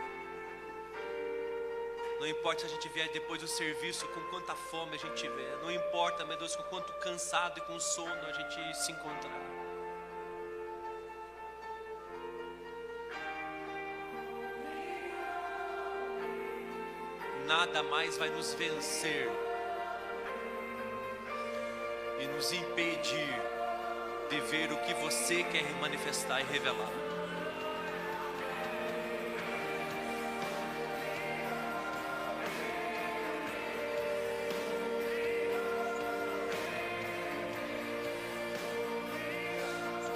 Não 2.20 2.26
importa 2.26 2.62
se 2.62 2.68
a 2.68 2.70
gente 2.70 2.88
vier 2.90 3.10
depois 3.10 3.42
do 3.42 3.48
serviço 3.48 4.08
com 4.08 4.22
quanta 4.32 4.56
fome 4.56 4.96
a 4.96 4.98
gente 4.98 5.16
tiver. 5.16 5.58
Não 5.62 5.70
importa, 5.70 6.26
meu 6.26 6.38
Deus, 6.38 6.56
com 6.56 6.64
quanto 6.64 6.94
cansado 6.94 7.58
e 7.60 7.62
com 7.62 7.78
sono 7.80 8.26
a 8.26 8.32
gente 8.32 8.78
se 8.78 8.92
encontrar. 8.94 9.66
Nada 17.46 17.84
mais 17.84 18.18
vai 18.18 18.30
nos 18.30 18.54
vencer 18.56 19.30
e 22.20 22.28
nos 22.28 22.52
impedir 22.54 23.56
de 24.30 24.40
ver 24.42 24.72
o 24.72 24.78
que 24.78 24.94
você 24.96 25.44
quer 25.44 25.70
manifestar 25.80 26.42
e 26.42 26.44
revelar. 26.46 27.15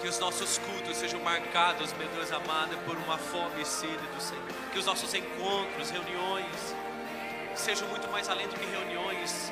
Os 0.10 0.18
nossos 0.18 0.58
cultos 0.58 0.98
sejam 0.98 1.20
marcados, 1.20 1.94
meu 1.94 2.08
Deus 2.10 2.32
amado, 2.32 2.76
por 2.84 2.98
uma 2.98 3.18
fome 3.18 3.62
e 3.62 3.66
sede 3.66 4.08
do 4.16 4.20
Senhor. 4.20 4.44
Que 4.74 4.80
os 4.80 4.86
nossos 4.86 5.14
encontros, 5.14 5.92
reuniões, 5.92 6.76
sejam 7.56 7.88
muito 7.90 8.10
mais 8.10 8.28
além 8.28 8.48
do 8.48 8.56
que 8.56 8.66
reuniões, 8.66 9.52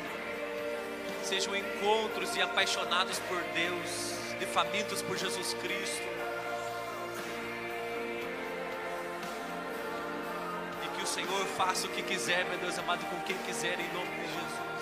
sejam 1.24 1.56
encontros 1.56 2.36
e 2.36 2.42
apaixonados 2.42 3.20
por 3.20 3.40
Deus 3.54 4.18
de 4.40 4.48
famintos 4.48 5.04
por 5.04 5.16
Jesus 5.16 5.54
Cristo. 5.62 6.04
E 10.84 10.98
que 10.98 11.04
o 11.04 11.08
Senhor 11.08 11.46
faça 11.56 11.86
o 11.86 11.90
que 11.92 12.02
quiser, 12.02 12.46
meu 12.46 12.58
Deus 12.58 12.80
amado, 12.80 13.06
com 13.06 13.22
quem 13.22 13.38
quiser, 13.40 13.80
em 13.80 13.94
nome 13.94 14.10
de 14.10 14.26
Jesus. 14.26 14.77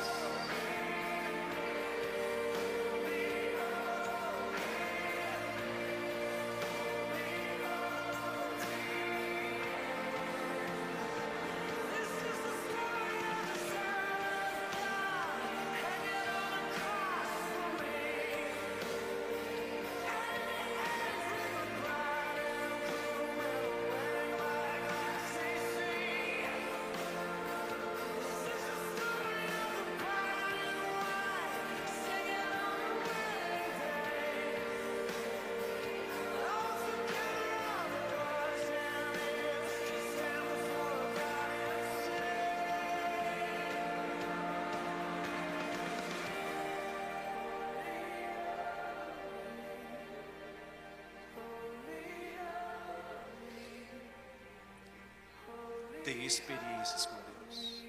Tem 56.05 56.23
experiências 56.23 57.07
com 57.07 57.15
Deus. 57.15 57.83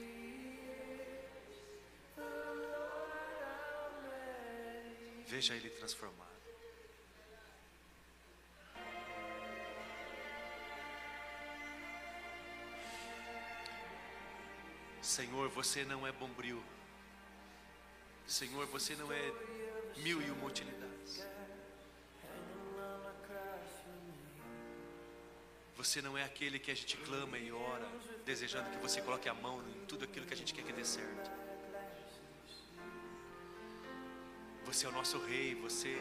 Veja 5.27 5.55
Ele 5.55 5.69
transformado. 5.69 6.25
Senhor, 15.03 15.51
você 15.51 15.85
não 15.85 16.07
é 16.07 16.13
bombril. 16.13 16.63
Senhor, 18.27 18.67
você 18.67 18.97
não 18.97 19.13
é 19.13 19.33
mil 19.99 20.23
e 20.23 20.31
uma 20.31 20.47
utilidades. 20.47 21.27
Você 25.87 26.03
não 26.03 26.19
é 26.19 26.25
aquele 26.25 26.59
que 26.59 26.69
a 26.73 26.75
gente 26.75 26.97
clama 26.97 27.39
e 27.39 27.53
ora, 27.53 27.89
desejando 28.25 28.69
que 28.71 28.79
você 28.79 29.01
coloque 29.01 29.29
a 29.29 29.35
mão 29.35 29.63
em 29.69 29.87
tudo 29.87 30.05
aquilo 30.05 30.27
que 30.27 30.35
a 30.35 30.37
gente 30.37 30.53
quer 30.53 30.65
que 30.65 30.73
dê 30.73 30.85
certo. 30.85 31.31
Você 34.65 34.85
é 34.85 34.89
o 34.89 34.93
nosso 34.93 35.17
Rei, 35.19 35.55
você, 35.55 35.97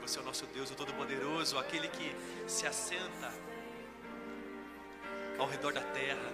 você 0.00 0.18
é 0.18 0.20
o 0.20 0.24
nosso 0.24 0.46
Deus, 0.46 0.68
o 0.72 0.74
Todo-Poderoso, 0.74 1.56
aquele 1.56 1.86
que 1.86 2.10
se 2.48 2.66
assenta 2.66 3.32
ao 5.38 5.46
redor 5.46 5.72
da 5.72 5.84
terra, 5.92 6.32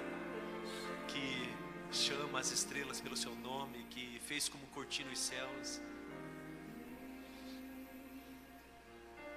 que 1.09 1.55
chama 1.95 2.41
as 2.41 2.51
estrelas 2.51 2.99
pelo 2.99 3.15
seu 3.15 3.35
nome, 3.35 3.85
que 3.91 4.19
fez 4.27 4.49
como 4.49 4.67
cortina 4.69 5.13
os 5.13 5.19
céus. 5.19 5.83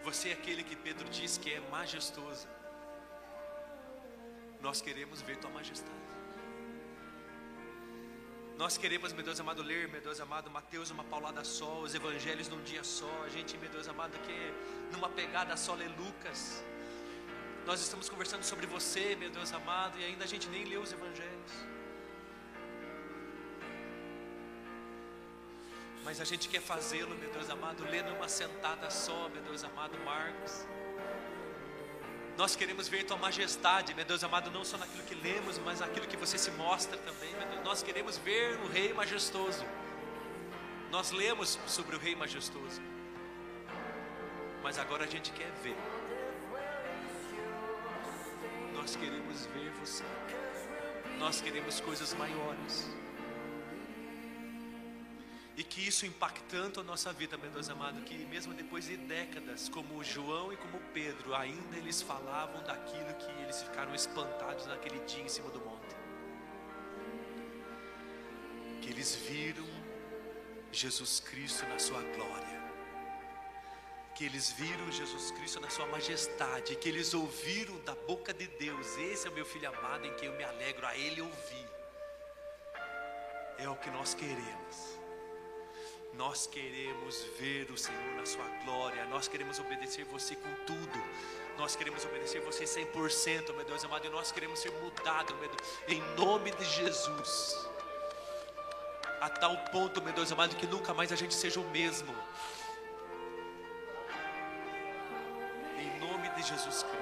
Você 0.05 0.29
é 0.29 0.33
aquele 0.33 0.63
que 0.63 0.77
Pedro 0.77 1.09
diz 1.09 1.37
que 1.37 1.51
é 1.51 1.59
majestoso. 1.69 2.47
Nós 4.65 4.81
queremos 4.81 5.21
ver 5.21 5.37
Tua 5.37 5.51
majestade. 5.51 6.07
Nós 8.57 8.77
queremos, 8.81 9.13
meu 9.13 9.23
Deus 9.23 9.39
amado, 9.39 9.61
ler, 9.61 9.87
meu 9.89 10.01
Deus 10.01 10.19
amado, 10.19 10.49
Mateus 10.49 10.89
uma 10.89 11.03
paulada 11.03 11.43
só, 11.43 11.81
os 11.81 11.93
evangelhos 11.93 12.47
num 12.49 12.63
dia 12.63 12.83
só. 12.83 13.13
A 13.25 13.29
gente, 13.29 13.55
meu 13.59 13.69
Deus 13.69 13.87
amado, 13.87 14.17
que 14.25 14.37
numa 14.91 15.09
pegada 15.09 15.55
só 15.55 15.75
lê 15.75 15.87
Lucas. 15.87 16.63
Nós 17.67 17.79
estamos 17.79 18.09
conversando 18.09 18.43
sobre 18.43 18.65
você, 18.65 19.15
meu 19.15 19.29
Deus 19.29 19.53
amado, 19.53 19.99
e 19.99 20.03
ainda 20.03 20.23
a 20.23 20.27
gente 20.27 20.47
nem 20.49 20.63
leu 20.65 20.81
os 20.81 20.91
evangelhos. 20.91 21.53
Mas 26.03 26.19
a 26.19 26.25
gente 26.25 26.49
quer 26.49 26.61
fazê-lo, 26.61 27.13
meu 27.15 27.31
Deus 27.31 27.51
amado, 27.51 27.83
ler 27.83 28.03
numa 28.03 28.27
sentada 28.27 28.89
só, 28.89 29.29
meu 29.29 29.43
Deus 29.43 29.63
amado, 29.63 29.95
Marcos. 29.99 30.65
Nós 32.37 32.55
queremos 32.55 32.87
ver 32.87 33.05
Tua 33.05 33.17
majestade, 33.17 33.93
meu 33.93 34.03
Deus 34.03 34.23
amado, 34.23 34.51
não 34.51 34.65
só 34.65 34.77
naquilo 34.77 35.03
que 35.03 35.15
lemos, 35.15 35.57
mas 35.59 35.79
naquilo 35.79 36.05
que 36.05 36.17
você 36.17 36.37
se 36.37 36.51
mostra 36.51 36.97
também, 36.97 37.33
meu 37.35 37.47
Deus. 37.47 37.63
Nós 37.63 37.81
queremos 37.81 38.17
ver 38.17 38.59
o 38.59 38.67
Rei 38.67 38.93
majestoso. 38.93 39.65
Nós 40.91 41.11
lemos 41.11 41.59
sobre 41.65 41.95
o 41.95 41.99
Rei 41.99 42.15
majestoso, 42.15 42.81
mas 44.61 44.77
agora 44.77 45.05
a 45.05 45.07
gente 45.07 45.31
quer 45.31 45.51
ver. 45.63 45.77
Nós 48.73 48.95
queremos 48.95 49.45
ver 49.47 49.71
você. 49.79 50.03
Nós 51.17 51.41
queremos 51.41 51.79
coisas 51.79 52.13
maiores 52.13 52.89
e 55.57 55.63
que 55.63 55.87
isso 55.87 56.05
impacte 56.05 56.43
tanto 56.49 56.81
a 56.81 56.83
nossa 56.83 57.13
vida, 57.13 57.37
meu 57.37 57.49
Deus 57.49 57.69
amado, 57.69 58.01
que 58.01 58.13
mesmo 58.25 58.53
depois 58.53 58.87
de 58.87 58.97
décadas, 58.97 59.69
como 59.69 60.03
João 60.03 60.51
e 60.51 60.57
como 60.57 60.79
Pedro, 60.93 61.33
ainda 61.33 61.77
eles 61.77 62.01
falavam 62.01 62.61
daquilo 62.63 63.13
que 63.13 63.31
eles 63.41 63.63
ficaram 63.63 63.95
espantados 63.95 64.65
naquele 64.65 64.99
dia 65.05 65.23
em 65.23 65.29
cima 65.29 65.49
do 65.49 65.61
monte. 65.61 65.95
Que 68.81 68.89
eles 68.89 69.15
viram 69.15 69.65
Jesus 70.73 71.21
Cristo 71.21 71.65
na 71.67 71.79
sua 71.79 72.01
glória. 72.01 72.65
Que 74.13 74.25
eles 74.25 74.51
viram 74.51 74.91
Jesus 74.91 75.31
Cristo 75.31 75.61
na 75.61 75.69
sua 75.69 75.87
majestade, 75.87 76.75
que 76.75 76.89
eles 76.89 77.13
ouviram 77.13 77.79
da 77.79 77.95
boca 77.95 78.33
de 78.33 78.47
Deus: 78.47 78.97
Esse 78.97 79.27
é 79.27 79.29
o 79.29 79.33
meu 79.33 79.45
filho 79.45 79.69
amado 79.69 80.05
em 80.05 80.13
quem 80.15 80.27
eu 80.27 80.35
me 80.35 80.43
alegro, 80.43 80.85
a 80.85 80.97
ele 80.97 81.21
ouvir. 81.21 81.69
É 83.57 83.69
o 83.69 83.75
que 83.75 83.89
nós 83.89 84.13
queremos. 84.13 85.04
Nós 86.17 86.47
queremos 86.47 87.23
ver 87.37 87.69
o 87.71 87.77
Senhor 87.77 88.15
na 88.15 88.25
sua 88.25 88.47
glória, 88.63 89.05
nós 89.05 89.27
queremos 89.27 89.59
obedecer 89.59 90.05
você 90.05 90.35
com 90.35 90.53
tudo. 90.65 91.03
Nós 91.57 91.75
queremos 91.75 92.03
obedecer 92.05 92.41
você 92.41 92.63
100%, 92.63 93.53
meu 93.53 93.65
Deus 93.65 93.83
amado, 93.83 94.05
e 94.05 94.09
nós 94.09 94.31
queremos 94.31 94.59
ser 94.59 94.71
mudados, 94.81 95.35
meu 95.37 95.49
Deus, 95.49 95.61
em 95.87 96.01
nome 96.15 96.51
de 96.51 96.65
Jesus. 96.65 97.67
A 99.21 99.29
tal 99.29 99.57
ponto, 99.71 100.01
meu 100.01 100.13
Deus 100.13 100.31
amado, 100.31 100.55
que 100.55 100.67
nunca 100.67 100.93
mais 100.93 101.11
a 101.11 101.15
gente 101.15 101.33
seja 101.33 101.59
o 101.59 101.69
mesmo. 101.71 102.13
Em 105.77 105.99
nome 105.99 106.29
de 106.29 106.43
Jesus 106.43 106.83
Cristo. 106.83 106.94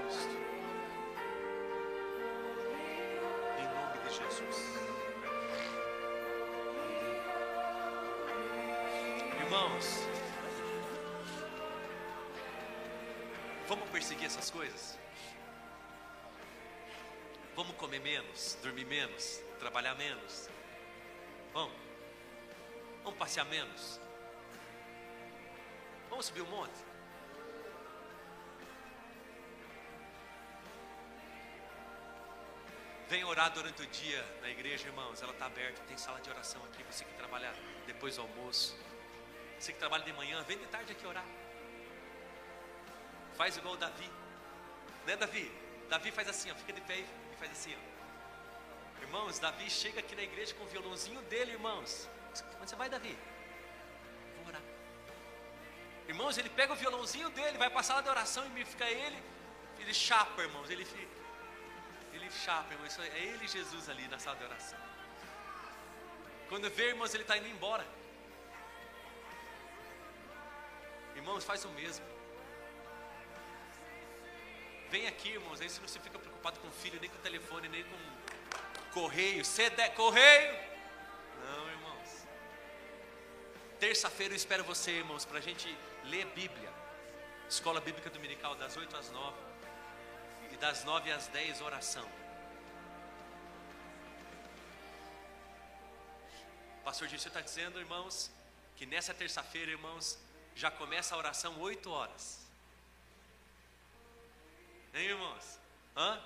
Essas 14.34 14.50
coisas? 14.50 14.98
Vamos 17.56 17.76
comer 17.76 18.00
menos, 18.00 18.58
dormir 18.64 18.86
menos, 18.86 19.40
trabalhar 19.60 19.96
menos? 19.96 20.50
Vamos? 21.54 21.78
Vamos 23.04 23.20
passear 23.20 23.46
menos? 23.46 24.00
Vamos 26.10 26.26
subir 26.26 26.42
um 26.42 26.50
monte? 26.50 26.80
Vem 33.08 33.24
orar 33.26 33.52
durante 33.52 33.84
o 33.84 33.88
dia 33.88 34.26
na 34.42 34.50
igreja, 34.50 34.88
irmãos. 34.88 35.22
Ela 35.22 35.34
está 35.34 35.46
aberta, 35.46 35.84
tem 35.84 35.98
sala 35.98 36.20
de 36.22 36.30
oração 36.32 36.64
aqui. 36.66 36.84
Você 36.84 37.06
que 37.06 37.14
trabalha 37.14 37.54
depois 37.86 38.16
do 38.16 38.24
almoço. 38.24 38.76
Você 39.60 39.74
que 39.74 39.78
trabalha 39.78 40.04
de 40.04 40.14
manhã, 40.14 40.42
vem 40.44 40.58
de 40.58 40.66
tarde 40.68 40.92
aqui 40.92 41.06
orar. 41.06 41.26
Faz 43.36 43.56
igual 43.58 43.76
o 43.76 43.78
Davi. 43.78 44.23
Né, 45.06 45.16
Davi? 45.16 45.52
Davi 45.90 46.12
faz 46.12 46.28
assim, 46.30 46.52
ó, 46.52 46.56
fica 46.56 46.74
de 46.74 46.82
pé 46.82 46.98
e 47.00 47.36
faz 47.38 47.52
assim, 47.52 47.76
ó. 47.76 49.02
Irmãos, 49.02 49.38
Davi 49.40 49.70
chega 49.70 50.00
aqui 50.00 50.16
na 50.16 50.24
igreja 50.24 50.54
com 50.56 50.64
o 50.64 50.68
violãozinho 50.68 51.22
dele, 51.24 51.52
irmãos. 51.52 52.10
Onde 52.60 52.70
você 52.70 52.76
vai, 52.76 52.90
Davi? 52.90 53.18
Vou 54.38 54.48
orar. 54.48 54.62
Irmãos, 56.08 56.38
ele 56.38 56.50
pega 56.50 56.74
o 56.74 56.76
violãozinho 56.76 57.30
dele, 57.30 57.58
vai 57.58 57.72
a 57.74 57.84
sala 57.84 58.02
de 58.02 58.10
oração 58.10 58.46
e 58.58 58.66
fica 58.66 58.90
ele, 58.90 59.22
ele 59.80 59.94
chapa, 59.94 60.42
irmãos. 60.42 60.70
Ele 60.70 60.86
ele 62.14 62.30
chapa, 62.32 62.74
irmãos. 62.74 62.98
É 63.00 63.20
ele 63.20 63.48
Jesus 63.48 63.90
ali 63.90 64.08
na 64.08 64.20
sala 64.20 64.38
de 64.38 64.44
oração. 64.46 64.80
Quando 66.48 66.70
vê, 66.70 66.90
irmãos, 66.90 67.14
ele 67.14 67.24
está 67.24 67.38
indo 67.38 67.48
embora. 67.48 67.86
Irmãos, 71.16 71.44
faz 71.44 71.66
o 71.66 71.70
mesmo. 71.70 72.06
Vem 74.94 75.08
aqui, 75.08 75.30
irmãos, 75.30 75.60
aí 75.60 75.68
se 75.68 75.80
você 75.80 76.00
fica 76.00 76.20
preocupado 76.20 76.60
com 76.60 76.68
o 76.68 76.72
filho, 76.72 77.00
nem 77.02 77.10
com 77.10 77.16
o 77.16 77.22
telefone, 77.22 77.68
nem 77.68 77.84
com 77.84 77.98
correio, 78.94 79.44
CD, 79.44 79.90
correio. 80.02 80.54
Não, 81.44 81.68
irmãos. 81.68 82.28
Terça-feira 83.80 84.36
eu 84.36 84.38
espero 84.38 84.64
você, 84.64 84.92
irmãos, 84.92 85.26
para 85.26 85.40
a 85.40 85.42
gente 85.42 85.68
ler 86.04 86.28
Bíblia. 86.36 86.72
Escola 87.50 87.82
Bíblica 87.82 88.08
Dominical, 88.12 88.54
das 88.54 88.78
8 88.78 88.96
às 88.96 89.10
9. 89.10 89.36
E 90.52 90.58
das 90.58 90.84
9 90.84 91.12
às 91.12 91.28
10, 91.30 91.62
oração. 91.62 92.08
Pastor 96.84 97.08
você 97.08 97.30
está 97.30 97.42
dizendo, 97.42 97.80
irmãos, 97.80 98.30
que 98.76 98.86
nessa 98.86 99.12
terça-feira, 99.12 99.72
irmãos, 99.72 100.20
já 100.56 100.70
começa 100.70 101.16
a 101.16 101.18
oração 101.18 101.60
8 101.60 101.90
horas. 101.90 102.43
Hein, 104.94 105.08
irmãos? 105.08 105.60
Hã? 105.98 106.22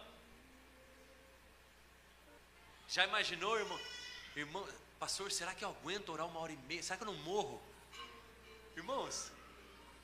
Já 2.89 3.05
imaginou, 3.05 3.57
irmão? 3.57 3.79
Irmão, 4.35 4.67
pastor, 4.99 5.31
será 5.31 5.55
que 5.55 5.63
eu 5.63 5.69
aguento 5.69 6.09
orar 6.09 6.27
uma 6.27 6.39
hora 6.39 6.51
e 6.51 6.57
meia? 6.57 6.83
Será 6.83 6.97
que 6.97 7.03
eu 7.03 7.07
não 7.07 7.15
morro? 7.15 7.61
Irmãos, 8.75 9.31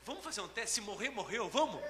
vamos 0.06 0.24
fazer 0.24 0.42
um 0.42 0.48
teste? 0.48 0.76
Se 0.76 0.82
morrer, 0.82 1.10
morreu, 1.10 1.50
vamos? 1.50 1.82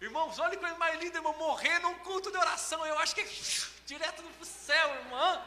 Irmãos, 0.00 0.38
olha 0.38 0.52
que 0.52 0.58
coisa 0.58 0.76
mais 0.76 0.98
linda, 0.98 1.18
irmão, 1.18 1.36
morrer 1.36 1.78
num 1.80 1.98
culto 1.98 2.30
de 2.30 2.38
oração. 2.38 2.86
Eu 2.86 2.98
acho 2.98 3.14
que 3.14 3.20
é 3.20 3.28
direto 3.84 4.22
no 4.22 4.44
céu, 4.44 4.94
irmão. 4.94 5.44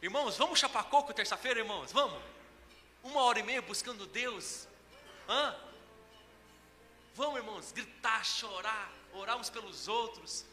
Irmãos, 0.00 0.36
vamos 0.36 0.58
chapar 0.58 0.84
coco 0.84 1.14
terça-feira, 1.14 1.60
irmãos? 1.60 1.92
Vamos? 1.92 2.20
Uma 3.04 3.22
hora 3.22 3.38
e 3.38 3.42
meia 3.42 3.62
buscando 3.62 4.06
Deus. 4.06 4.66
Hã? 5.28 5.71
Vamos, 7.14 7.36
irmãos, 7.36 7.72
gritar, 7.72 8.24
chorar, 8.24 8.92
orar 9.12 9.36
uns 9.36 9.50
pelos 9.50 9.88
outros. 9.88 10.44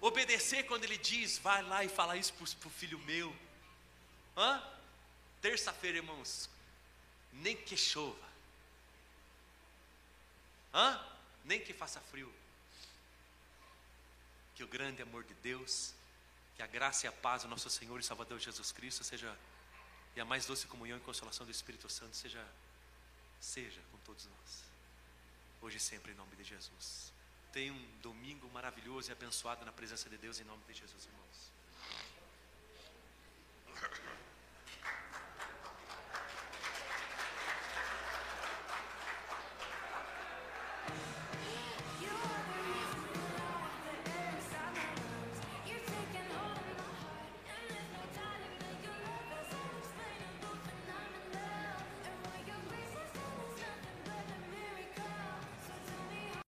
Obedecer 0.00 0.64
quando 0.64 0.84
Ele 0.84 0.98
diz, 0.98 1.38
vai 1.38 1.62
lá 1.62 1.84
e 1.84 1.88
fala 1.88 2.16
isso 2.16 2.32
para 2.32 2.68
o 2.68 2.70
filho 2.70 2.98
meu. 3.00 3.34
Hã? 4.36 4.62
Terça-feira, 5.40 5.98
irmãos, 5.98 6.48
nem 7.32 7.56
que 7.56 7.76
chova. 7.76 8.28
Hã? 10.72 11.00
Nem 11.44 11.60
que 11.60 11.72
faça 11.72 12.00
frio. 12.00 12.32
Que 14.56 14.64
o 14.64 14.68
grande 14.68 15.02
amor 15.02 15.24
de 15.24 15.34
Deus 15.34 15.94
que 16.54 16.62
a 16.62 16.66
graça 16.66 17.06
e 17.06 17.08
a 17.08 17.12
paz 17.12 17.42
do 17.42 17.48
nosso 17.48 17.68
Senhor 17.68 17.98
e 17.98 18.02
Salvador 18.02 18.38
Jesus 18.38 18.70
Cristo 18.70 19.02
seja 19.02 19.36
e 20.14 20.20
a 20.20 20.24
mais 20.24 20.46
doce 20.46 20.66
comunhão 20.66 20.96
e 20.96 21.00
consolação 21.00 21.44
do 21.44 21.50
Espírito 21.50 21.88
Santo 21.88 22.16
seja 22.16 22.44
seja 23.40 23.80
com 23.90 23.98
todos 23.98 24.24
nós 24.26 24.63
hoje 25.64 25.78
e 25.78 25.80
sempre, 25.80 26.12
em 26.12 26.14
nome 26.14 26.36
de 26.36 26.44
Jesus. 26.44 27.10
Tenha 27.50 27.72
um 27.72 27.86
domingo 28.02 28.46
maravilhoso 28.50 29.10
e 29.10 29.12
abençoado 29.12 29.64
na 29.64 29.72
presença 29.72 30.10
de 30.10 30.18
Deus, 30.18 30.38
em 30.38 30.44
nome 30.44 30.62
de 30.68 30.74
Jesus, 30.74 31.06
irmãos. 31.06 31.52